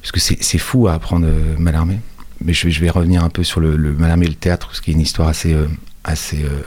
puisque 0.00 0.20
c'est, 0.20 0.42
c'est 0.42 0.58
fou 0.58 0.88
à 0.88 0.94
apprendre 0.94 1.26
euh, 1.26 1.56
Mallarmé 1.58 1.98
mais 2.40 2.52
je 2.52 2.68
je 2.68 2.80
vais, 2.80 2.90
revenir 2.90 3.24
un 3.24 3.30
peu 3.30 3.42
sur 3.42 3.58
le, 3.58 3.76
le 3.76 3.92
Madame 3.92 4.22
et 4.22 4.28
le 4.28 4.34
théâtre, 4.34 4.74
ce 4.74 4.80
qui 4.80 4.92
est 4.92 4.94
une 4.94 5.00
histoire 5.00 5.26
assez, 5.26 5.52
euh, 5.52 5.66
assez 6.04 6.44
euh, 6.44 6.62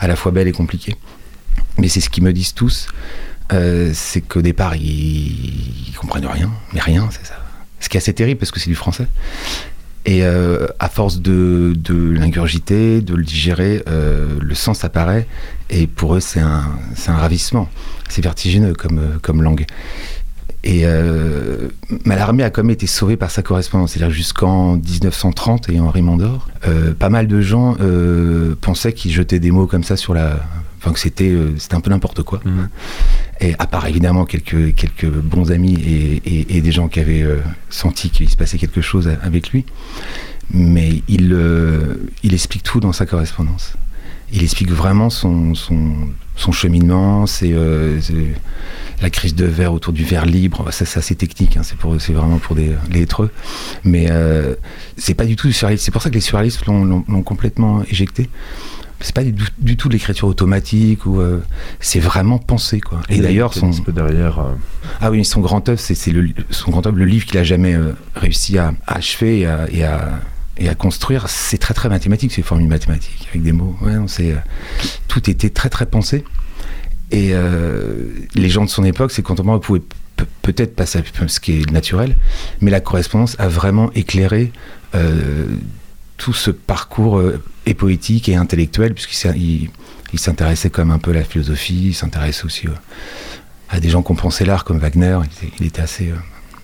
à 0.00 0.08
la 0.08 0.16
fois 0.16 0.32
belle 0.32 0.48
et 0.48 0.52
compliquée. 0.52 0.96
Mais 1.78 1.88
c'est 1.88 2.00
ce 2.00 2.10
qu'ils 2.10 2.24
me 2.24 2.32
disent 2.32 2.52
tous, 2.52 2.88
c'est 3.50 4.20
qu'au 4.22 4.42
départ, 4.42 4.74
ils, 4.74 5.88
ils, 5.88 5.94
comprennent 5.96 6.26
rien, 6.26 6.50
mais 6.72 6.80
rien, 6.80 7.08
c'est 7.12 7.24
ça. 7.24 7.43
Ce 7.84 7.88
qui 7.90 7.96
est 7.96 8.00
assez 8.00 8.14
terrible 8.14 8.40
parce 8.40 8.50
que 8.50 8.58
c'est 8.58 8.70
du 8.70 8.74
français. 8.74 9.06
Et 10.06 10.22
à 10.24 10.88
force 10.90 11.20
de, 11.20 11.74
l'ingurgiter, 11.88 13.00
de 13.00 13.14
le 13.14 13.24
digérer, 13.24 13.82
le 13.86 14.54
sens 14.54 14.84
apparaît. 14.84 15.26
Et 15.70 15.86
pour 15.86 16.14
eux, 16.14 16.20
c'est 16.20 16.40
un, 16.40 16.66
ravissement. 17.06 17.68
C'est 18.08 18.22
vertigineux 18.22 18.74
comme, 18.74 19.18
comme 19.22 19.42
langue. 19.42 19.64
Et 20.64 20.80
euh, 20.84 21.68
Mallarmé 22.06 22.42
a 22.42 22.48
quand 22.48 22.62
même 22.62 22.70
été 22.70 22.86
sauvé 22.86 23.18
par 23.18 23.30
sa 23.30 23.42
correspondance. 23.42 23.92
C'est-à-dire 23.92 24.14
jusqu'en 24.14 24.76
1930 24.76 25.68
et 25.68 25.78
Henri 25.78 26.00
Mondor, 26.00 26.48
euh, 26.66 26.94
pas 26.94 27.10
mal 27.10 27.26
de 27.26 27.42
gens 27.42 27.76
euh, 27.80 28.54
pensaient 28.58 28.94
qu'il 28.94 29.12
jetait 29.12 29.38
des 29.38 29.50
mots 29.50 29.66
comme 29.66 29.84
ça 29.84 29.96
sur 29.96 30.14
la... 30.14 30.40
Enfin 30.84 30.92
que 30.92 31.00
c'était 31.00 31.30
euh, 31.30 31.54
c'était 31.56 31.76
un 31.76 31.80
peu 31.80 31.88
n'importe 31.88 32.22
quoi. 32.22 32.40
Mhm. 32.44 32.68
Et 33.40 33.54
à 33.58 33.66
part 33.66 33.86
évidemment 33.86 34.26
quelques, 34.26 34.74
quelques 34.74 35.08
bons 35.08 35.50
amis 35.50 35.74
et, 35.74 36.56
et, 36.56 36.60
des 36.60 36.72
gens 36.72 36.88
qui 36.88 37.00
avaient 37.00 37.22
euh, 37.22 37.38
senti 37.70 38.10
qu'il 38.10 38.28
se 38.28 38.36
passait 38.36 38.58
quelque 38.58 38.82
chose 38.82 39.10
avec 39.22 39.48
lui. 39.48 39.64
Mais 40.50 41.02
il, 41.08 41.32
euh, 41.32 41.94
il 42.22 42.34
explique 42.34 42.62
tout 42.62 42.80
dans 42.80 42.92
sa 42.92 43.06
correspondance. 43.06 43.74
Il 44.30 44.42
explique 44.42 44.70
vraiment 44.70 45.08
son, 45.08 45.54
son, 45.54 45.94
son 46.36 46.52
cheminement, 46.52 47.26
c'est 47.26 47.54
la 49.00 49.10
crise 49.10 49.34
de 49.34 49.44
verre 49.44 49.72
autour 49.72 49.92
du 49.92 50.04
verre 50.04 50.26
libre, 50.26 50.70
ça 50.70 50.84
c'est 50.84 50.98
assez 50.98 51.14
technique, 51.14 51.56
hein, 51.56 51.62
c'est, 51.62 51.76
pour, 51.76 52.00
c'est 52.00 52.12
vraiment 52.12 52.38
pour 52.38 52.56
des 52.56 52.74
lettreux. 52.90 53.30
Mais 53.84 54.06
euh, 54.10 54.54
c'est 54.96 55.14
pas 55.14 55.26
du 55.26 55.36
tout 55.36 55.46
du 55.46 55.52
surréalisme. 55.52 55.84
C'est 55.84 55.92
pour 55.92 56.02
ça 56.02 56.10
que 56.10 56.14
les 56.14 56.20
surréalistes 56.20 56.64
l'ont, 56.66 57.02
complètement 57.22 57.82
éjecté. 57.84 58.28
C'est 59.00 59.14
pas 59.14 59.24
du, 59.24 59.76
tout 59.76 59.88
de 59.88 59.92
l'écriture 59.92 60.28
automatique 60.28 61.04
ou 61.04 61.20
euh, 61.20 61.42
c'est 61.80 62.00
vraiment 62.00 62.38
pensé 62.38 62.80
quoi. 62.80 63.00
Et, 63.08 63.20
d'ailleurs 63.20 63.52
son 63.52 63.70
derrière. 63.88 64.38
Euh, 64.38 64.54
ah 65.00 65.10
oui, 65.10 65.24
son 65.24 65.40
grand 65.40 65.68
œuvre, 65.68 65.80
c'est, 65.80 66.10
le, 66.10 66.30
son 66.50 66.70
grand 66.70 66.86
œuvre, 66.86 66.96
le 66.96 67.04
livre 67.04 67.26
qu'il 67.26 67.38
a 67.38 67.44
jamais 67.44 67.76
réussi 68.14 68.56
à, 68.56 68.72
achever 68.86 69.40
et 69.40 69.46
à, 69.46 69.66
et 69.70 69.84
à 69.84 70.20
et 70.56 70.68
à 70.68 70.76
construire, 70.76 71.28
c'est 71.28 71.58
très 71.58 71.74
très 71.74 71.88
mathématique, 71.88 72.30
c'est 72.32 72.42
formule 72.42 72.68
mathématique 72.68 73.26
avec 73.28 73.42
des 73.42 73.50
mots. 73.50 73.76
Ouais, 73.82 73.94
c'est, 74.06 74.36
tout 75.08 75.28
était 75.28 75.50
très 75.50 75.68
très 75.68 75.84
pensé. 75.84 76.22
Et 77.10 77.30
euh, 77.32 78.08
les 78.34 78.48
gens 78.48 78.64
de 78.64 78.70
son 78.70 78.84
époque, 78.84 79.12
c'est 79.12 79.22
contemporains 79.22 79.58
pouvaient 79.58 79.82
peut-être 80.42 80.74
passer 80.74 80.98
à 80.98 81.28
ce 81.28 81.40
qui 81.40 81.60
est 81.60 81.70
naturel, 81.70 82.16
mais 82.60 82.70
la 82.70 82.80
correspondance 82.80 83.36
a 83.38 83.48
vraiment 83.48 83.90
éclairé 83.92 84.52
euh, 84.94 85.46
tout 86.16 86.32
ce 86.32 86.50
parcours 86.50 87.18
euh, 87.18 87.42
et 87.66 87.74
poétique 87.74 88.28
et 88.28 88.36
intellectuel, 88.36 88.94
puisqu'il 88.94 89.70
il, 90.12 90.18
s'intéressait 90.18 90.70
comme 90.70 90.90
un 90.90 90.98
peu 90.98 91.10
à 91.10 91.14
la 91.14 91.24
philosophie, 91.24 91.88
il 91.88 91.94
s'intéressait 91.94 92.44
aussi 92.44 92.68
à 93.68 93.80
des 93.80 93.88
gens 93.88 94.02
qui 94.02 94.12
ont 94.12 94.16
pensé 94.16 94.44
l'art 94.44 94.64
comme 94.64 94.78
Wagner, 94.78 95.18
il 95.58 95.66
était, 95.66 95.82
assez, 95.82 96.12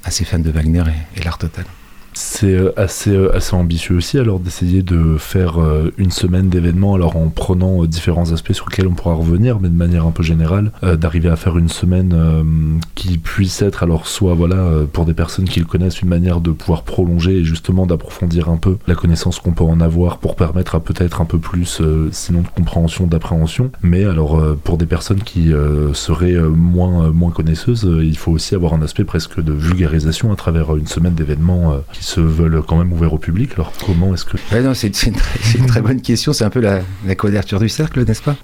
assez 0.05 0.24
fan 0.24 0.42
de 0.42 0.51
Wagner 0.51 0.84
et 1.16 1.22
l'art 1.22 1.38
total. 1.38 1.64
C'est 2.12 2.54
euh, 2.54 2.72
assez, 2.76 3.11
euh, 3.11 3.34
assez 3.36 3.54
ambitieux 3.54 3.96
aussi 3.96 4.18
alors 4.18 4.40
d'essayer 4.40 4.82
de 4.82 5.16
faire 5.16 5.61
euh, 5.61 5.92
une 5.96 6.11
semaine 6.11 6.48
d'événements 6.48 6.94
alors 6.94 7.16
en 7.16 7.28
prenant 7.28 7.84
différents 7.84 8.32
aspects 8.32 8.52
sur 8.52 8.68
lesquels 8.68 8.88
on 8.88 8.94
pourra 8.94 9.14
revenir 9.14 9.61
mais 9.61 9.68
de 9.68 9.74
manière 9.74 10.06
un 10.06 10.11
peu 10.11 10.22
générale 10.22 10.72
d'arriver 10.82 11.28
à 11.28 11.36
faire 11.36 11.56
une 11.56 11.68
semaine 11.68 12.80
qui 12.94 13.18
puisse 13.18 13.62
être 13.62 13.82
alors 13.82 14.06
soit 14.06 14.34
voilà 14.34 14.70
pour 14.92 15.04
des 15.04 15.14
personnes 15.14 15.44
qui 15.44 15.61
le 15.61 15.66
connaissent 15.66 16.00
une 16.02 16.08
manière 16.08 16.40
de 16.40 16.50
pouvoir 16.50 16.82
prolonger 16.82 17.38
et 17.38 17.44
justement 17.44 17.86
d'approfondir 17.86 18.48
un 18.48 18.56
peu 18.56 18.76
la 18.86 18.94
connaissance 18.94 19.38
qu'on 19.38 19.52
peut 19.52 19.64
en 19.64 19.80
avoir 19.80 20.18
pour 20.18 20.36
permettre 20.36 20.74
à 20.74 20.80
peut-être 20.80 21.20
un 21.20 21.24
peu 21.24 21.38
plus 21.38 21.82
sinon 22.11 22.42
de 22.42 22.48
compréhension 22.48 23.06
d'appréhension. 23.06 23.70
Mais 23.82 24.04
alors 24.04 24.40
pour 24.64 24.78
des 24.78 24.86
personnes 24.86 25.22
qui 25.22 25.52
seraient 25.92 26.40
moins, 26.40 27.11
moins 27.11 27.30
connaisseuses 27.30 27.88
il 28.02 28.16
faut 28.16 28.32
aussi 28.32 28.54
avoir 28.54 28.74
un 28.74 28.82
aspect 28.82 29.04
presque 29.04 29.40
de 29.40 29.52
vulgarisation 29.52 30.32
à 30.32 30.36
travers 30.36 30.76
une 30.76 30.86
semaine 30.86 31.14
d'événements 31.14 31.80
se 32.01 32.20
veulent 32.20 32.62
quand 32.66 32.76
même 32.76 32.92
ouverts 32.92 33.12
au 33.12 33.18
public. 33.18 33.53
Alors 33.55 33.72
comment 33.84 34.14
est-ce 34.14 34.24
que... 34.24 34.36
c'est 34.74 35.07
une, 35.07 35.66
très 35.66 35.80
bonne 35.82 36.01
question. 36.01 36.32
C'est 36.32 36.44
un 36.44 36.51
peu 36.51 36.61
la, 36.61 36.80
la 37.07 37.14
quadrature 37.14 37.61
du 37.61 37.68
cercle, 37.68 38.05
n'est-ce 38.05 38.22
pas? 38.22 38.36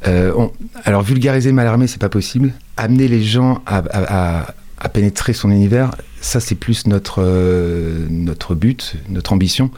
Alors 0.84 1.02
vulgariser 1.02 1.52
Malarmé, 1.52 1.86
c'est 1.86 2.00
pas 2.00 2.08
possible. 2.08 2.52
Amener 2.76 3.08
les 3.08 3.22
gens 3.22 3.62
à 3.66 4.46
pénétrer 4.88 5.32
son 5.32 5.50
univers, 5.50 5.92
ça 6.20 6.40
c'est 6.40 6.54
plus 6.54 6.86
notre, 6.86 7.22
euh, 7.22 8.06
notre 8.10 8.54
but, 8.54 8.96
notre 9.08 9.32
ambition, 9.32 9.70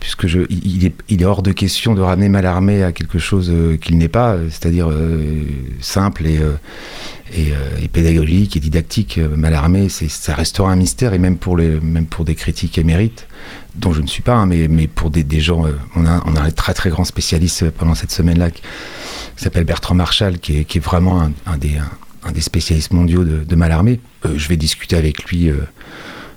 puisque 0.00 0.26
je, 0.26 0.40
il, 0.50 0.86
est, 0.86 1.24
hors 1.24 1.42
de 1.42 1.52
question 1.52 1.94
de 1.94 2.00
ramener 2.00 2.28
Malarmé 2.28 2.82
à 2.82 2.92
quelque 2.92 3.18
chose 3.18 3.50
euh, 3.50 3.76
qu'il 3.76 3.98
n'est 3.98 4.08
pas, 4.08 4.36
c'est-à-dire 4.50 4.88
euh, 4.90 5.44
simple 5.80 6.26
et, 6.26 6.40
et, 7.36 7.88
pédagogique 7.88 8.56
et 8.56 8.60
didactique. 8.60 9.18
Malarmé, 9.18 9.88
ça 9.88 10.34
restera 10.34 10.72
un 10.72 10.76
mystère, 10.76 11.14
et 11.14 11.18
même 11.18 11.38
pour, 11.38 11.56
les, 11.56 11.80
même 11.80 12.06
pour 12.06 12.24
des 12.24 12.34
critiques 12.34 12.78
émérites, 12.78 13.28
dont 13.76 13.92
je 13.92 14.00
ne 14.00 14.06
suis 14.06 14.22
pas, 14.22 14.34
hein, 14.34 14.46
mais, 14.46 14.68
mais 14.68 14.86
pour 14.88 15.10
des, 15.10 15.22
des 15.22 15.40
gens, 15.40 15.64
on 15.94 16.06
a, 16.06 16.22
on 16.26 16.34
a 16.34 16.40
un 16.40 16.50
très 16.50 16.74
très 16.74 16.90
grand 16.90 17.04
spécialiste 17.04 17.70
pendant 17.70 17.94
cette 17.94 18.12
semaine-là 18.12 18.50
qui 18.50 18.62
s'appelle 19.36 19.64
Bertrand 19.64 19.94
Marchal, 19.94 20.38
qui 20.38 20.58
est, 20.58 20.64
qui 20.64 20.78
est 20.78 20.80
vraiment 20.80 21.22
un, 21.22 21.32
un 21.46 21.58
des... 21.58 21.76
Un, 21.76 21.88
un 22.26 22.32
des 22.32 22.40
spécialistes 22.40 22.92
mondiaux 22.92 23.24
de, 23.24 23.44
de 23.44 23.56
Malarmé. 23.56 24.00
Euh, 24.24 24.34
je 24.36 24.48
vais 24.48 24.56
discuter 24.56 24.96
avec 24.96 25.24
lui 25.24 25.48
euh, 25.48 25.56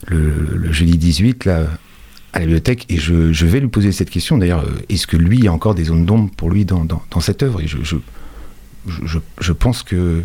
le, 0.07 0.71
jeudi 0.71 0.97
18 0.97 1.45
là, 1.45 1.67
à 2.33 2.39
la 2.39 2.45
bibliothèque 2.45 2.85
et 2.89 2.97
je, 2.97 3.45
vais 3.45 3.59
lui 3.59 3.67
poser 3.67 3.91
cette 3.91 4.09
question. 4.09 4.37
D'ailleurs, 4.37 4.63
euh, 4.63 4.85
est-ce 4.89 5.07
que 5.07 5.17
lui, 5.17 5.37
il 5.37 5.45
y 5.45 5.47
a 5.47 5.53
encore 5.53 5.75
des 5.75 5.85
zones 5.85 6.05
d'ombre 6.05 6.29
pour 6.35 6.49
lui 6.49 6.65
dans, 6.65 6.87
cette 7.19 7.43
œuvre? 7.43 7.61
Et 7.61 7.67
je, 7.67 7.77
je, 8.85 9.51
pense 9.51 9.83
que 9.83 10.21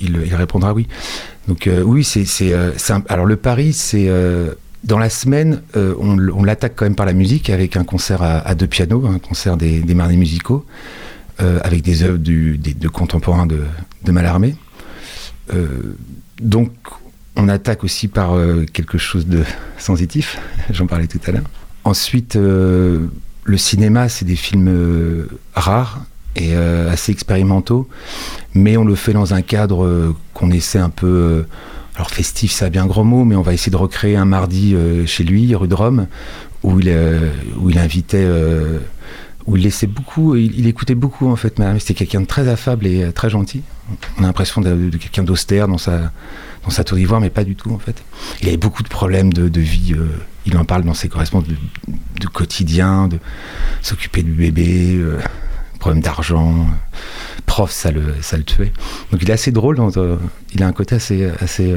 il, 0.00 0.16
répondra 0.34 0.74
oui. 0.74 0.86
Donc 1.48 1.68
oui, 1.84 2.04
c'est 2.04 2.52
alors 3.08 3.26
le 3.26 3.36
pari, 3.36 3.72
c'est 3.72 4.08
dans 4.84 4.98
la 4.98 5.10
semaine, 5.10 5.62
on, 5.74 6.44
l'attaque 6.44 6.74
quand 6.76 6.84
même 6.84 6.94
par 6.94 7.06
la 7.06 7.14
musique 7.14 7.50
avec 7.50 7.76
un 7.76 7.84
concert 7.84 8.22
à, 8.22 8.54
deux 8.54 8.66
pianos, 8.66 9.06
un 9.06 9.18
concert 9.18 9.56
des, 9.56 9.80
des 9.80 9.94
marnés 9.94 10.16
musicaux, 10.16 10.64
avec 11.38 11.82
des 11.82 12.02
œuvres 12.02 12.18
des, 12.18 12.56
de 12.56 12.88
contemporains 12.88 13.46
de, 13.46 13.62
de 14.04 14.12
Mallarmé. 14.12 14.54
Euh, 15.52 15.96
donc, 16.40 16.70
on 17.36 17.48
attaque 17.48 17.84
aussi 17.84 18.08
par 18.08 18.34
euh, 18.34 18.64
quelque 18.72 18.98
chose 18.98 19.26
de 19.26 19.44
sensitif, 19.78 20.38
j'en 20.70 20.86
parlais 20.86 21.06
tout 21.06 21.20
à 21.26 21.32
l'heure. 21.32 21.44
Ensuite, 21.84 22.36
euh, 22.36 23.06
le 23.44 23.56
cinéma, 23.56 24.08
c'est 24.08 24.24
des 24.24 24.36
films 24.36 25.26
rares 25.54 26.04
et 26.36 26.54
assez 26.54 27.10
expérimentaux, 27.10 27.88
mais 28.54 28.76
on 28.76 28.84
le 28.84 28.94
fait 28.94 29.12
dans 29.12 29.34
un 29.34 29.42
cadre 29.42 30.14
qu'on 30.32 30.52
essaie 30.52 30.78
un 30.78 30.90
peu 30.90 31.44
alors 31.96 32.10
festif, 32.10 32.52
c'est 32.52 32.66
un 32.66 32.70
bien 32.70 32.86
gros 32.86 33.02
mot, 33.02 33.24
mais 33.24 33.34
on 33.34 33.42
va 33.42 33.52
essayer 33.52 33.72
de 33.72 33.76
recréer 33.76 34.14
un 34.14 34.26
mardi 34.26 34.76
chez 35.06 35.24
lui, 35.24 35.52
rue 35.56 35.66
de 35.66 35.74
Rome, 35.74 36.06
où 36.62 36.78
il, 36.78 36.96
où 37.58 37.70
il 37.70 37.78
invitait 37.78 38.28
où 39.46 39.56
il 39.56 39.64
laissait 39.64 39.88
beaucoup, 39.88 40.36
il, 40.36 40.68
écoutait 40.68 40.94
beaucoup 40.94 41.28
en 41.28 41.36
fait. 41.36 41.60
C'était 41.78 41.94
quelqu'un 41.94 42.20
de 42.20 42.26
très 42.26 42.46
affable 42.46 42.86
et 42.86 43.10
très 43.12 43.30
gentil. 43.30 43.62
On 44.18 44.24
a 44.24 44.26
l'impression 44.26 44.60
de, 44.60 44.90
quelqu'un 44.96 45.22
d'austère 45.22 45.68
dans 45.68 45.78
sa, 45.78 46.12
dans 46.64 46.70
sa 46.70 46.84
tour 46.84 46.96
d'ivoire, 46.96 47.20
mais 47.20 47.30
pas 47.30 47.44
du 47.44 47.56
tout 47.56 47.72
en 47.72 47.78
fait. 47.78 48.02
Il 48.40 48.48
avait 48.48 48.56
beaucoup 48.56 48.82
de 48.82 48.88
problèmes 48.88 49.32
de, 49.32 49.60
vie. 49.60 49.94
Euh, 49.94 50.08
il 50.46 50.56
en 50.56 50.64
parle 50.64 50.84
dans 50.84 50.94
ses 50.94 51.08
correspondances 51.08 51.48
de, 51.48 52.26
quotidien, 52.26 53.08
de 53.08 53.18
s'occuper 53.82 54.22
du 54.22 54.32
bébé, 54.32 54.96
euh, 54.96 55.18
problème 55.78 56.02
d'argent. 56.02 56.66
prof, 57.46 57.70
ça 57.70 57.90
le, 57.90 58.14
ça 58.20 58.36
le 58.36 58.44
tuait. 58.44 58.72
Donc 59.12 59.22
il 59.22 59.30
est 59.30 59.34
assez 59.34 59.52
drôle. 59.52 59.78
il 60.54 60.62
a 60.62 60.66
un 60.66 60.72
côté 60.72 60.94
assez, 60.94 61.30
assez 61.40 61.74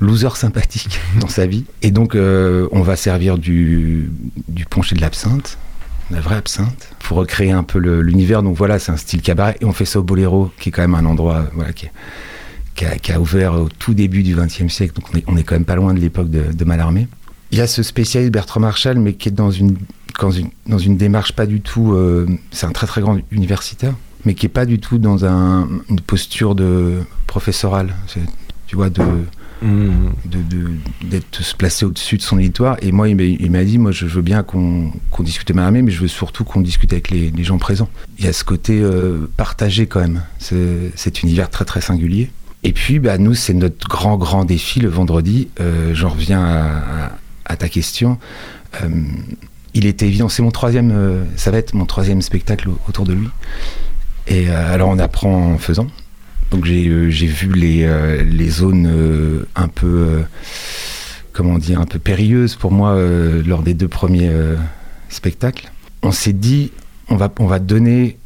loser 0.00 0.36
sympathique 0.36 1.00
dans 1.20 1.28
sa 1.28 1.46
vie. 1.46 1.64
Et 1.82 1.90
donc, 1.90 2.14
on 2.14 2.82
va 2.82 2.96
servir 2.96 3.38
du, 3.38 4.10
du 4.48 4.64
punch 4.64 4.92
et 4.92 4.94
de 4.94 5.00
l'absinthe 5.00 5.58
la 6.10 6.20
vraie 6.20 6.36
absinthe, 6.36 6.90
pour 7.00 7.18
recréer 7.18 7.50
un 7.50 7.62
peu 7.62 7.78
l'univers. 7.78 8.42
Donc 8.42 8.56
voilà, 8.56 8.78
c'est 8.78 8.92
un 8.92 8.96
style 8.96 9.22
cabaret. 9.22 9.56
Et 9.60 9.64
on 9.64 9.72
fait 9.72 9.84
ça 9.84 9.98
au 10.00 10.02
Boléro, 10.02 10.50
qui 10.58 10.70
est 10.70 10.72
quand 10.72 10.82
même 10.82 10.94
un 10.94 11.04
endroit 11.04 11.44
voilà, 11.54 11.72
qui, 11.72 13.12
a, 13.12 13.20
ouvert 13.20 13.54
au 13.54 13.68
tout 13.68 13.94
début 13.94 14.22
du 14.22 14.34
XXe 14.34 14.72
siècle. 14.72 14.94
Donc 14.94 15.24
on 15.26 15.36
est, 15.36 15.42
quand 15.42 15.54
même 15.54 15.64
pas 15.64 15.76
loin 15.76 15.94
de 15.94 16.00
l'époque 16.00 16.30
de, 16.30 16.52
de 16.52 16.64
Mallarmé. 16.64 17.08
Il 17.50 17.58
y 17.58 17.60
a 17.60 17.66
ce 17.66 17.82
spécialiste 17.82 18.32
Bertrand 18.32 18.60
Marshall, 18.60 18.98
mais 18.98 19.14
qui 19.14 19.28
est 19.28 19.32
dans 19.32 19.50
une, 19.50 19.76
dans 20.66 20.78
une, 20.78 20.96
démarche 20.96 21.32
pas 21.32 21.46
du 21.46 21.60
tout. 21.60 21.92
Euh, 21.92 22.26
c'est 22.50 22.66
un 22.66 22.72
très 22.72 22.86
très 22.86 23.00
grand 23.00 23.18
universitaire, 23.30 23.94
mais 24.24 24.34
qui 24.34 24.46
est 24.46 24.50
pas 24.50 24.66
du 24.66 24.78
tout 24.78 24.98
dans 24.98 25.24
un, 25.24 25.68
une 25.88 26.00
posture 26.00 26.54
de 26.54 26.98
professorale. 27.26 27.94
Tu 28.66 28.76
vois, 28.76 28.90
de 28.90 29.02
Mmh. 29.60 30.10
de, 30.24 31.20
se 31.40 31.54
placer 31.54 31.84
au-dessus 31.84 32.16
de 32.16 32.22
son 32.22 32.38
éditoire. 32.38 32.76
Et 32.80 32.92
moi, 32.92 33.08
il 33.08 33.50
m'a 33.50 33.64
dit, 33.64 33.78
moi, 33.78 33.90
je 33.90 34.06
veux 34.06 34.22
bien 34.22 34.42
qu'on 34.42 34.92
qu 35.10 35.22
discute 35.22 35.50
Maramé, 35.52 35.82
mais 35.82 35.90
je 35.90 36.00
veux 36.00 36.08
surtout 36.08 36.44
qu'on 36.44 36.60
discute 36.60 36.92
avec 36.92 37.10
les, 37.10 37.32
gens 37.44 37.58
présents. 37.58 37.88
Il 38.18 38.24
y 38.24 38.28
a 38.28 38.32
ce 38.32 38.44
côté 38.44 38.80
euh, 38.80 39.28
partagé 39.36 39.86
quand 39.86 40.00
même, 40.00 40.22
cet 40.38 41.22
univers 41.22 41.50
très 41.50 41.64
très 41.64 41.80
singulier. 41.80 42.30
Et 42.62 42.72
puis, 42.72 42.98
bah, 42.98 43.18
nous, 43.18 43.34
c'est 43.34 43.54
notre 43.54 43.88
grand 43.88 44.16
grand 44.16 44.44
défi 44.44 44.80
le 44.80 44.88
vendredi. 44.88 45.48
Euh, 45.60 45.94
j'en 45.94 46.10
reviens 46.10 46.44
à, 47.44 47.56
ta 47.56 47.68
question. 47.68 48.18
Euh, 48.82 48.88
il 49.74 49.86
était 49.86 50.06
évident, 50.06 50.28
c'est 50.28 50.42
mon 50.42 50.50
troisième, 50.50 51.26
ça 51.36 51.50
va 51.50 51.58
être 51.58 51.74
mon 51.74 51.84
troisième 51.84 52.22
spectacle 52.22 52.68
autour 52.88 53.04
de 53.04 53.12
lui. 53.12 53.28
Et 54.26 54.48
alors, 54.50 54.88
on 54.88 54.98
apprend 54.98 55.54
en 55.54 55.58
faisant. 55.58 55.88
Donc 56.50 56.64
j'ai 56.64 57.26
vu 57.26 57.52
les, 57.52 58.24
les 58.24 58.48
zones 58.48 59.44
un 59.54 59.68
peu 59.68 60.22
comment 61.32 61.58
dire 61.58 61.80
un 61.80 61.84
peu 61.84 61.98
périlleuses 61.98 62.56
pour 62.56 62.72
moi 62.72 62.98
lors 63.46 63.62
des 63.62 63.74
deux 63.74 63.88
premiers 63.88 64.32
spectacles. 65.10 65.70
On 66.02 66.10
s'est 66.10 66.32
dit 66.32 66.72
on 67.08 67.16
va 67.16 67.30
on 67.38 67.46
va 67.46 67.58
donner 67.58 68.18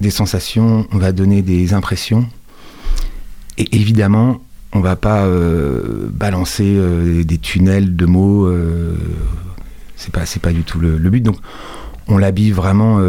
des 0.00 0.10
sensations, 0.10 0.88
on 0.92 0.98
va 0.98 1.12
donner 1.12 1.42
des 1.42 1.72
impressions 1.72 2.28
et 3.58 3.76
évidemment 3.76 4.42
on 4.72 4.80
va 4.80 4.96
pas 4.96 5.24
balancer 6.10 6.76
des 7.24 7.38
tunnels 7.38 7.94
de 7.94 8.06
mots. 8.06 8.52
c'est 9.96 10.12
pas 10.12 10.24
pas 10.42 10.52
du 10.52 10.64
tout 10.64 10.80
le, 10.80 10.98
le 10.98 11.10
but. 11.10 11.20
Donc 11.20 11.36
on 12.08 12.18
l'habille 12.18 12.50
vraiment 12.50 13.00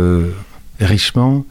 richement 0.79 1.43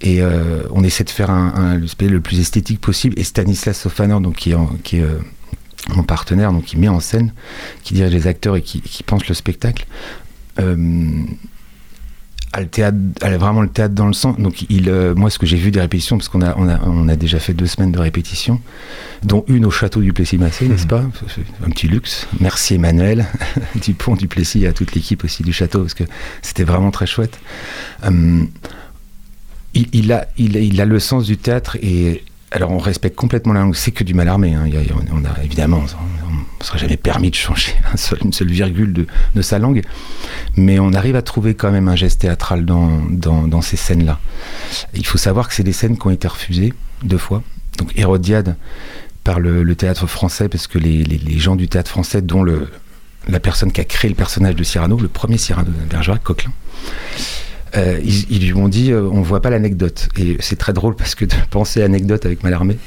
et 0.00 0.22
euh, 0.22 0.62
on 0.70 0.84
essaie 0.84 1.04
de 1.04 1.10
faire 1.10 1.30
un, 1.30 1.76
le 1.76 2.20
plus 2.20 2.40
esthétique 2.40 2.80
possible. 2.80 3.18
Et 3.18 3.24
Stanislas 3.24 3.78
Sofanor, 3.78 4.20
donc, 4.20 4.36
qui 4.36 4.52
est, 4.52 4.56
qui 4.84 4.98
est 4.98 5.02
euh, 5.02 5.18
mon 5.94 6.04
partenaire, 6.04 6.52
donc 6.52 6.64
qui 6.64 6.76
met 6.76 6.88
en 6.88 7.00
scène, 7.00 7.32
qui 7.82 7.94
dirige 7.94 8.12
les 8.12 8.26
acteurs 8.26 8.56
et 8.56 8.62
qui, 8.62 9.02
pense 9.04 9.26
le 9.26 9.34
spectacle, 9.34 9.86
euh, 10.60 11.24
a, 12.52 12.60
le 12.60 12.68
théâtre, 12.68 12.96
a 13.22 13.36
vraiment 13.38 13.60
le 13.60 13.68
théâtre 13.68 13.94
dans 13.94 14.06
le 14.06 14.12
sang. 14.12 14.36
Donc, 14.38 14.66
il, 14.70 14.92
moi, 15.16 15.30
ce 15.30 15.38
que 15.40 15.46
j'ai 15.46 15.56
vu 15.56 15.72
des 15.72 15.80
répétitions, 15.80 16.16
parce 16.16 16.28
qu'on 16.28 16.42
a, 16.42 16.56
on 16.56 16.68
a, 16.68 16.80
on 16.84 17.08
a 17.08 17.16
déjà 17.16 17.40
fait 17.40 17.52
deux 17.52 17.66
semaines 17.66 17.92
de 17.92 17.98
répétitions, 17.98 18.60
dont 19.24 19.44
une 19.48 19.66
au 19.66 19.70
château 19.72 20.00
du 20.00 20.12
Plessis-Massé, 20.12 20.68
n'est-ce 20.68 20.82
mhm. 20.82 20.88
pas? 20.88 21.04
Un 21.66 21.70
petit 21.70 21.88
luxe. 21.88 22.28
Merci 22.38 22.74
Emmanuel, 22.74 23.26
du 23.82 23.94
pont 23.94 24.14
du 24.14 24.28
Plessis, 24.28 24.62
et 24.62 24.68
à 24.68 24.72
toute 24.72 24.94
l'équipe 24.94 25.24
aussi 25.24 25.42
du 25.42 25.52
château, 25.52 25.80
parce 25.80 25.94
que 25.94 26.04
c'était 26.40 26.64
vraiment 26.64 26.92
très 26.92 27.06
chouette 27.06 27.40
il, 29.92 30.12
a, 30.12 30.84
le 30.84 30.98
sens 30.98 31.26
du 31.26 31.36
théâtre 31.36 31.76
et 31.82 32.24
alors 32.50 32.70
on 32.70 32.78
respecte 32.78 33.16
complètement 33.16 33.52
la 33.52 33.60
langue, 33.60 33.74
c'est 33.74 33.90
que 33.90 34.04
du 34.04 34.14
mal 34.14 34.28
armé. 34.28 34.54
Hein. 34.54 34.68
on 35.12 35.24
a 35.24 35.42
évidemment, 35.44 35.84
on 36.26 36.34
ne 36.60 36.64
serait 36.64 36.78
jamais 36.78 36.96
permis 36.96 37.30
de 37.30 37.34
changer 37.34 37.74
une 38.24 38.32
seule 38.32 38.50
virgule 38.50 39.06
de, 39.34 39.42
sa 39.42 39.58
langue, 39.58 39.82
mais 40.56 40.78
on 40.78 40.92
arrive 40.92 41.16
à 41.16 41.22
trouver 41.22 41.54
quand 41.54 41.70
même 41.70 41.88
un 41.88 41.96
geste 41.96 42.22
théâtral 42.22 42.64
dans, 42.64 43.62
ces 43.62 43.76
scènes-là. 43.76 44.18
Il 44.94 45.06
faut 45.06 45.18
savoir 45.18 45.48
que 45.48 45.54
c'est 45.54 45.62
des 45.62 45.72
scènes 45.72 45.98
qui 45.98 46.06
ont 46.06 46.10
été 46.10 46.26
refusées 46.26 46.72
deux 47.02 47.18
fois. 47.18 47.42
Donc 47.76 47.96
Hérodiade 47.96 48.56
par 49.24 49.40
le, 49.40 49.74
théâtre 49.74 50.06
français, 50.06 50.48
parce 50.48 50.66
que 50.66 50.78
les, 50.78 51.38
gens 51.38 51.54
du 51.54 51.68
théâtre 51.68 51.90
français, 51.90 52.22
dont 52.22 52.42
la 52.42 53.40
personne 53.40 53.72
qui 53.72 53.80
a 53.82 53.84
créé 53.84 54.08
le 54.08 54.14
personnage 54.14 54.54
de 54.56 54.64
Cyrano, 54.64 54.98
le 54.98 55.08
premier 55.08 55.36
Cyrano 55.36 55.70
de 55.70 55.90
Bergerac, 55.90 56.22
Coquelin, 56.22 56.52
euh, 57.76 58.00
ils, 58.02 58.46
lui 58.46 58.54
ont 58.54 58.68
dit 58.68 58.92
euh, 58.92 59.08
on 59.12 59.22
voit 59.22 59.42
pas 59.42 59.50
l'anecdote. 59.50 60.08
Et 60.18 60.36
c'est 60.40 60.56
très 60.56 60.72
drôle 60.72 60.96
parce 60.96 61.14
que 61.14 61.24
de 61.24 61.34
penser 61.50 61.82
anecdote 61.82 62.24
avec 62.26 62.42
Malarmé, 62.42 62.78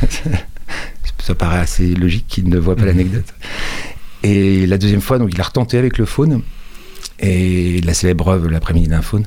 ça 1.18 1.34
paraît 1.34 1.60
assez 1.60 1.94
logique 1.94 2.26
qu'il 2.28 2.48
ne 2.48 2.58
voit 2.58 2.76
pas 2.76 2.82
mhm. 2.82 2.88
l'anecdote. 2.88 3.34
Et 4.22 4.66
la 4.66 4.78
deuxième 4.78 5.00
fois, 5.00 5.18
donc 5.18 5.30
il 5.32 5.40
a 5.40 5.44
retenté 5.44 5.78
avec 5.78 5.98
le 5.98 6.04
faune, 6.04 6.42
et 7.20 7.80
la 7.82 7.94
célèbre 7.94 8.28
œuvre 8.28 8.48
L'après-midi 8.48 8.88
d'un 8.88 9.02
faune, 9.02 9.26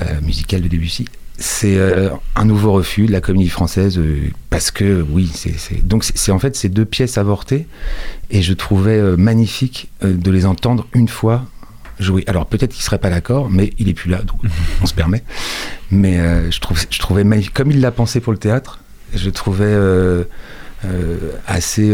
euh, 0.00 0.20
musicale 0.22 0.62
de 0.62 0.68
Debussy. 0.68 1.06
C'est 1.38 1.78
un 2.36 2.44
nouveau 2.44 2.72
refus 2.72 3.06
de 3.06 3.12
la 3.12 3.20
comédie 3.20 3.48
française 3.48 3.98
parce 4.48 4.70
que 4.70 5.04
oui, 5.10 5.28
c'est 5.34 5.84
donc 5.84 6.04
c'est 6.04 6.30
en 6.30 6.38
fait 6.38 6.54
ces 6.54 6.68
deux 6.68 6.84
pièces 6.84 7.18
avortées 7.18 7.66
et 8.30 8.42
je 8.42 8.52
trouvais 8.52 9.00
magnifique 9.16 9.90
de 10.02 10.30
les 10.30 10.46
entendre 10.46 10.86
une 10.92 11.08
fois 11.08 11.46
Alors 12.26 12.46
peut-être 12.46 12.72
qu'il 12.72 12.82
serait 12.82 12.98
pas 12.98 13.10
d'accord, 13.10 13.50
mais 13.50 13.72
il 13.78 13.88
est 13.88 13.94
plus 13.94 14.10
là, 14.10 14.22
donc 14.22 14.40
on 14.82 14.86
se 14.86 14.94
permet. 14.94 15.22
Mais 15.90 16.18
euh, 16.20 16.50
je, 16.50 16.98
trouvais 16.98 17.26
comme 17.52 17.70
il 17.70 17.80
l'a 17.80 17.90
pensé 17.90 18.20
pour 18.20 18.32
le 18.32 18.38
théâtre, 18.38 18.80
je 19.14 19.30
trouvais 19.30 19.64
euh, 19.66 20.24
euh, 20.84 21.32
assez, 21.46 21.92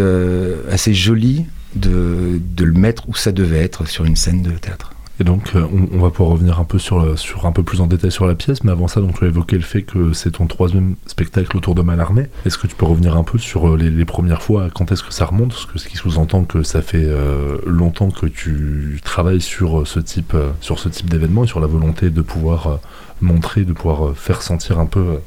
assez 0.71 0.95
joli 0.95 1.47
de, 1.75 2.41
de 2.41 2.65
le 2.65 2.73
mettre 2.73 3.09
où 3.09 3.15
ça 3.15 3.33
devait 3.33 3.63
être 3.63 3.87
sur 3.87 4.05
une 4.05 4.17
scène 4.17 4.43
de 4.43 4.53
théâtre. 4.53 4.93
Et 5.21 5.25
donc, 5.25 5.51
euh, 5.57 5.67
on, 5.93 5.99
va 5.99 6.11
pouvoir 6.11 6.31
revenir 6.31 6.61
un 6.61 6.65
peu 6.65 6.79
sur, 6.79 7.05
un 7.45 7.53
peu 7.53 7.65
plus 7.65 7.81
en 7.81 7.87
détail 7.87 8.13
sur 8.13 8.27
la 8.27 8.37
pièce, 8.37 8.63
mais 8.63 8.71
avant 8.71 8.87
ça, 8.87 9.01
donc 9.01 9.19
tu 9.19 9.25
as 9.25 9.29
évoqué 9.29 9.57
le 9.57 9.63
fait 9.63 9.83
que 9.83 10.13
c'est 10.13 10.33
ton 10.33 10.47
troisième 10.47 10.95
spectacle 11.07 11.57
autour 11.57 11.75
de 11.75 11.83
Malarmé. 11.83 12.27
Est-ce 12.47 12.57
que 12.57 12.69
tu 12.69 12.77
peux 12.77 12.87
revenir 12.87 13.17
un 13.17 13.25
peu 13.25 13.39
sur 13.39 13.69
euh, 13.69 13.77
les, 13.77 14.05
premières 14.05 14.43
fois, 14.43 14.69
quand 14.73 14.93
est-ce 14.93 15.03
que 15.03 15.13
ça 15.13 15.27
remonte? 15.27 15.51
Parce 15.51 15.67
que 15.67 15.79
ce 15.79 15.89
qui 15.89 15.97
sous-entend 15.97 16.45
que 16.45 16.63
ça 16.63 16.83
fait 16.83 17.05
euh, 17.05 17.59
longtemps 17.67 18.11
que 18.11 18.27
tu 18.27 19.01
travailles 19.05 19.41
sur 19.41 19.87
ce 19.87 19.99
type, 19.99 20.37
sur 20.61 20.79
type 20.89 21.11
d'événement 21.11 21.45
et 21.45 21.49
sur 21.49 21.61
la 21.61 21.67
volonté 21.67 22.11
de 22.11 22.23
pouvoir 22.23 22.79
montrer, 23.21 23.65
de 23.65 23.73
pouvoir 23.73 24.17
faire 24.17 24.43
sentir 24.43 24.79
un 24.79 24.87
peu. 24.87 25.19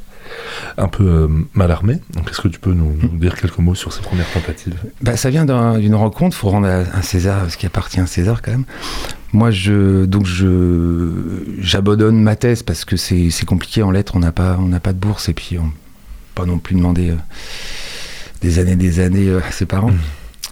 Un 0.78 0.88
peu 0.88 1.04
euh, 1.04 1.28
Malarmé. 1.54 2.00
Donc, 2.14 2.30
est-ce 2.30 2.42
que 2.42 2.48
tu 2.48 2.60
peux 2.60 2.74
nous, 2.74 2.96
nous 3.02 3.18
dire 3.18 3.36
quelques 3.36 3.58
mots 3.60 3.76
sur 3.76 3.92
ces 3.94 4.02
premières 4.02 4.30
tentatives? 4.32 4.76
Bah, 5.02 5.18
ça 5.18 5.30
vient 5.30 5.46
d'un- 5.46 5.80
d'une 5.80 5.96
rencontre, 5.96 6.36
faut 6.36 6.50
rendre 6.50 6.68
à, 6.68 6.80
à 6.98 7.02
César 7.02 7.50
ce 7.50 7.58
qui 7.58 7.66
appartient 7.66 8.00
à 8.00 8.06
César 8.08 8.42
quand 8.42 8.52
même. 8.52 8.66
Moi, 9.34 9.50
je, 9.52 10.06
donc 10.06 10.26
je, 10.26 11.10
j'abandonne 11.60 12.22
ma 12.22 12.36
thèse 12.36 12.64
parce 12.64 12.84
que 12.86 12.98
c'est, 12.98 13.30
compliqué 13.46 13.82
en 13.84 13.92
lettres, 13.92 14.14
on 14.16 14.20
n'a 14.20 14.32
pas, 14.32 14.58
on 14.60 14.68
n'a 14.68 14.80
pas 14.80 14.94
de 14.94 14.98
bourse 15.00 15.30
et 15.30 15.34
puis 15.34 15.58
on 15.58 15.72
pas 16.36 16.46
non 16.46 16.60
plus 16.60 16.76
demander 16.76 17.10
euh, 17.12 17.16
des 18.42 18.60
années, 18.60 18.76
des 18.76 19.00
années 19.00 19.28
euh, 19.30 19.40
à 19.48 19.52
ses 19.52 19.66
parents. 19.66 19.92
Mhm. 19.92 20.00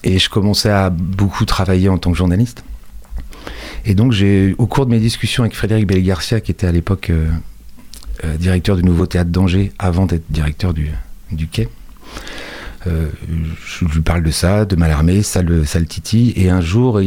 Et 0.03 0.19
je 0.19 0.29
commençais 0.29 0.69
à 0.69 0.89
beaucoup 0.89 1.43
travailler 1.45 1.89
en 1.89 1.97
tant 1.97 2.11
que 2.11 2.17
journaliste. 2.17 2.63
Et 3.85 3.95
donc, 3.95 4.11
j'ai, 4.11 4.55
au 4.57 4.67
cours 4.67 4.85
de 4.85 4.91
mes 4.91 4.99
discussions 4.99 5.43
avec 5.43 5.55
Frédéric 5.55 5.87
Belli-Garcia, 5.87 6.41
qui 6.41 6.51
était 6.51 6.67
à 6.67 6.71
l'époque 6.71 7.09
euh, 7.09 7.29
euh, 8.23 8.37
directeur 8.37 8.75
du 8.75 8.83
Nouveau 8.83 9.05
Théâtre 9.05 9.29
d'Angers, 9.31 9.71
avant 9.79 10.05
d'être 10.05 10.25
directeur 10.29 10.73
du, 10.73 10.91
du 11.31 11.47
Quai, 11.47 11.69
euh, 12.87 13.09
je 13.65 13.85
lui 13.85 14.01
parle 14.01 14.23
de 14.23 14.31
ça, 14.31 14.65
de 14.65 14.75
Malarmé, 14.75 15.21
ça 15.23 15.41
le, 15.41 15.65
ça. 15.65 16.33
Et 16.35 16.49
un 16.49 16.61
jour, 16.61 16.99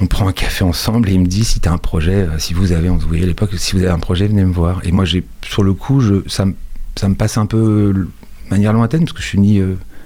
on 0.00 0.06
prend 0.06 0.28
un 0.28 0.32
café 0.32 0.64
ensemble 0.64 1.08
et 1.08 1.14
il 1.14 1.20
me 1.20 1.26
dit 1.26 1.44
si 1.44 1.60
tu 1.60 1.68
as 1.68 1.72
un 1.72 1.78
projet, 1.78 2.14
euh, 2.14 2.38
si 2.38 2.54
vous 2.54 2.72
avez, 2.72 2.90
on 2.90 3.00
se 3.00 3.06
à 3.22 3.26
l'époque, 3.26 3.50
si 3.56 3.74
vous 3.74 3.82
avez 3.82 3.90
un 3.90 3.98
projet, 3.98 4.26
venez 4.28 4.44
me 4.44 4.52
voir. 4.52 4.80
Et 4.84 4.92
moi, 4.92 5.04
j'ai, 5.04 5.24
sur 5.42 5.62
le 5.62 5.72
coup, 5.74 6.02
ça, 6.26 6.44
me- 6.46 6.54
passe 7.14 7.38
un 7.38 7.46
peu 7.46 7.92
de 7.94 8.08
manière 8.50 8.72
lointaine 8.72 9.00
parce 9.00 9.12
que 9.12 9.22
je 9.22 9.26
suis 9.26 9.38
ni. 9.40 9.60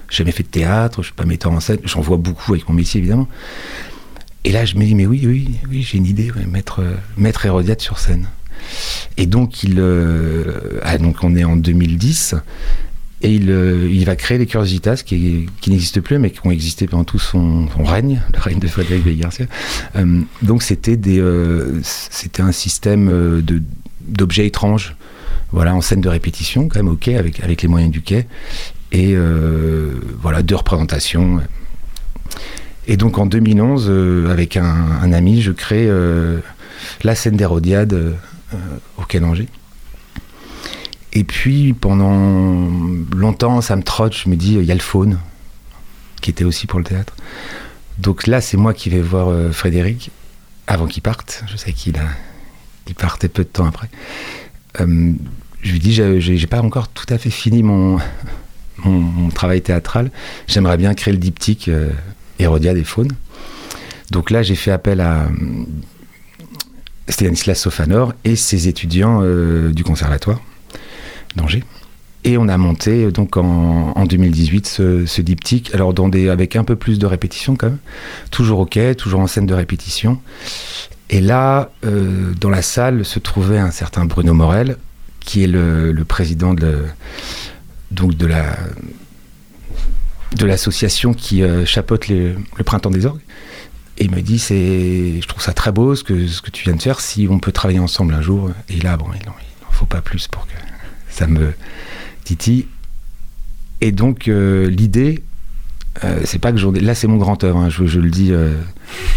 jamais 0.09 0.31
fait 0.31 0.43
de 0.43 0.47
théâtre, 0.49 1.01
je 1.01 1.07
suis 1.07 1.15
pas 1.15 1.25
metteur 1.25 1.51
en 1.51 1.59
scène, 1.59 1.79
j'en 1.85 2.01
vois 2.01 2.17
beaucoup 2.17 2.53
avec 2.53 2.67
mon 2.69 2.75
métier 2.75 2.99
évidemment. 2.99 3.27
Et 4.45 4.51
là, 4.51 4.63
je 4.65 4.75
me 4.75 4.83
dis, 4.85 4.93
mais 4.95 5.05
oui, 5.05 5.23
oui, 5.25 5.55
oui, 5.69 5.81
j'ai 5.83 5.97
une 5.97 6.05
idée, 6.05 6.31
mettre, 6.51 6.83
mettre 7.17 7.45
Hérodiade 7.45 7.79
sur 7.81 7.97
scène. 7.97 8.27
Et 9.17 9.25
donc, 9.25 9.63
il, 9.63 9.75
euh, 9.77 10.79
ah, 10.83 10.97
donc, 10.97 11.17
on 11.23 11.35
est 11.35 11.43
en 11.43 11.55
2010, 11.55 12.35
et 13.21 13.33
il, 13.33 13.49
euh, 13.51 13.87
il 13.89 14.05
va 14.05 14.15
créer 14.15 14.37
les 14.37 14.45
Curiositas, 14.45 15.03
qui, 15.05 15.47
qui 15.61 15.69
n'existent 15.69 16.01
plus, 16.01 16.19
mais 16.19 16.31
qui 16.31 16.39
ont 16.45 16.51
existé 16.51 16.87
pendant 16.87 17.03
tout 17.03 17.19
son, 17.19 17.67
règne, 17.79 18.21
le 18.33 18.39
règne 18.39 18.59
de 18.59 18.67
Frédéric 18.67 19.03
Bey 19.03 19.15
Garcia. 19.15 19.45
Euh, 19.95 20.21
donc, 20.41 20.63
c'était 20.63 21.09
un 22.39 22.51
système 22.51 23.41
d'objets 24.01 24.47
étranges, 24.47 24.95
voilà, 25.51 25.75
en 25.75 25.81
scène 25.81 26.01
de 26.01 26.09
répétition, 26.09 26.67
quand 26.67 26.79
même, 26.79 26.89
ok, 26.89 27.07
avec, 27.09 27.39
avec 27.41 27.61
les 27.61 27.67
moyens 27.67 27.91
du 27.91 28.01
quai, 28.01 28.27
et 28.91 29.15
voilà, 30.21 30.43
deux 30.43 30.55
représentations. 30.55 31.39
Et 32.87 32.97
donc 32.97 33.17
en 33.17 33.25
2011, 33.25 33.85
euh, 33.87 34.29
avec 34.29 34.57
un, 34.57 35.13
ami, 35.13 35.41
je 35.41 35.51
crée 35.51 35.89
la 37.03 37.15
scène 37.15 37.37
d'Hérodiade 37.37 38.15
au 38.97 39.03
Quai. 39.03 39.21
Et 41.13 41.23
puis 41.23 41.73
pendant 41.73 42.67
longtemps, 43.15 43.61
ça 43.61 43.75
me 43.75 43.83
trotte, 43.83 44.15
je 44.15 44.29
me 44.29 44.35
dis, 44.35 44.55
il 44.55 44.63
y 44.63 44.71
a 44.71 44.75
le 44.75 44.81
faune, 44.81 45.19
qui 46.21 46.31
était 46.31 46.43
aussi 46.43 46.67
pour 46.67 46.79
le 46.79 46.85
théâtre. 46.85 47.15
Donc 47.99 48.25
là, 48.25 48.41
c'est 48.41 48.57
moi 48.57 48.73
qui 48.73 48.89
vais 48.89 49.01
voir 49.01 49.29
euh, 49.29 49.51
Frédéric, 49.51 50.11
avant 50.67 50.87
qu'il 50.87 51.03
parte. 51.03 51.43
Je 51.47 51.57
sais 51.57 51.73
qu'il 51.73 51.93
partait 52.97 53.27
peu 53.27 53.43
de 53.43 53.49
temps 53.49 53.65
après. 53.65 53.89
Euh, 54.79 55.13
je 55.61 55.71
lui 55.71 55.79
dis, 55.79 55.93
j'ai 55.93 56.47
pas 56.47 56.61
encore 56.61 56.89
tout 56.89 57.05
à 57.09 57.17
fait 57.17 57.29
fini 57.29 57.63
mon, 57.63 57.99
travail 59.33 59.61
théâtral. 59.61 60.11
J'aimerais 60.47 60.77
bien 60.77 60.93
créer 60.93 61.13
le 61.13 61.19
diptyque 61.19 61.67
euh, 61.69 61.89
Hérodiade 62.39 62.77
et 62.77 62.83
Faune. 62.83 63.11
Donc 64.11 64.29
là, 64.29 64.43
j'ai 64.43 64.55
fait 64.55 64.71
appel 64.71 64.99
à 64.99 65.23
euh, 65.23 65.29
Stanislas 67.09 67.59
Sofanor 67.59 68.13
et 68.23 68.35
ses 68.35 68.67
étudiants 68.67 69.19
euh, 69.21 69.71
du 69.71 69.83
conservatoire 69.83 70.41
d'Angers. 71.35 71.63
Et 72.25 72.37
on 72.37 72.47
a 72.47 72.57
monté 72.57 73.05
euh, 73.05 73.11
donc 73.11 73.37
en, 73.37 73.91
en 73.95 74.05
2018 74.05 74.67
ce, 74.67 75.05
ce 75.05 75.21
diptyque, 75.21 75.73
alors 75.73 75.93
avec 76.29 76.55
un 76.55 76.63
peu 76.63 76.75
plus 76.75 76.99
de 76.99 77.05
répétition 77.05 77.55
quand 77.55 77.67
même, 77.67 77.79
toujours 78.31 78.59
au 78.59 78.65
quai, 78.65 78.95
toujours 78.95 79.19
en 79.19 79.27
scène 79.27 79.45
de 79.45 79.53
répétition. 79.53 80.19
Et 81.09 81.21
là, 81.21 81.69
euh, 81.85 82.33
dans 82.39 82.49
la 82.49 82.61
salle 82.61 83.05
se 83.05 83.19
trouvait 83.19 83.59
un 83.59 83.71
certain 83.71 84.05
Bruno 84.05 84.33
Morel, 84.33 84.77
qui 85.19 85.43
est 85.43 85.47
le, 85.47 85.93
président 86.07 86.53
de, 86.53 86.85
l'association 90.41 91.13
qui 91.13 91.43
euh, 91.43 91.65
chapeaute 91.65 92.07
le 92.07 92.35
printemps 92.65 92.89
des 92.89 93.05
orgues. 93.05 93.21
Et 93.97 94.05
il 94.05 94.11
me 94.11 94.21
dit, 94.21 94.39
c'est, 94.39 95.21
je 95.21 95.27
trouve 95.27 95.41
ça 95.41 95.53
très 95.53 95.71
beau 95.71 95.95
ce 95.95 96.03
que, 96.03 96.27
ce 96.27 96.41
que 96.41 96.49
tu 96.49 96.63
viens 96.63 96.75
de 96.75 96.81
faire, 96.81 96.99
si 96.99 97.27
on 97.29 97.39
peut 97.39 97.51
travailler 97.51 97.79
ensemble 97.79 98.13
un 98.13 98.21
jour. 98.21 98.49
Et 98.69 98.79
là, 98.79 98.97
bon, 98.97 99.05
il 99.13 99.25
n'en 99.25 99.33
faut 99.71 99.85
pas 99.85 100.01
plus 100.01 100.27
pour 100.27 100.47
que 100.47 100.53
ça 101.09 101.27
me 101.27 101.53
titille. 102.23 102.65
Et 103.81 103.91
donc, 103.91 104.27
euh, 104.27 104.69
l'idée, 104.69 105.23
euh, 106.03 106.21
c'est 106.23 106.39
pas 106.39 106.51
que 106.51 106.57
j'en 106.57 106.71
Là, 106.71 106.95
c'est 106.95 107.07
mon 107.07 107.17
grand 107.17 107.43
œuvre, 107.43 107.59
hein, 107.59 107.69
je, 107.69 107.85
je 107.85 107.99
le 107.99 108.09
dis. 108.09 108.31
euh, 108.31 108.55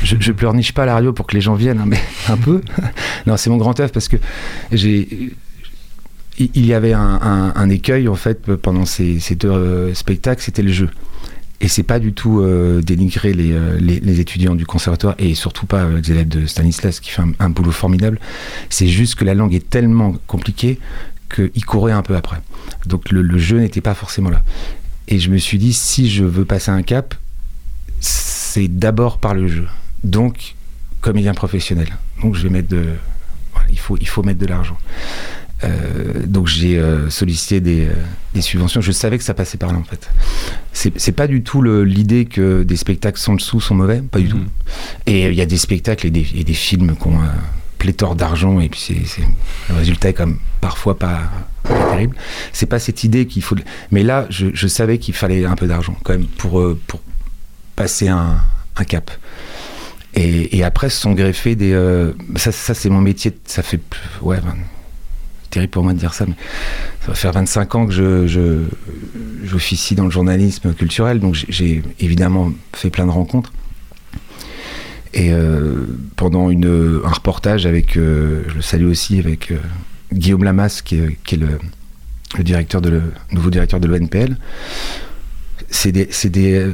je, 0.02 0.32
pleurniche 0.32 0.72
pas 0.72 0.82
à 0.82 0.86
la 0.86 0.94
radio 0.94 1.12
pour 1.12 1.26
que 1.26 1.34
les 1.34 1.40
gens 1.40 1.54
viennent, 1.54 1.80
hein, 1.80 1.86
mais 1.86 2.00
un 2.28 2.36
peu. 2.36 2.60
non, 3.26 3.36
c'est 3.36 3.48
mon 3.48 3.56
grand 3.56 3.78
œuvre 3.80 3.92
parce 3.92 4.08
que 4.08 4.16
j'ai. 4.72 5.32
Il 6.38 6.66
y 6.66 6.74
avait 6.74 6.92
un, 6.92 7.70
écueil, 7.70 8.08
en 8.08 8.14
fait, 8.14 8.42
pendant 8.56 8.84
ces, 8.84 9.20
ces 9.20 9.36
deux 9.36 9.94
spectacles, 9.94 10.42
c'était 10.42 10.62
le 10.62 10.70
jeu. 10.70 10.90
Et 11.60 11.68
c'est 11.68 11.82
pas 11.82 11.98
du 11.98 12.12
tout 12.12 12.40
euh, 12.40 12.82
dénigrer 12.82 13.32
les, 13.32 13.52
euh, 13.52 13.78
les, 13.80 13.98
les 14.00 14.20
étudiants 14.20 14.54
du 14.54 14.66
conservatoire 14.66 15.14
et 15.18 15.34
surtout 15.34 15.66
pas 15.66 15.84
euh, 15.84 16.00
les 16.00 16.10
élèves 16.10 16.28
de 16.28 16.46
Stanislas 16.46 17.00
qui 17.00 17.10
fait 17.10 17.22
un, 17.38 17.50
boulot 17.50 17.70
formidable. 17.70 18.20
C'est 18.68 18.88
juste 18.88 19.14
que 19.14 19.24
la 19.24 19.34
langue 19.34 19.54
est 19.54 19.68
tellement 19.68 20.14
compliquée 20.26 20.78
qu'ils 21.34 21.64
couraient 21.64 21.92
un 21.92 22.02
peu 22.02 22.14
après. 22.14 22.38
Donc 22.84 23.10
le, 23.10 23.38
jeu 23.38 23.58
n'était 23.58 23.80
pas 23.80 23.94
forcément 23.94 24.30
là. 24.30 24.42
Et 25.08 25.18
je 25.18 25.30
me 25.30 25.38
suis 25.38 25.58
dit, 25.58 25.72
si 25.72 26.10
je 26.10 26.24
veux 26.24 26.44
passer 26.44 26.70
un 26.70 26.82
cap, 26.82 27.14
c'est 28.00 28.68
d'abord 28.68 29.18
par 29.18 29.34
le 29.34 29.48
jeu. 29.48 29.66
Donc, 30.04 30.56
comédien 31.00 31.32
professionnel. 31.32 31.88
Donc 32.22 32.34
je 32.34 32.42
vais 32.42 32.50
mettre 32.50 32.68
de. 32.68 32.84
il, 33.70 33.78
faut, 33.78 33.96
il 33.98 34.08
faut 34.08 34.22
mettre 34.22 34.40
de 34.40 34.46
l'argent. 34.46 34.76
Euh, 35.64 36.26
donc 36.26 36.48
j'ai 36.48 36.78
euh, 36.78 37.08
sollicité 37.08 37.60
des, 37.60 37.86
euh, 37.86 37.92
des 38.34 38.42
subventions. 38.42 38.80
Je 38.82 38.92
savais 38.92 39.16
que 39.16 39.24
ça 39.24 39.32
passait 39.34 39.56
par 39.56 39.72
là 39.72 39.78
en 39.78 39.84
fait. 39.84 40.10
C'est 40.72 41.12
pas 41.12 41.26
du 41.26 41.42
tout 41.42 41.62
l'idée 41.62 42.26
que 42.26 42.62
des 42.62 42.76
spectacles 42.76 43.18
sans 43.18 43.32
le 43.32 43.38
sou 43.38 43.60
sont 43.60 43.74
mauvais, 43.74 44.00
pas 44.02 44.18
du 44.18 44.26
Mhm. 44.26 44.30
tout. 44.32 44.44
Et 45.06 45.26
il 45.28 45.34
y 45.34 45.40
a 45.40 45.46
des 45.46 45.56
spectacles 45.56 46.08
et 46.08 46.10
des, 46.10 46.26
et 46.34 46.44
des 46.44 46.52
films 46.54 46.94
qui 46.96 47.06
ont 47.08 47.18
pléthore 47.78 48.16
d'argent 48.16 48.60
et 48.60 48.68
puis 48.68 48.80
c'est 49.06 49.22
le 49.70 49.74
résultat 49.76 50.10
est 50.10 50.14
comme 50.14 50.38
parfois 50.60 50.98
pas, 50.98 51.20
pas 51.62 51.90
terrible. 51.90 52.16
C'est 52.52 52.66
pas 52.66 52.78
cette 52.78 53.02
idée 53.04 53.26
qu'il 53.26 53.42
faut. 53.42 53.56
Mais 53.90 54.02
là, 54.02 54.26
je, 54.28 54.48
je 54.52 54.66
savais 54.66 54.98
qu'il 54.98 55.14
fallait 55.14 55.44
un 55.46 55.54
peu 55.56 55.66
d'argent 55.66 55.96
quand 56.04 56.12
même 56.12 56.26
pour 56.26 56.62
pour 56.86 57.00
passer 57.76 58.08
un, 58.08 58.36
un 58.76 58.84
cap. 58.84 59.10
Et, 60.14 60.56
et 60.56 60.64
après, 60.64 60.88
se 60.90 61.00
sont 61.00 61.12
greffés 61.12 61.56
des. 61.56 61.72
euh, 61.72 62.12
ça, 62.36 62.50
ça 62.52 62.72
c'est 62.74 62.88
mon 62.88 63.00
métier. 63.02 63.36
Ça 63.44 63.62
fait. 63.62 63.80
Ouais, 64.22 64.38
ben, 64.40 64.54
terrible 65.50 65.70
pour 65.70 65.82
moi 65.84 65.92
de 65.94 65.98
dire 65.98 66.14
ça, 66.14 66.26
mais 66.26 66.34
ça 67.02 67.08
va 67.08 67.14
faire 67.14 67.32
25 67.32 67.74
ans 67.74 67.86
que 67.86 67.92
je, 67.92 68.26
je, 68.26 68.64
j'officie 69.44 69.94
dans 69.94 70.04
le 70.04 70.10
journalisme 70.10 70.72
culturel, 70.74 71.20
donc 71.20 71.34
j'ai- 71.48 71.82
évidemment 72.00 72.52
fait 72.74 72.90
plein 72.90 73.06
de 73.06 73.10
rencontres. 73.12 73.52
Et 75.14 75.32
euh, 75.32 75.86
pendant 76.16 76.50
une, 76.50 77.00
un 77.04 77.08
reportage 77.10 77.64
avec, 77.64 77.96
euh, 77.96 78.42
je 78.48 78.54
le 78.54 78.62
salue 78.62 78.86
aussi, 78.86 79.18
avec 79.18 79.50
euh, 79.50 79.56
Guillaume 80.12 80.44
Lamas, 80.44 80.82
qui 80.84 80.96
est, 80.96 81.36
le, 81.36 81.58
directeur 82.42 82.82
nouveau 83.32 83.48
directeur 83.50 83.80
de 83.80 83.86
l'ONPL, 83.88 84.36
c'est 85.70 85.90
des, 85.92 86.08
des, 86.24 86.70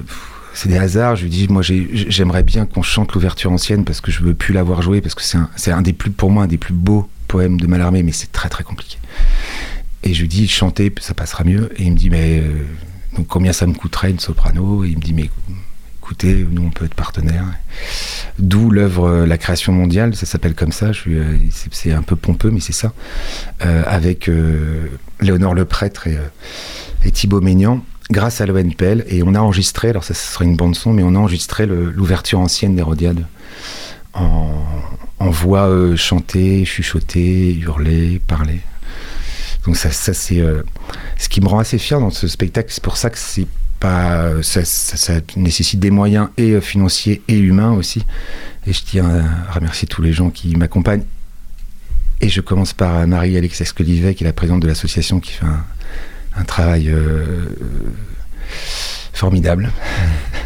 des 0.66 0.76
hasards. 0.76 1.16
Je 1.16 1.22
lui 1.24 1.30
dis, 1.30 1.46
moi, 1.48 1.62
j'ai- 1.62 1.88
j'aimerais 1.92 2.42
bien 2.42 2.66
qu'on 2.66 2.82
chante 2.82 3.12
l'ouverture 3.12 3.52
ancienne 3.52 3.84
parce 3.84 4.00
que 4.00 4.10
je 4.10 4.22
veux 4.24 4.34
plus 4.34 4.52
l'avoir 4.54 4.82
jouée 4.82 5.00
parce 5.00 5.14
que 5.14 5.22
c'est 5.22 5.38
un, 5.38 5.48
c'est 5.54 5.70
un 5.70 5.82
des 5.82 5.92
plus, 5.92 6.10
pour 6.10 6.30
moi, 6.30 6.44
un 6.44 6.48
des 6.48 6.58
plus 6.58 6.74
beaux 6.74 7.08
poèmes 7.32 7.58
de 7.58 7.66
Mallarmé, 7.66 8.02
mais 8.02 8.12
c'est 8.12 8.30
très 8.30 8.50
très 8.50 8.62
compliqué. 8.62 8.98
Et 10.02 10.12
je 10.12 10.20
lui 10.20 10.28
dis, 10.28 10.46
chanter, 10.46 10.92
ça 11.00 11.14
passera 11.14 11.44
mieux. 11.44 11.72
Et 11.78 11.84
il 11.84 11.92
me 11.92 11.96
dit, 11.96 12.10
mais 12.10 12.40
euh, 12.40 13.22
combien 13.26 13.54
ça 13.54 13.66
me 13.66 13.72
coûterait 13.72 14.10
une 14.10 14.18
soprano? 14.18 14.84
Et 14.84 14.88
il 14.88 14.98
me 14.98 15.02
dit, 15.02 15.14
mais 15.14 15.30
écoutez, 15.96 16.46
nous 16.50 16.62
on 16.62 16.68
peut 16.68 16.84
être 16.84 16.94
partenaires. 16.94 17.46
D'où 18.38 18.68
l'œuvre 18.68 19.08
euh, 19.08 19.26
La 19.26 19.38
création 19.38 19.72
mondiale, 19.72 20.14
ça 20.14 20.26
s'appelle 20.26 20.54
comme 20.54 20.72
ça. 20.72 20.90
Euh, 21.06 21.38
c'est, 21.70 21.92
un 21.92 22.02
peu 22.02 22.16
pompeux, 22.16 22.50
mais 22.50 22.60
c'est 22.60 22.74
ça. 22.74 22.92
Avec 23.60 24.30
Léonore 25.20 25.54
Le 25.54 25.64
Prêtre 25.64 26.08
et, 26.08 27.10
Thibaut 27.12 27.40
Maignan. 27.40 27.82
grâce 28.10 28.42
à 28.42 28.46
l'ONPL 28.46 29.04
et 29.08 29.22
on 29.22 29.34
a 29.34 29.40
enregistré, 29.40 29.88
alors 29.88 30.04
ça, 30.04 30.12
ce 30.12 30.32
serait 30.34 30.44
une 30.44 30.56
bande 30.56 30.76
son, 30.76 30.92
mais 30.92 31.02
on 31.02 31.14
a 31.14 31.18
enregistré 31.18 31.64
l'ouverture 31.64 32.40
ancienne 32.40 32.76
d'Hérodiade 32.76 33.24
en, 34.12 34.52
en 35.22 35.30
voix 35.30 35.68
euh, 35.68 35.96
chantée, 35.96 36.64
chuchotée, 36.64 37.54
hurlée, 37.54 38.20
parlée. 38.26 38.60
Donc 39.64 39.76
ça, 39.76 39.90
c'est 39.92 40.40
euh, 40.40 40.62
ce 41.16 41.28
qui 41.28 41.40
me 41.40 41.46
rend 41.46 41.60
assez 41.60 41.78
fier 41.78 42.00
dans 42.00 42.10
ce 42.10 42.26
spectacle. 42.26 42.68
C'est 42.72 42.82
pour 42.82 42.96
ça 42.96 43.08
que 43.08 43.18
c'est 43.18 43.46
pas, 43.78 44.42
ça, 44.42 44.64
ça, 44.64 45.14
nécessite 45.36 45.78
des 45.78 45.90
moyens 45.90 46.28
et 46.36 46.52
euh, 46.52 46.60
financiers 46.60 47.22
et 47.28 47.38
humains 47.38 47.72
aussi. 47.72 48.04
Et 48.66 48.72
je 48.72 48.82
tiens 48.82 49.08
à 49.48 49.52
remercier 49.52 49.86
tous 49.86 50.02
les 50.02 50.12
gens 50.12 50.30
qui 50.30 50.56
m'accompagnent. 50.56 51.04
Et 52.20 52.28
je 52.28 52.40
commence 52.40 52.72
par 52.72 53.06
Marie-Alex 53.06 53.60
Escolivet, 53.60 54.14
qui 54.14 54.24
est 54.24 54.26
la 54.26 54.32
présidente 54.32 54.60
de 54.60 54.68
l'association, 54.68 55.20
qui 55.20 55.32
fait 55.32 55.46
un, 56.36 56.44
travail 56.44 56.88
euh, 56.88 57.46
formidable. 59.12 59.70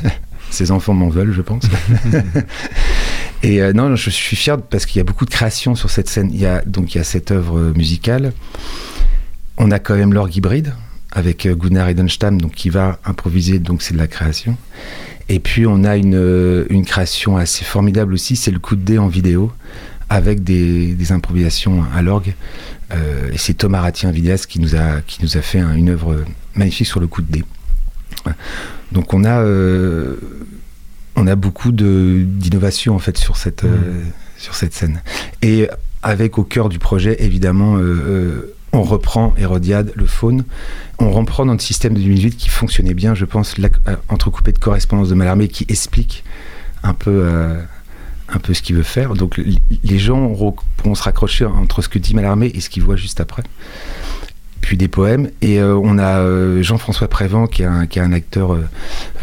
Ses 0.51 0.71
enfants 0.71 0.95
m'en 0.95 1.09
veulent, 1.09 1.33
je 1.33 1.43
pense. 1.43 1.65
Et 3.43 3.63
euh, 3.63 3.73
non, 3.73 3.95
je 3.97 4.11
suis 4.11 4.37
fier 4.37 4.61
parce 4.61 4.87
qu'il 4.87 4.99
y 4.99 5.01
a 5.01 5.05
beaucoup 5.05 5.25
de 5.25 5.31
création 5.31 5.75
sur 5.75 5.91
cette 5.91 6.09
scène. 6.09 6.31
Il 6.33 6.41
y 6.41 6.47
a, 6.47 6.63
donc 6.63 6.95
il 6.95 6.99
y 6.99 7.01
a 7.01 7.05
cette 7.05 7.31
œuvre 7.31 7.73
musicale. 7.77 8.33
On 9.59 9.71
a 9.71 9.79
quand 9.79 9.97
même 9.97 10.13
l'orgue 10.13 10.37
hybride 10.37 10.75
avec 11.13 11.47
euh, 11.47 11.55
Gunnar 11.55 11.89
Edenstam, 11.89 12.41
donc 12.41 12.53
qui 12.53 12.71
va 12.71 12.99
improviser, 13.05 13.59
donc 13.59 13.83
c'est 13.83 13.95
de 13.95 13.99
la 13.99 14.07
création. 14.07 14.57
Et 15.29 15.41
puis 15.41 15.67
on 15.67 15.85
a 15.85 15.97
une, 15.97 16.67
une 16.71 16.85
création 16.85 17.37
assez 17.37 17.65
formidable 17.65 18.15
aussi, 18.15 18.37
c'est 18.37 18.53
le 18.53 18.59
coup 18.59 18.77
de 18.77 18.83
dé 18.83 18.99
en 18.99 19.09
vidéo 19.09 19.53
avec 20.09 20.45
des, 20.45 20.95
des 20.95 21.13
improvisations 21.13 21.85
à 21.95 22.03
l'orgue. 22.03 22.35
Euh, 22.93 23.31
et 23.33 23.39
c'est 23.39 23.55
Thomas 23.55 23.81
Ratien 23.81 24.11
vidéaste 24.11 24.47
qui 24.47 24.61
nous 24.61 24.77
a, 24.77 25.01
qui 25.07 25.23
nous 25.23 25.37
a 25.37 25.43
fait 25.43 25.59
une 25.59 25.91
œuvre 25.91 26.25
magnifique 26.55 26.87
sur 26.87 27.01
le 27.01 27.07
coup 27.07 27.23
de 27.23 27.33
dé. 27.33 27.45
Donc 28.93 29.15
on 29.15 29.25
a, 29.25 29.41
euh, 29.41 30.17
on 31.17 31.27
a 31.27 31.35
beaucoup 31.35 31.73
d'innovation 31.73 32.95
en 32.95 32.99
fait 32.99 33.19
sur 33.19 33.37
cette, 33.37 33.65
mmh. 33.65 33.69
euh, 33.69 34.03
sur 34.39 34.55
cette 34.55 34.75
scène. 34.75 35.03
Et 35.43 35.69
avec 36.03 36.39
au 36.39 36.45
cœur 36.45 36.69
du 36.69 36.79
projet, 36.79 37.17
évidemment, 37.25 37.77
euh, 37.79 38.55
on 38.73 38.83
reprend 38.83 39.35
Hérodiade, 39.39 39.93
le 39.95 40.07
faune. 40.07 40.45
On 40.99 41.11
reprend 41.11 41.47
notre 41.47 41.63
système 41.63 41.95
de 41.95 42.01
2008 42.01 42.37
qui 42.37 42.49
fonctionnait 42.49 42.95
bien, 42.95 43.15
je 43.15 43.25
pense, 43.25 43.57
entrecoupé 44.09 44.53
de 44.53 44.59
correspondance 44.59 45.09
de 45.09 45.15
Mallarmé 45.15 45.49
qui 45.49 45.65
explique 45.69 46.25
un 46.83 46.93
peu 46.93 47.27
un 48.29 48.39
peu 48.39 48.55
ce 48.55 48.63
qu'il 48.63 48.77
veut 48.77 48.83
faire. 48.83 49.15
Donc 49.15 49.41
les 49.83 49.99
gens 49.99 50.35
pourront 50.77 50.95
se 50.95 51.03
raccrocher 51.03 51.45
entre 51.45 51.83
ce 51.83 51.89
que 51.89 51.99
dit 51.99 52.15
Mallarmé 52.15 52.51
et 52.55 52.61
ce 52.61 52.69
qu'ils 52.69 52.83
voient 52.83 52.97
juste 52.97 53.21
après. 53.21 53.43
Puis 54.61 54.77
des 54.77 54.89
poèmes. 54.89 55.31
Et 55.43 55.61
euh, 55.61 55.77
on 55.77 55.99
a 55.99 56.19
euh, 56.19 56.63
Jean-François 56.63 57.09
Prévent, 57.09 57.47
qui 57.49 57.63
est 57.63 57.67
un, 57.67 57.87
qui 57.87 57.99
est 57.99 58.03
un 58.03 58.13
acteur 58.13 58.57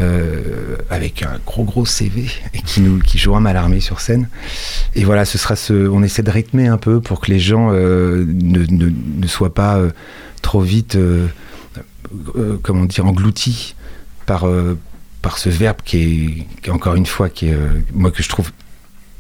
euh, 0.02 0.78
avec 0.90 1.24
un 1.24 1.40
gros 1.46 1.64
gros 1.64 1.86
CV 1.86 2.28
et 2.54 2.62
qui, 2.66 2.82
nous, 2.82 3.00
qui 3.00 3.18
joue 3.18 3.36
un 3.36 3.40
Mallarmé 3.40 3.80
sur 3.80 4.00
scène. 4.00 4.28
Et 4.96 5.04
voilà, 5.04 5.26
ce 5.26 5.38
sera 5.38 5.56
ce, 5.56 5.88
on 5.88 6.04
essaie 6.04 6.24
de 6.24 6.32
rythmer 6.32 6.68
un 6.68 6.78
peu 6.78 7.02
pour 7.02 7.20
que 7.20 7.32
les 7.32 7.40
gens 7.40 7.72
ne, 7.72 8.26
ne, 8.26 8.90
ne, 8.90 9.28
soient 9.28 9.54
pas 9.54 9.80
trop 10.42 10.62
vite, 10.62 10.98
comment 12.62 12.86
dire, 12.86 13.06
engloutis 13.06 13.76
par 14.26 14.46
par 15.22 15.38
ce 15.38 15.50
verbe 15.50 15.78
qui 15.86 15.98
est, 15.98 16.62
qui 16.62 16.70
est, 16.70 16.70
encore 16.70 16.96
une 16.96 17.06
fois 17.06 17.30
qui 17.30 17.48
est 17.48 17.58
moi 17.94 18.12
que 18.12 18.22
je 18.22 18.28
trouve 18.28 18.52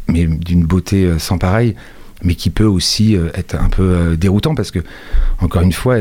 mais 0.07 0.25
d'une 0.25 0.65
beauté 0.65 1.05
euh, 1.05 1.19
sans 1.19 1.37
pareil, 1.37 1.75
mais 2.23 2.35
qui 2.35 2.49
peut 2.49 2.65
aussi 2.65 3.15
euh, 3.15 3.29
être 3.33 3.55
un 3.55 3.69
peu 3.69 3.83
euh, 3.83 4.15
déroutant 4.15 4.55
parce 4.55 4.71
que, 4.71 4.79
encore 5.39 5.61
une 5.61 5.73
fois, 5.73 5.97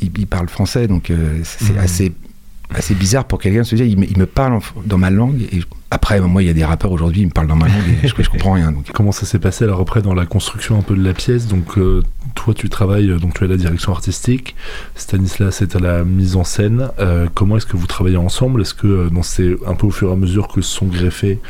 il, 0.00 0.26
parle 0.26 0.48
français, 0.48 0.86
donc 0.86 1.12
c'est 1.44 1.74
mmh. 1.74 1.78
assez 1.78 2.12
assez 2.74 2.94
bizarre 2.94 3.24
pour 3.24 3.38
quelqu'un 3.38 3.60
de 3.60 3.66
se 3.66 3.74
dire 3.74 3.86
il 3.86 4.18
me, 4.18 4.26
parle 4.26 4.60
dans 4.84 4.98
ma 4.98 5.10
langue 5.10 5.42
et 5.52 5.60
après 5.90 6.20
moi 6.20 6.42
il 6.42 6.46
y 6.46 6.50
a 6.50 6.54
des 6.54 6.64
rappeurs 6.64 6.92
aujourd'hui 6.92 7.22
ils 7.22 7.26
me 7.26 7.32
parlent 7.32 7.48
dans 7.48 7.56
ma 7.56 7.68
langue 7.68 7.98
et 8.02 8.08
je, 8.08 8.14
comprends 8.30 8.52
rien 8.52 8.72
donc. 8.72 8.90
comment 8.92 9.12
ça 9.12 9.26
s'est 9.26 9.38
passé 9.38 9.64
alors 9.64 9.80
après 9.80 10.02
dans 10.02 10.14
la 10.14 10.26
construction 10.26 10.78
un 10.78 10.82
peu 10.82 10.94
de 10.94 11.02
la 11.02 11.12
pièce 11.12 11.46
donc 11.46 11.78
toi 12.34 12.54
tu 12.54 12.68
travailles 12.68 13.08
donc 13.20 13.34
tu 13.34 13.44
es 13.44 13.46
à 13.46 13.50
la 13.50 13.56
direction 13.56 13.92
artistique. 13.92 14.56
Stanislas 14.94 15.56
c'est 15.56 15.76
à 15.76 15.80
la 15.80 16.04
mise 16.04 16.36
en 16.36 16.44
scène. 16.44 16.90
Comment 17.34 17.56
est-ce 17.56 17.66
que 17.66 17.76
vous 17.76 17.86
travaillez 17.86 18.16
ensemble? 18.16 18.62
Est-ce 18.62 18.74
que 18.74 19.08
c'est 19.22 19.56
un 19.66 19.74
peu 19.74 19.86
au 19.86 19.90
fur 19.90 20.10
et 20.10 20.12
à 20.12 20.16
mesure 20.16 20.48
que 20.48 20.60
se 20.60 20.74
sont 20.74 20.86
greffés 20.86 21.40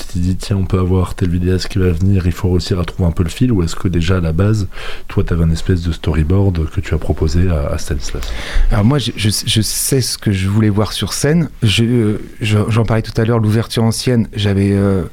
tu 0.00 0.14
t'es 0.14 0.20
dit, 0.20 0.36
tiens, 0.36 0.56
on 0.56 0.64
peut 0.64 0.78
avoir 0.78 1.14
tel 1.14 1.28
vidéaste 1.28 1.68
qui 1.68 1.78
va 1.78 1.90
venir, 1.90 2.26
il 2.26 2.32
faut 2.32 2.50
réussir 2.50 2.80
à 2.80 2.84
trouver 2.84 3.08
un 3.08 3.12
peu 3.12 3.22
le 3.22 3.28
fil, 3.28 3.52
ou 3.52 3.62
est-ce 3.62 3.76
que 3.76 3.88
déjà 3.88 4.16
à 4.16 4.20
la 4.20 4.32
base, 4.32 4.68
toi, 5.08 5.22
tu 5.24 5.32
avais 5.32 5.44
un 5.44 5.50
espèce 5.50 5.82
de 5.82 5.92
storyboard 5.92 6.68
que 6.70 6.80
tu 6.80 6.94
as 6.94 6.98
proposé 6.98 7.48
à, 7.50 7.76
Stanislas? 7.78 8.22
Alors 8.70 8.84
moi, 8.84 8.98
je, 8.98 9.12
je, 9.16 9.60
sais 9.60 10.00
ce 10.00 10.18
que 10.18 10.32
je 10.32 10.48
voulais 10.48 10.68
voir 10.68 10.92
sur 10.92 11.12
scène. 11.12 11.50
J'en 11.62 12.84
parlais 12.84 13.02
tout 13.02 13.18
à 13.20 13.24
l'heure, 13.24 13.38
l'ouverture 13.38 13.82
ancienne, 13.82 14.28
j'avais 14.34 14.72
euh, 14.72 15.04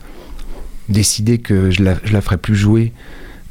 décidé 0.89 1.37
que 1.37 1.69
je 1.71 1.83
la, 1.83 1.97
je 2.03 2.13
la 2.13 2.21
ferais 2.21 2.37
plus 2.37 2.55
jouer 2.55 2.93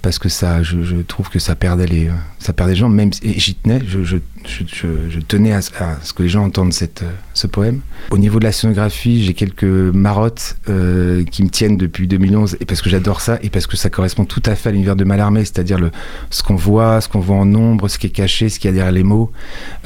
parce 0.07 0.21
que 0.21 0.29
ça, 0.29 0.63
je, 0.63 0.99
trouve 0.99 1.31
que 1.31 1.41
ça 1.41 1.57
perdait 1.57 1.87
les, 1.87 2.09
ça 2.39 2.53
gens. 2.75 2.89
Même 2.89 3.11
et 3.25 3.41
j'y 3.41 3.57
tenais, 3.57 3.81
je, 3.85 4.05
je, 4.05 5.19
tenais 5.19 5.51
à, 5.51 5.61
ce 5.61 6.13
que 6.13 6.23
les 6.23 6.29
gens 6.29 6.45
entendent 6.45 6.73
cette, 6.73 7.03
ce 7.35 7.49
poème. 7.49 7.81
Au 8.13 8.19
niveau 8.19 8.39
de 8.39 8.45
la 8.45 8.53
scénographie, 8.53 9.25
j'ai 9.25 9.35
quelques 9.35 9.65
marottes 9.65 10.59
euh, 10.69 11.25
qui 11.25 11.43
me 11.43 11.49
tiennent 11.49 11.77
depuis 11.77 12.07
2011 12.07 12.57
et 12.61 12.67
parce 12.67 12.83
que 12.83 12.89
j'adore 12.89 13.21
ça 13.21 13.41
et 13.43 13.51
parce 13.51 13.67
que 13.67 13.77
ça 13.77 13.91
correspond 13.91 14.25
tout 14.25 14.45
à 14.47 14.55
fait 14.55 14.69
à 14.69 14.73
l'univers 14.73 14.95
de 14.95 15.03
Mallarmé, 15.03 15.41
c'est-à-dire 15.41 15.81
le, 15.81 15.91
ce 16.31 16.45
qu'on 16.45 16.55
voit, 16.55 17.01
ce 17.01 17.09
qu'on 17.09 17.19
voit 17.19 17.39
en 17.39 17.45
nombre, 17.45 17.89
ce 17.89 17.99
qui 17.99 18.07
est 18.07 18.11
caché, 18.11 18.49
ce 18.49 18.61
qu'il 18.61 18.69
y 18.69 18.71
a 18.71 18.75
derrière 18.75 18.93
les 18.93 19.03
mots, 19.03 19.33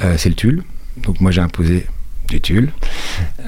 euh, 0.03 0.13
c'est 0.19 0.29
le 0.29 0.35
tulle. 0.35 0.61
Donc 0.97 1.19
moi 1.19 1.31
j'ai 1.31 1.41
imposé 1.41 1.87
du 2.27 2.39
tulle. 2.41 2.71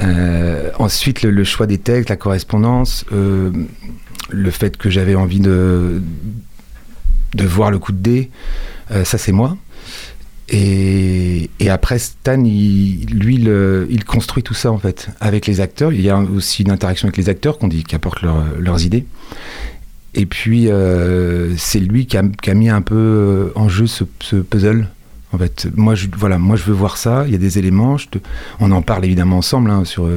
Euh, 0.02 0.72
ensuite 0.80 1.22
le, 1.22 1.30
le, 1.30 1.44
choix 1.44 1.68
des 1.68 1.78
textes, 1.78 2.10
la 2.10 2.16
correspondance, 2.16 3.06
le 3.12 4.50
fait 4.50 4.76
que 4.76 4.90
j'avais 4.90 5.14
envie 5.14 5.40
de 5.40 6.02
de 7.34 7.46
voir 7.46 7.72
le 7.72 7.80
coup 7.80 7.92
de 7.92 7.98
dé, 7.98 8.30
euh, 8.92 9.04
ça 9.04 9.18
c'est 9.18 9.32
moi. 9.32 9.58
Et, 10.50 11.50
après, 11.70 11.98
Stan, 11.98 12.38
lui, 12.38 13.08
il 13.90 14.06
construit 14.06 14.44
tout 14.44 14.54
ça 14.54 14.72
en 14.72 14.78
fait 14.78 15.10
avec 15.20 15.48
les 15.48 15.62
acteurs. 15.62 15.92
Il 15.94 16.02
y 16.02 16.10
a 16.10 16.20
aussi 16.20 16.62
une 16.62 16.70
interaction 16.70 17.08
avec 17.08 17.18
les 17.18 17.30
acteurs 17.30 17.58
qu'on 17.58 17.68
dit 17.68 17.84
qui 17.84 17.96
apportent 17.96 18.22
leurs 18.22 18.86
idées. 18.86 19.06
Et 20.14 20.26
puis, 20.26 20.70
euh, 20.70 21.56
c'est 21.58 21.80
lui 21.80 22.06
qui 22.06 22.18
a, 22.18 22.54
mis 22.54 22.70
un 22.70 22.82
peu 22.82 22.96
euh, 22.96 23.52
en 23.56 23.68
jeu 23.68 23.88
ce, 23.88 24.04
puzzle. 24.04 24.88
En 25.32 25.40
fait, 25.40 25.68
moi, 25.76 25.96
je, 25.96 26.08
voilà, 26.16 26.38
moi, 26.38 26.56
je 26.56 26.64
veux 26.64 26.74
voir 26.74 26.98
ça. 26.98 27.24
Il 27.26 27.32
y 27.32 27.36
a 27.36 27.40
des 27.40 27.58
éléments. 27.58 27.98
on 28.60 28.72
en 28.72 28.82
parle 28.84 29.06
évidemment 29.06 29.38
ensemble 29.38 29.72
hein, 29.72 29.86
sur, 29.86 30.08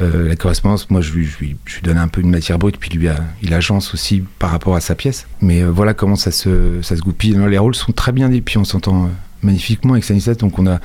euh, 0.00 0.28
la 0.28 0.36
correspondance, 0.36 0.90
moi, 0.90 1.00
je 1.00 1.12
lui, 1.12 1.26
je, 1.26 1.38
lui, 1.38 1.56
donne 1.82 1.96
un 1.96 2.08
peu 2.08 2.20
une 2.20 2.30
matière 2.30 2.58
brute, 2.58 2.76
puis 2.78 2.90
lui, 2.90 3.08
a, 3.08 3.16
il 3.42 3.54
agence 3.54 3.94
aussi 3.94 4.22
par 4.38 4.50
rapport 4.50 4.76
à 4.76 4.80
sa 4.80 4.94
pièce. 4.94 5.26
Mais 5.40 5.62
euh, 5.62 5.70
voilà 5.70 5.94
comment 5.94 6.16
ça 6.16 6.30
se, 6.30 6.82
ça 6.82 6.96
se 6.96 7.02
goupille. 7.02 7.36
les 7.48 7.58
rôles 7.58 7.74
sont 7.74 7.92
très 7.92 8.12
bien 8.12 8.28
dit, 8.28 8.42
puis 8.42 8.58
on 8.58 8.64
s'entend 8.64 9.04
euh, 9.04 9.08
magnifiquement 9.42 9.94
avec 9.94 10.04
Stanislas, 10.04 10.36
donc 10.36 10.58
on 10.58 10.66
a, 10.66 10.80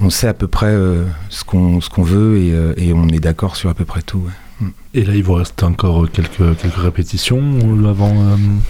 on 0.00 0.10
sait 0.10 0.28
à 0.28 0.34
peu 0.34 0.48
près 0.48 0.74
ce 1.28 1.44
qu'on, 1.44 1.80
ce 1.80 1.88
qu'on 1.88 2.02
veut 2.02 2.36
et, 2.36 2.88
et, 2.88 2.92
on 2.92 3.06
est 3.08 3.20
d'accord 3.20 3.54
sur 3.54 3.70
à 3.70 3.74
peu 3.74 3.84
près 3.84 4.02
tout. 4.02 4.24
Et 4.92 5.04
là, 5.04 5.14
il 5.14 5.22
vous 5.22 5.34
reste 5.34 5.62
encore 5.62 6.10
quelques, 6.10 6.56
quelques 6.58 6.74
répétitions 6.74 7.40
avant 7.88 8.12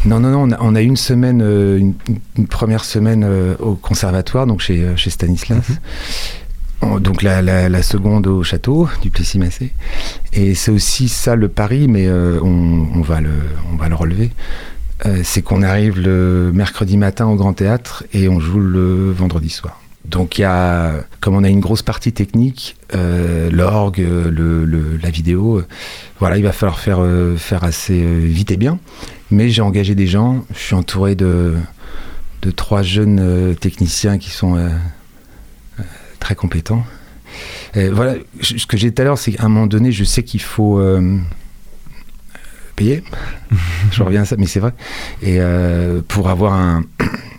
Non, 0.05 0.21
non, 0.21 0.47
non. 0.47 0.57
On 0.61 0.75
a, 0.75 0.83
une 0.83 0.97
semaine, 0.97 1.41
une, 1.41 1.95
première 2.47 2.85
semaine 2.85 3.27
au 3.59 3.75
conservatoire, 3.75 4.47
donc 4.47 4.61
chez, 4.61 4.87
chez 4.97 5.09
Stanislas. 5.09 5.71
Mm-hmm 5.71 6.35
donc 7.01 7.23
la, 7.23 7.83
seconde 7.83 8.27
au 8.27 8.43
château 8.43 8.89
du 9.03 9.11
Plessis-Massé. 9.11 9.73
Et 10.33 10.55
c'est 10.55 10.71
aussi 10.71 11.09
ça 11.09 11.37
le 11.37 11.49
pari, 11.49 11.89
mais 11.89 12.07
euh, 12.07 12.39
on, 12.43 13.01
va 13.01 13.21
le, 13.21 13.31
on 13.73 13.77
va 13.77 13.89
le 13.89 13.95
relever. 13.95 14.31
Euh, 15.07 15.21
c'est 15.25 15.43
qu'on 15.43 15.63
arrive 15.63 16.01
le 16.01 16.51
mercredi 16.55 16.97
matin 16.97 17.27
au 17.27 17.37
Grand 17.37 17.53
Théâtre 17.53 18.05
et 18.13 18.29
on 18.29 18.41
joue 18.41 18.61
le 18.61 19.11
vendredi 19.13 19.51
soir. 19.51 19.81
Donc 20.05 20.39
il 20.39 20.43
y 20.43 20.45
a, 20.45 20.93
comme 21.21 21.35
on 21.35 21.45
a 21.45 21.49
une 21.49 21.61
grosse 21.61 21.83
partie 21.83 22.13
technique, 22.13 22.77
euh, 22.95 23.51
l'orgue, 23.51 23.99
le, 23.99 24.99
la 25.03 25.11
vidéo, 25.11 25.63
voilà, 26.21 26.37
il 26.37 26.43
va 26.43 26.53
falloir 26.53 26.79
faire, 26.79 27.01
faire 27.39 27.65
assez 27.65 28.05
vite 28.21 28.51
et 28.51 28.59
bien. 28.59 28.79
Mais 29.31 29.49
j'ai 29.49 29.63
engagé 29.63 29.95
des 29.95 30.07
gens, 30.07 30.45
je 30.55 30.61
suis 30.61 30.75
entouré 30.75 31.15
de, 31.15 31.55
de 32.43 32.51
trois 32.51 32.83
jeunes 32.83 33.57
techniciens 33.59 34.19
qui 34.19 34.31
sont 34.31 34.59
très 36.25 36.35
compétent. 36.35 36.83
voilà, 37.75 38.15
ce 38.41 38.67
que 38.67 38.79
j'ai 38.79 38.89
dit 38.89 38.95
tout 38.95 39.03
à 39.03 39.05
l'heure, 39.05 39.19
c'est 39.19 39.33
qu'à 39.33 39.45
un 39.45 39.49
moment 39.49 39.67
donné, 39.67 39.93
je 39.93 40.05
sais 40.05 40.23
qu'il 40.23 40.41
faut 40.41 40.79
euh, 40.79 41.19
payer. 42.77 43.05
je 43.93 44.03
reviens 44.03 44.23
à 44.23 44.25
ça, 44.25 44.37
mais 44.39 44.47
c'est 44.47 44.61
vrai. 44.61 44.73
Et 45.21 45.37
euh, 45.39 46.01
pour 46.09 46.31
avoir 46.31 46.55
un, 46.55 46.83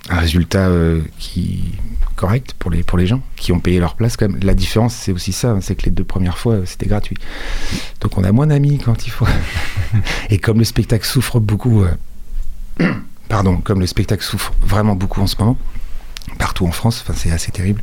résultat 0.08 0.68
euh, 0.68 1.02
qui 1.18 1.74
correct 2.16 2.54
pour 2.60 2.70
les, 2.70 2.84
pour 2.84 3.00
les 3.00 3.08
gens 3.08 3.22
qui 3.36 3.52
ont 3.52 3.60
payé 3.60 3.80
leur 3.80 3.96
place 3.96 4.18
quand 4.18 4.30
même. 4.30 4.40
La 4.44 4.54
différence, 4.54 4.94
c'est 4.94 5.12
aussi 5.12 5.34
ça, 5.34 5.50
hein, 5.50 5.62
c'est 5.62 5.76
que 5.76 5.84
les 5.86 5.92
deux 5.92 6.04
premières 6.04 6.38
fois, 6.38 6.60
c'était 6.66 6.86
gratuit. 6.86 7.18
Donc 8.02 8.18
on 8.20 8.24
a 8.24 8.32
moins 8.32 8.48
d'amis 8.48 8.78
quand 8.78 9.08
il 9.08 9.10
faut. 9.10 9.28
Et 10.30 10.38
comme 10.38 10.60
le 10.60 10.64
spectacle 10.64 11.06
souffre 11.06 11.40
beaucoup, 11.40 11.84
pardon, 13.30 13.58
comme 13.58 13.80
le 13.80 13.88
spectacle 13.88 14.24
souffre 14.24 14.54
vraiment 14.62 14.96
beaucoup 14.96 15.22
en 15.22 15.28
ce 15.28 15.36
moment, 15.40 15.58
partout 16.38 16.66
en 16.66 16.72
France. 16.72 17.04
Enfin, 17.04 17.18
c'est 17.18 17.32
assez 17.32 17.52
terrible. 17.52 17.82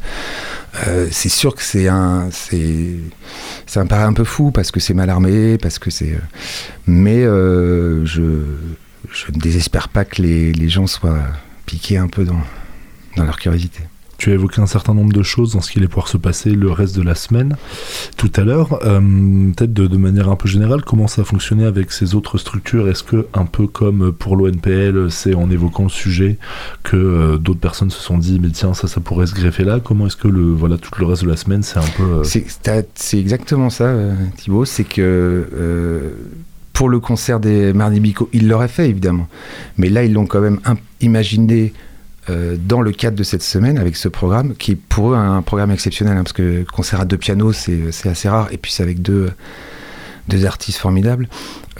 Euh, 0.86 1.08
c'est 1.10 1.28
sûr 1.28 1.54
que 1.54 1.62
c'est 1.62 1.88
un, 1.88 2.28
c'est, 2.30 2.96
ça 3.66 3.82
me 3.84 3.88
paraît 3.88 4.04
un 4.04 4.12
peu 4.12 4.24
fou 4.24 4.50
parce 4.50 4.70
que 4.70 4.80
c'est 4.80 4.94
mal 4.94 5.10
armé, 5.10 5.58
parce 5.58 5.78
que 5.78 5.90
c'est, 5.90 6.18
mais 6.86 7.22
je, 7.22 8.04
je 8.04 9.32
ne 9.32 9.38
désespère 9.38 9.88
pas 9.88 10.04
que 10.04 10.22
les, 10.22 10.52
les 10.52 10.68
gens 10.68 10.86
soient 10.86 11.20
piqués 11.66 11.98
un 11.98 12.08
peu 12.08 12.24
dans, 12.24 12.40
dans 13.16 13.24
leur 13.24 13.38
curiosité. 13.38 13.80
Tu 14.22 14.30
as 14.30 14.34
évoqué 14.34 14.60
un 14.60 14.66
certain 14.66 14.94
nombre 14.94 15.12
de 15.12 15.24
choses 15.24 15.54
dans 15.54 15.60
ce 15.60 15.72
qui 15.72 15.80
allait 15.80 15.88
pouvoir 15.88 16.06
se 16.06 16.16
passer 16.16 16.50
le 16.50 16.70
reste 16.70 16.94
de 16.94 17.02
la 17.02 17.16
semaine 17.16 17.56
tout 18.16 18.30
à 18.36 18.42
l'heure. 18.42 18.78
Euh, 18.84 19.00
peut-être 19.50 19.72
de, 19.72 19.96
manière 19.96 20.28
un 20.28 20.36
peu 20.36 20.48
générale, 20.48 20.82
comment 20.82 21.08
ça 21.08 21.22
a 21.22 21.24
fonctionné 21.24 21.64
avec 21.64 21.90
ces 21.90 22.14
autres 22.14 22.38
structures? 22.38 22.88
Est-ce 22.88 23.02
que, 23.02 23.26
un 23.34 23.46
peu 23.46 23.66
comme 23.66 24.12
pour 24.12 24.36
l'ONPL, 24.36 25.10
c'est 25.10 25.34
en 25.34 25.50
évoquant 25.50 25.82
le 25.82 25.88
sujet 25.88 26.38
que 26.84 26.96
euh, 26.96 27.36
d'autres 27.36 27.58
personnes 27.58 27.90
se 27.90 28.00
sont 28.00 28.16
dit, 28.16 28.38
mais 28.40 28.50
tiens, 28.50 28.74
ça, 28.74 28.86
ça 28.86 29.00
pourrait 29.00 29.26
se 29.26 29.34
greffer 29.34 29.64
là? 29.64 29.80
Comment 29.82 30.06
est-ce 30.06 30.14
que 30.14 30.28
le, 30.28 30.52
voilà, 30.52 30.78
tout 30.78 30.92
le 31.00 31.04
reste 31.04 31.24
de 31.24 31.28
la 31.28 31.36
semaine, 31.36 31.64
c'est 31.64 31.80
un 31.80 31.92
peu. 31.96 32.04
Euh, 32.04 32.84
c'est 32.94 33.18
exactement 33.18 33.70
ça, 33.70 33.92
Thibaut. 34.36 34.64
C'est 34.64 34.84
que 34.84 36.14
pour 36.72 36.88
le 36.88 37.00
concert 37.00 37.40
des 37.40 37.72
Mardi 37.72 37.98
Bico, 37.98 38.28
ils 38.32 38.46
l'auraient 38.46 38.68
fait 38.68 38.88
évidemment. 38.88 39.26
Mais 39.78 39.88
là, 39.88 40.04
ils 40.04 40.12
l'ont 40.12 40.26
quand 40.26 40.40
même 40.40 40.60
imaginé 41.00 41.72
euh, 42.30 42.56
dans 42.56 42.80
le 42.80 42.92
cadre 42.92 43.16
de 43.16 43.24
cette 43.24 43.42
semaine 43.42 43.78
avec 43.78 43.96
ce 43.96 44.08
programme, 44.08 44.54
qui 44.54 44.72
est 44.72 44.76
pour 44.76 45.12
eux 45.12 45.16
un 45.16 45.42
programme 45.42 45.72
exceptionnel, 45.72 46.16
hein, 46.16 46.22
parce 46.22 46.32
que 46.32 46.64
concert 46.72 47.00
à 47.00 47.04
deux 47.04 47.18
pianos, 47.18 47.52
c'est 47.52 48.08
assez 48.08 48.28
rare, 48.28 48.48
et 48.52 48.58
puis 48.58 48.70
c'est 48.70 48.82
avec 48.82 49.02
deux, 49.02 49.30
deux 50.28 50.46
artistes 50.46 50.78
formidables. 50.78 51.28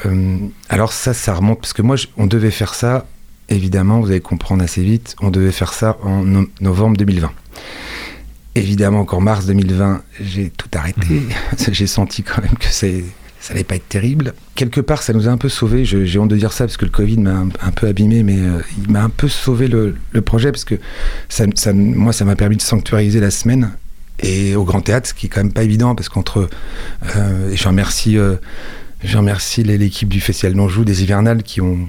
Euh, 0.05 0.39
alors 0.69 0.93
ça, 0.93 1.15
ça 1.15 1.35
remonte, 1.35 1.61
parce 1.61 1.73
que 1.73 1.83
moi, 1.83 1.97
on 2.17 2.27
devait 2.27 2.51
faire 2.51 2.75
ça, 2.75 3.07
évidemment, 3.49 4.01
vous 4.01 4.09
allez 4.09 4.21
comprendre 4.21 4.65
assez 4.65 4.83
vite, 4.83 5.15
on 5.21 5.31
devait 5.31 5.53
faire 5.53 5.73
ça 5.73 5.97
en 6.03 6.25
novembre 6.61 6.97
2020. 6.97 7.31
Évidemment, 8.55 9.01
encore 9.01 9.23
mars 9.23 9.47
2020, 9.47 10.03
j'ai 10.21 10.51
tout 10.51 10.69
arrêté. 10.75 11.21
Mmh. 11.21 11.31
j'ai 11.73 11.87
senti 11.87 12.23
quand 12.23 12.43
même 12.43 12.59
que 12.59 12.67
c'est 12.69 13.05
ça 13.43 13.55
n'allait 13.55 13.65
pas 13.65 13.75
être 13.75 13.89
terrible. 13.89 14.35
Quelque 14.55 14.81
part, 14.81 15.03
ça 15.03 15.13
nous 15.13 15.27
a 15.27 15.33
un 15.33 15.37
peu 15.37 15.49
sauvé. 15.49 15.85
J'ai 15.85 16.19
honte 16.21 16.29
de 16.29 16.37
dire 16.37 16.53
ça 16.53 16.65
parce 16.65 16.77
que 16.77 16.85
le 16.85 16.93
Covid 16.93 17.19
m'a 17.19 17.45
un, 17.61 17.71
peu 17.73 17.89
abîmé, 17.89 18.23
mais 18.23 18.39
euh, 18.39 18.61
il 18.79 18.93
m'a 18.93 19.03
un 19.03 19.09
peu 19.09 19.27
sauvé 19.29 19.67
le, 19.67 19.97
projet 20.25 20.53
parce 20.53 20.65
que 20.65 20.77
moi, 21.73 22.13
ça 22.13 22.25
m'a 22.25 22.37
permis 22.37 22.57
de 22.57 22.63
sanctuariser 22.63 23.19
la 23.19 23.33
semaine 23.33 23.73
et 24.21 24.55
au 24.55 24.63
Grand 24.63 24.81
Théâtre, 24.81 25.09
ce 25.09 25.15
qui 25.15 25.27
est 25.27 25.29
quand 25.29 25.43
même 25.43 25.53
pas 25.53 25.65
évident 25.65 25.97
parce 25.97 26.09
qu'entre. 26.09 26.49
Euh, 27.17 27.51
et 27.51 27.57
je 27.57 27.67
remercie, 27.67 28.17
euh, 28.17 28.37
l'équipe 29.59 30.09
du 30.09 30.21
Festival 30.21 30.55
d'Anjou, 30.55 30.85
des 30.85 31.03
Hivernales, 31.03 31.43
qui 31.43 31.61
ont. 31.61 31.81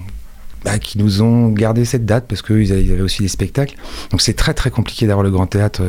Bah, 0.66 0.80
qui 0.80 0.98
nous 0.98 1.22
ont 1.22 1.50
gardé 1.50 1.84
cette 1.84 2.06
date 2.06 2.26
parce 2.26 2.42
qu'ils 2.42 2.72
avaient 2.72 3.02
aussi 3.02 3.22
des 3.22 3.28
spectacles. 3.28 3.76
Donc 4.12 4.22
c'est 4.22 4.34
très 4.34 4.54
très 4.54 4.72
compliqué 4.72 5.06
d'avoir 5.06 5.24
le 5.24 5.30
Grand 5.30 5.46
Théâtre 5.46 5.84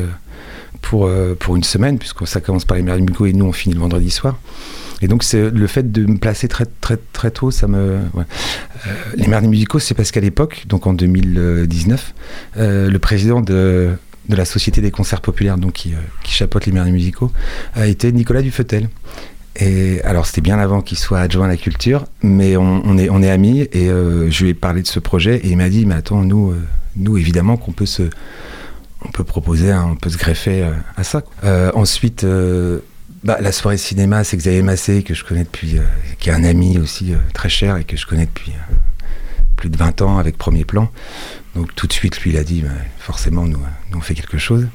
pour, 0.81 1.09
pour 1.39 1.55
une 1.55 1.63
semaine, 1.63 1.97
puisque 1.97 2.27
ça 2.27 2.41
commence 2.41 2.65
par 2.65 2.75
les 2.75 2.83
Mères 2.83 2.97
et 2.97 3.33
nous 3.33 3.45
on 3.45 3.53
finit 3.53 3.73
le 3.73 3.79
vendredi 3.79 4.11
soir. 4.11 4.37
Et 5.01 5.07
donc, 5.07 5.23
le 5.33 5.67
fait 5.67 5.91
de 5.91 6.05
me 6.05 6.17
placer 6.17 6.47
très, 6.47 6.65
très, 6.65 6.97
très 7.13 7.31
tôt, 7.31 7.51
ça 7.51 7.67
me. 7.67 7.77
Euh, 7.77 8.23
les 9.15 9.27
Merdis 9.27 9.47
musicaux, 9.47 9.79
c'est 9.79 9.93
parce 9.93 10.11
qu'à 10.11 10.21
l'époque, 10.21 10.65
donc 10.67 10.87
en 10.87 10.93
2019, 10.93 12.13
euh, 12.57 12.89
le 12.89 12.99
président 12.99 13.41
de, 13.41 13.91
de, 14.29 14.35
la 14.35 14.45
Société 14.45 14.81
des 14.81 14.91
concerts 14.91 15.21
populaires, 15.21 15.57
donc 15.57 15.73
qui, 15.73 15.93
euh, 15.93 15.97
chapeaute 16.23 16.65
les 16.65 16.71
Merdis 16.71 16.91
musicaux, 16.91 17.31
a 17.73 17.87
été 17.87 18.11
Nicolas 18.11 18.41
Dufetel. 18.41 18.89
Et 19.57 20.01
alors, 20.03 20.25
c'était 20.25 20.41
bien 20.41 20.59
avant 20.59 20.81
qu'il 20.81 20.97
soit 20.97 21.19
adjoint 21.19 21.45
à 21.45 21.49
la 21.49 21.57
culture, 21.57 22.05
mais 22.21 22.57
on, 22.57 22.97
est, 22.97 23.09
on 23.09 23.21
est 23.21 23.29
amis 23.29 23.61
et 23.71 23.87
je 23.87 24.43
lui 24.43 24.49
ai 24.49 24.53
parlé 24.53 24.81
de 24.81 24.87
ce 24.87 24.99
projet 24.99 25.37
et 25.37 25.47
il 25.47 25.55
m'a 25.55 25.69
dit 25.69 25.85
Mais 25.85 25.95
attends, 25.95 26.23
nous, 26.23 26.53
nous 26.97 27.17
évidemment, 27.17 27.55
qu'on 27.55 27.71
peut 27.71 27.85
se. 27.85 28.03
On 29.05 29.11
peut 29.11 29.23
proposer, 29.23 29.73
on 29.73 29.95
peut 29.95 30.09
se 30.09 30.17
greffer 30.17 30.69
à 30.97 31.05
ça. 31.05 31.23
ensuite, 31.73 32.25
bah, 33.25 33.39
la 33.41 33.51
soirée 33.51 33.77
cinéma, 33.77 34.23
c'est 34.23 34.37
Xavier 34.37 34.61
Massé, 34.61 35.01
que 35.01 35.15
je 35.15 35.23
connais 35.23 35.45
depuis, 35.45 35.79
euh, 35.79 35.83
qui 36.19 36.29
est 36.29 36.31
un 36.31 36.43
ami 36.43 36.77
aussi 36.77 37.11
euh, 37.11 37.17
très 37.33 37.49
cher 37.49 37.75
et 37.75 37.83
que 37.83 37.97
je 37.97 38.05
connais 38.05 38.27
depuis 38.27 38.51
euh, 38.51 38.75
plus 39.55 39.69
de 39.69 39.77
20 39.77 40.03
ans 40.03 40.19
avec 40.19 40.37
Premier 40.37 40.63
Plan. 40.63 40.91
Donc 41.55 41.73
tout 41.73 41.87
de 41.87 41.93
suite, 41.93 42.21
lui, 42.21 42.29
il 42.29 42.37
a 42.37 42.43
dit, 42.43 42.61
bah, 42.61 42.69
forcément, 42.99 43.45
nous, 43.45 43.57
nous, 43.91 43.97
on 43.97 44.01
fait 44.01 44.13
quelque 44.13 44.37
chose. 44.37 44.67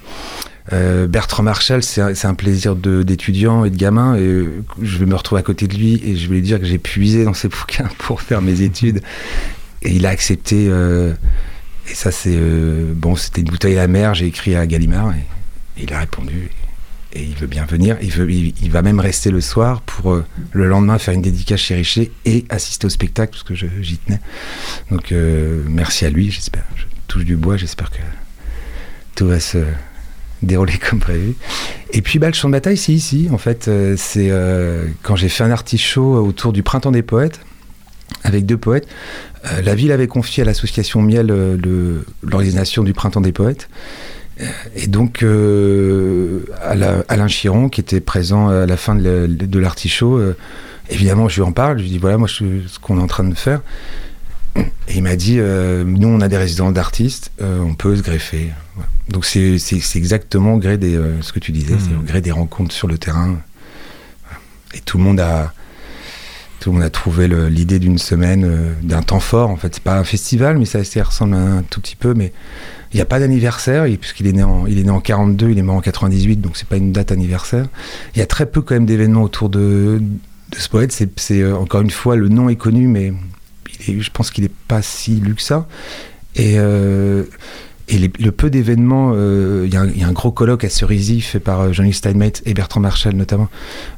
Bertrand 1.09 1.43
Marshall, 1.43 1.83
c'est 1.83 2.25
un, 2.25 2.35
plaisir 2.35 2.77
d'étudiant 2.77 3.65
et 3.65 3.71
de 3.71 3.77
gamin. 3.77 4.15
Et 4.15 4.47
je 4.81 4.99
vais 4.99 5.07
me 5.07 5.17
retrouver 5.17 5.41
à 5.41 5.43
côté 5.43 5.67
de 5.67 5.75
lui 5.75 6.01
et 6.05 6.17
je 6.17 6.29
vais 6.29 6.37
lui 6.37 6.43
dire 6.43 6.61
que 6.61 6.65
j'ai 6.65 6.79
puisé 6.79 7.25
dans 7.25 7.35
ses 7.35 7.49
bouquins 7.49 7.89
pour 7.99 8.21
faire 8.21 8.41
mes 8.41 8.63
études. 8.63 9.03
Et 9.83 9.91
il 9.91 10.07
a 10.07 10.11
accepté. 10.11 10.67
et 10.67 11.95
ça, 11.95 12.13
c'est. 12.13 12.39
bon, 12.95 13.17
c'était 13.17 13.41
une 13.41 13.49
bouteille 13.49 13.79
à 13.79 13.83
la 13.83 13.89
mer. 13.89 14.15
J'ai 14.15 14.27
écrit 14.27 14.55
à 14.55 14.65
Gallimard 14.65 15.13
et 15.77 15.83
il 15.83 15.93
a 15.93 15.99
répondu 15.99 16.51
il 17.15 17.35
veut 17.35 17.47
bien 17.47 17.65
venir. 17.65 17.97
Il, 18.03 18.11
veut, 18.11 18.31
il, 18.31 18.71
va 18.71 18.83
même 18.83 19.01
rester 19.01 19.31
le 19.31 19.41
soir 19.41 19.83
pour 19.83 20.13
euh, 20.13 20.25
le 20.53 20.67
lendemain 20.67 20.99
faire 20.99 21.15
une 21.15 21.23
dédicace 21.23 21.61
chez 21.61 21.75
Richer 21.75 22.13
et 22.25 22.45
assister 22.49 22.87
au 22.87 22.91
spectacle 22.91 23.33
parce 23.33 23.43
que 23.43 23.55
j'y 23.55 23.99
tenais. 23.99 24.21
Donc 24.91 25.13
euh, 25.13 25.63
merci 25.69 26.05
à 26.05 26.11
lui, 26.11 26.31
j'espère. 26.31 26.65
Je 26.77 26.85
touche 27.09 27.25
du 27.25 27.37
bois, 27.37 27.57
j'espère 27.57 27.91
que 27.91 27.99
tout 29.17 29.27
va 29.27 29.41
se 29.41 29.59
dérouler 30.43 30.79
comme 30.91 31.01
prévu. 31.01 31.35
Et 31.93 32.03
puis 32.03 32.19
bah, 32.19 32.29
le 32.29 32.35
champ 32.35 32.49
de 32.49 32.53
bataille, 32.53 32.77
c'est 32.77 32.93
ici. 32.93 33.29
En 33.33 33.39
fait, 33.39 33.67
euh, 33.67 33.97
c'est 33.97 34.31
quand 35.03 35.17
j'ai 35.17 35.29
fait 35.29 35.45
un 35.45 35.51
artichaut 35.51 36.25
autour 36.25 36.53
du 36.53 36.63
Printemps 36.63 36.93
des 36.93 37.03
Poètes 37.03 37.41
avec 38.25 38.45
deux 38.45 38.59
poètes. 38.59 38.89
la 39.63 39.75
ville 39.75 39.93
avait 39.93 40.09
confié 40.09 40.43
à 40.43 40.47
l'association 40.47 41.01
Miel 41.01 41.29
l'organisation 42.23 42.83
du 42.83 42.93
Printemps 42.93 43.21
des 43.21 43.33
Poètes. 43.33 43.69
Et 44.75 44.87
donc, 44.87 45.23
euh, 45.23 46.45
Alain 47.09 47.29
Chiron, 47.29 47.69
qui 47.69 47.81
était 47.81 48.01
présent 48.01 48.49
à 48.49 48.67
la 48.67 48.77
fin 48.77 48.95
de 48.95 49.59
l'artichaut, 49.59 50.19
euh, 50.19 50.37
évidemment, 50.89 51.29
je 51.29 51.37
lui 51.37 51.43
en 51.43 51.53
parle, 51.53 51.79
je 51.79 51.83
lui 51.83 51.91
dis 51.91 51.99
voilà, 51.99 52.19
moi, 52.19 52.29
ce 52.29 52.79
qu'on 52.81 52.99
est 52.99 53.03
en 53.03 53.07
train 53.07 53.25
de 53.25 53.35
faire. 53.35 53.61
Et 54.57 54.97
il 54.97 55.03
m'a 55.03 55.17
dit 55.17 55.37
euh, 55.39 55.85
nous, 55.85 56.09
on 56.09 56.21
a 56.21 56.29
des 56.29 56.37
résidents 56.37 56.73
d'artistes, 56.73 57.31
on 57.41 57.75
peut 57.75 57.97
se 57.97 58.03
greffer. 58.03 58.51
Donc, 59.09 59.25
c'est 59.25 59.59
exactement 59.97 60.55
au 60.55 60.59
gré 60.59 60.79
des, 60.79 60.99
ce 61.21 61.33
que 61.33 61.39
tu 61.39 61.53
disais, 61.53 61.75
c'est 61.79 61.95
au 61.95 62.01
mmh. 62.01 62.07
gré 62.07 62.21
des 62.21 62.33
rencontres 62.33 62.75
sur 62.75 62.89
le 62.89 62.99
terrain. 62.99 63.39
Et 64.75 64.81
tout 64.81 64.99
le 64.99 65.05
monde 65.05 65.21
a. 65.21 65.53
Monde 66.69 66.83
a 66.83 66.91
trouvé 66.91 67.29
l'idée 67.29 67.79
d'une 67.79 67.99
semaine, 67.99 68.75
d'un 68.83 69.03
temps 69.03 69.21
fort. 69.21 69.51
En 69.51 69.57
fait, 69.57 69.75
c'est 69.75 69.83
pas 69.83 69.99
un 69.99 70.05
festival, 70.05 70.59
mais 70.59 70.65
ça, 70.65 70.81
ressemble 71.03 71.35
un 71.35 71.63
tout 71.69 71.81
petit 71.81 71.97
peu. 71.97 72.15
Mais 72.15 72.33
il 72.93 72.97
n'y 72.97 73.01
a 73.01 73.07
pas 73.07 73.21
d'anniversaire, 73.21 73.85
puisqu'il 74.01 74.27
est, 74.27 74.33
né 74.33 74.43
en, 74.43 74.67
il 74.67 74.79
est 74.79 74.85
né 74.85 74.91
en 74.91 75.01
42, 75.01 75.51
il 75.51 75.59
est 75.59 75.63
mort 75.63 75.77
en 75.77 75.81
98, 75.81 76.41
donc 76.41 76.57
c'est 76.57 76.69
pas 76.69 76.77
une 76.77 76.93
date 76.93 77.13
anniversaire. 77.13 77.67
Il 78.15 78.19
y 78.19 78.23
a 78.23 78.27
très 78.27 78.47
peu 78.47 78.61
quand 78.63 78.75
même 78.75 78.87
d'événements 78.87 79.23
autour 79.23 79.49
de, 79.49 80.03
ce 80.57 80.69
poète. 80.69 80.93
C'est 81.17 81.41
euh, 81.41 81.57
encore 81.57 81.83
une 81.83 81.91
fois, 81.91 82.17
le 82.17 82.29
nom 82.29 82.49
est 82.49 82.57
connu, 82.57 82.89
mais 82.89 83.13
je 83.81 84.11
pense 84.11 84.31
qu'il 84.31 84.45
n'est 84.45 84.53
pas 84.69 84.83
si 84.83 85.17
lu 85.17 85.35
que 85.35 85.43
ça. 85.43 85.67
Euh, 86.39 87.25
et 87.91 87.99
le 87.99 88.33
peu 88.33 88.51
d'événements, 88.51 89.13
euh, 89.15 89.67
il 89.67 89.73
y, 89.73 89.77
a 89.77 90.07
un 90.07 90.13
gros 90.13 90.31
colloque 90.31 90.65
à 90.65 90.69
Cerisy 90.69 91.21
fait 91.21 91.41
par 91.41 91.73
Jean-Luc 91.73 91.95
Steinmetz 91.95 92.43
et 92.47 92.55
Bertrand 92.55 92.81
Marshall 92.81 93.15
notamment. 93.15 93.49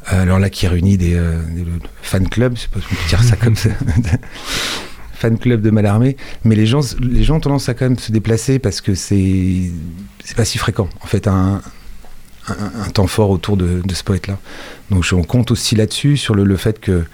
alors 0.07 0.38
là, 0.38 0.51
qui 0.51 0.66
réunit 0.66 0.97
des, 0.97 1.11
des 1.11 1.64
fan 2.03 2.28
clubs, 2.28 2.57
je 2.57 2.62
sais 2.62 2.68
pas 2.68 2.80
si 2.80 2.86
on 2.90 2.95
peut 2.95 3.09
dire 3.09 3.22
ça 3.22 3.36
comme 3.36 3.57
ça. 3.57 3.70
fan 5.22 5.38
club 5.38 5.61
de 5.61 5.70
Malarmé, 5.70 6.16
mais 6.45 6.57
les 6.57 6.66
gens, 6.66 6.80
les 7.01 7.22
gens 7.22 7.36
ont 7.36 7.40
tendance 7.40 7.68
à 7.68 7.74
quand 7.74 7.84
même 7.84 7.99
se 7.99 8.11
déplacer 8.11 8.59
parce 8.59 8.80
que 8.80 8.97
c'est 8.97 9.70
c'est 10.24 10.36
pas 10.36 10.45
si 10.45 10.59
fréquent 10.59 10.88
en 11.01 11.07
fait 11.07 11.28
un, 11.28 11.62
un, 12.49 12.90
temps 12.93 13.07
fort 13.07 13.30
autour 13.30 13.57
de, 13.57 13.82
ce 13.93 14.03
poète-là. 14.03 14.38
Donc 14.90 15.07
on 15.12 15.22
compte 15.22 15.53
aussi 15.53 15.76
là-dessus 15.76 16.16
sur 16.16 16.34
le, 16.34 16.43
le, 16.43 16.57
fait 16.57 16.80
que 16.80 17.05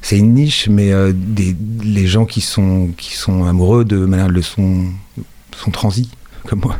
c'est 0.00 0.16
une 0.16 0.32
niche, 0.32 0.68
mais 0.70 0.92
euh, 0.92 1.12
des, 1.14 1.54
les 1.84 2.06
gens 2.06 2.24
qui 2.24 2.40
sont 2.40 2.88
qui 2.96 3.14
sont 3.14 3.44
amoureux 3.44 3.84
de 3.84 3.98
Malherbe 3.98 4.32
le 4.32 4.42
sont 4.42 4.90
transis 5.70 6.10
comme 6.48 6.60
moi. 6.60 6.76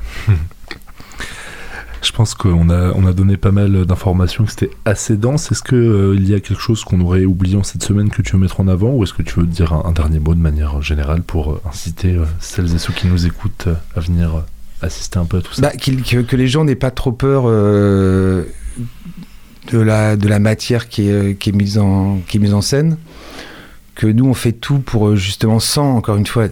Je 2.01 2.13
pense 2.13 2.35
qu'on 2.35 2.71
a, 2.71 2.93
on 2.95 3.07
a 3.07 3.13
donné 3.13 3.37
pas 3.37 3.51
mal 3.51 3.85
d'informations, 3.85 4.45
que 4.45 4.51
c'était 4.51 4.71
assez 4.85 5.17
dense. 5.17 5.51
Est-ce 5.51 5.63
qu'il 5.63 5.79
euh, 5.79 6.15
il 6.15 6.29
y 6.29 6.35
a 6.35 6.41
quelque 6.41 6.61
chose 6.61 6.85
qu'on 6.85 7.01
aurait 7.01 7.25
oublié 7.25 7.57
en 7.57 7.65
cette 7.65 7.83
semaine 7.83 8.09
que 8.09 8.23
tu 8.23 8.33
veux 8.33 8.39
mettre 8.39 8.61
en 8.61 8.69
avant 8.69 8.91
ou 8.91 9.03
est-ce 9.03 9.13
que 9.13 9.23
tu 9.23 9.41
veux 9.41 9.47
dire 9.47 9.73
un, 9.73 9.93
dernier 9.93 10.21
mot 10.21 10.35
de 10.35 10.41
manière 10.41 10.81
générale 10.81 11.23
pour 11.23 11.53
euh, 11.53 11.61
inciter 11.69 12.15
euh, 12.15 12.25
celles 12.39 12.73
et 12.75 12.79
ceux 12.79 12.93
qui 12.93 13.09
nous 13.09 13.27
écoutent 13.27 13.69
à 13.97 14.01
venir 14.01 14.45
assister 14.81 15.19
un 15.19 15.25
peu 15.25 15.39
à 15.39 15.43
tout 15.43 15.53
ça? 15.53 15.63
Bah, 15.63 15.73
que, 15.73 16.37
les 16.37 16.47
gens 16.47 16.65
n'aient 16.65 16.77
pas 16.77 16.93
trop 16.93 17.11
peur 17.11 17.45
de, 17.45 18.47
la, 19.73 20.17
de 20.17 20.29
la 20.29 20.39
matière 20.39 20.89
qui 20.89 21.09
est, 21.09 21.37
qui, 21.37 21.51
est 21.51 21.53
mise 21.53 21.79
en, 21.79 22.21
qui 22.29 22.37
est 22.37 22.41
mise 22.41 22.55
en 22.55 22.63
scène, 22.63 22.97
que 23.97 24.07
nous 24.07 24.27
on 24.27 24.35
fait 24.35 24.53
tout 24.53 24.79
pour 24.79 25.17
justement 25.17 25.59
sans, 25.59 25.97
encore 25.97 26.17
une 26.17 26.27
fois, 26.27 26.47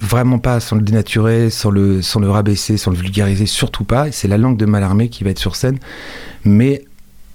vraiment 0.00 0.38
pas 0.38 0.60
sans 0.60 0.76
le 0.76 0.82
dénaturer, 0.82 1.50
sans 1.50 1.70
le, 1.70 2.02
sans 2.02 2.20
le 2.20 2.30
rabaisser, 2.30 2.76
sans 2.76 2.90
le 2.90 2.96
vulgariser, 2.96 3.46
surtout 3.46 3.84
pas. 3.84 4.10
C'est 4.12 4.28
la 4.28 4.38
langue 4.38 4.56
de 4.56 4.66
Malarmé 4.66 5.08
qui 5.08 5.24
va 5.24 5.30
être 5.30 5.38
sur 5.38 5.56
scène, 5.56 5.78
mais 6.44 6.84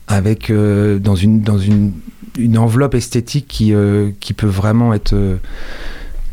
avec 0.08 0.50
euh, 0.50 1.00
dans, 1.00 1.16
une, 1.16 1.42
dans 1.42 1.58
une, 1.58 1.94
une 2.38 2.58
enveloppe 2.58 2.96
esthétique 2.96 3.48
qui, 3.48 3.74
euh, 3.74 4.12
qui 4.20 4.34
peut 4.34 4.48
vraiment 4.48 4.94
être, 4.94 5.14
euh, 5.14 5.38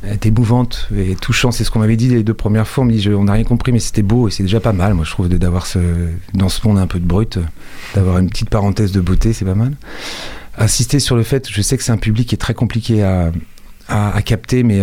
est 0.05 0.25
émouvante 0.27 0.89
et 0.97 1.15
touchante. 1.17 1.53
C'est 1.53 1.65
ce 1.65 1.71
qu'on 1.71 1.81
m'avait 1.81 1.97
dit 1.97 2.09
les 2.09 2.23
deux 2.23 2.35
premières 2.35 2.67
fois. 2.67 2.85
On 2.85 2.87
me 2.87 2.93
dit, 2.93 3.09
on 3.11 3.25
n'a 3.25 3.35
rien 3.35 3.45
compris, 3.45 3.73
mais 3.73 3.79
c'était 3.79 4.03
beau 4.03 4.29
et 4.29 4.31
c'est 4.31 4.43
déjà 4.43 4.61
pas 4.61 4.73
mal. 4.73 4.95
Moi, 4.95 5.05
je 5.05 5.11
trouve 5.11 5.29
d'avoir 5.29 5.67
ce, 5.67 5.79
dans 6.35 6.49
ce 6.49 6.67
monde 6.67 6.79
un 6.79 6.87
peu 6.87 6.99
de 6.99 7.07
brut, 7.07 7.39
d'avoir 7.95 8.19
une 8.19 8.29
petite 8.29 8.51
parenthèse 8.51 8.93
de 8.93 9.01
beauté, 9.01 9.33
c'est 9.33 9.45
pas 9.45 9.55
mal. 9.55 9.73
Insister 10.59 10.99
sur 10.99 11.17
le 11.17 11.23
fait, 11.23 11.49
je 11.51 11.63
sais 11.63 11.77
que 11.77 11.83
c'est 11.83 11.93
un 11.93 11.99
public 11.99 12.29
qui 12.29 12.35
est 12.35 12.39
très 12.39 12.53
compliqué 12.53 13.03
à, 13.03 13.33
à, 13.89 14.21
capter, 14.21 14.63
mais 14.65 14.83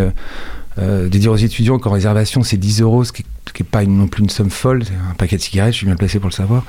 de 0.80 1.18
dire 1.18 1.32
aux 1.32 1.38
étudiants 1.38 1.80
qu'en 1.80 1.92
réservation 1.92 2.44
c'est 2.44 2.58
10 2.58 2.82
euros, 2.82 3.04
ce 3.04 3.12
qui 3.12 3.24
n'est 3.60 3.66
pas 3.66 3.84
non 3.86 4.08
plus 4.08 4.24
une 4.24 4.30
somme 4.30 4.50
folle, 4.50 4.84
un 5.10 5.14
paquet 5.16 5.38
de 5.38 5.42
cigarettes, 5.42 5.74
je 5.74 5.78
suis 5.80 5.86
bien 5.86 5.96
placé 5.96 6.20
pour 6.20 6.30
le 6.30 6.36
savoir, 6.36 6.64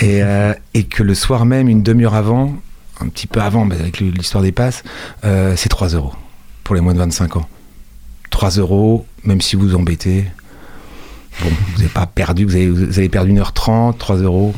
et, 0.00 0.22
euh, 0.22 0.52
et 0.74 0.84
que 0.84 1.02
le 1.02 1.14
soir 1.14 1.44
même, 1.46 1.68
une 1.68 1.82
demi-heure 1.82 2.14
avant, 2.14 2.54
un 3.00 3.08
petit 3.08 3.26
peu 3.26 3.40
avant, 3.40 3.68
avec 3.70 4.00
l'histoire 4.00 4.42
des 4.42 4.52
passes, 4.52 4.82
c'est 5.22 5.68
3 5.68 5.88
euros 5.88 6.12
pour 6.64 6.74
les 6.74 6.80
moins 6.80 6.94
de 6.94 6.98
25 6.98 7.36
ans. 7.36 7.48
3 8.30 8.50
euros, 8.58 9.06
même 9.22 9.40
si 9.40 9.54
vous 9.54 9.68
vous 9.68 9.74
embêtez. 9.76 10.24
Bon, 11.40 11.50
vous 11.50 11.78
n'avez 11.78 11.92
pas 11.92 12.06
perdu, 12.06 12.44
vous 12.44 12.56
avez, 12.56 12.68
vous 12.68 12.98
avez 12.98 13.08
perdu 13.08 13.32
1h30, 13.32 13.96
3 13.96 14.16
euros. 14.16 14.54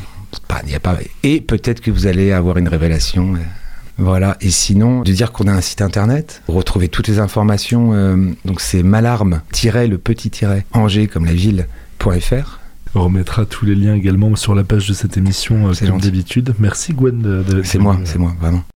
Pas, 0.49 0.63
y 0.67 0.75
a 0.75 0.81
pas... 0.81 0.97
Et 1.23 1.41
peut-être 1.41 1.81
que 1.81 1.91
vous 1.91 2.07
allez 2.07 2.33
avoir 2.33 2.57
une 2.59 2.69
révélation. 2.69 3.35
Voilà. 3.99 4.37
Et 4.41 4.51
sinon, 4.51 5.03
de 5.03 5.13
dire 5.13 5.33
qu'on 5.33 5.47
a 5.47 5.53
un 5.53 5.61
site 5.61 5.83
internet, 5.83 6.43
retrouver 6.49 6.89
toutes 6.89 7.09
les 7.09 7.19
informations. 7.19 7.93
Euh, 7.93 8.17
donc 8.45 8.61
c'est 8.61 8.83
malarme-le 8.83 9.97
petit-angers 9.97 11.07
comme 11.07 11.25
la 11.25 11.35
ville.fr. 11.35 12.61
On 12.95 13.05
remettra 13.05 13.45
tous 13.45 13.67
les 13.67 13.75
liens 13.75 13.95
également 13.95 14.37
sur 14.37 14.55
la 14.55 14.65
page 14.65 14.89
de 14.89 14.95
cette 14.95 15.17
émission, 15.17 15.69
euh, 15.69 15.73
comme 15.87 16.01
d'habitude. 16.01 16.55
Merci 16.59 16.95
Gwen. 16.95 17.45
C'est 17.63 17.79
moi, 17.79 17.99
c'est 18.05 18.19
moi, 18.19 18.35
vraiment. 18.41 18.63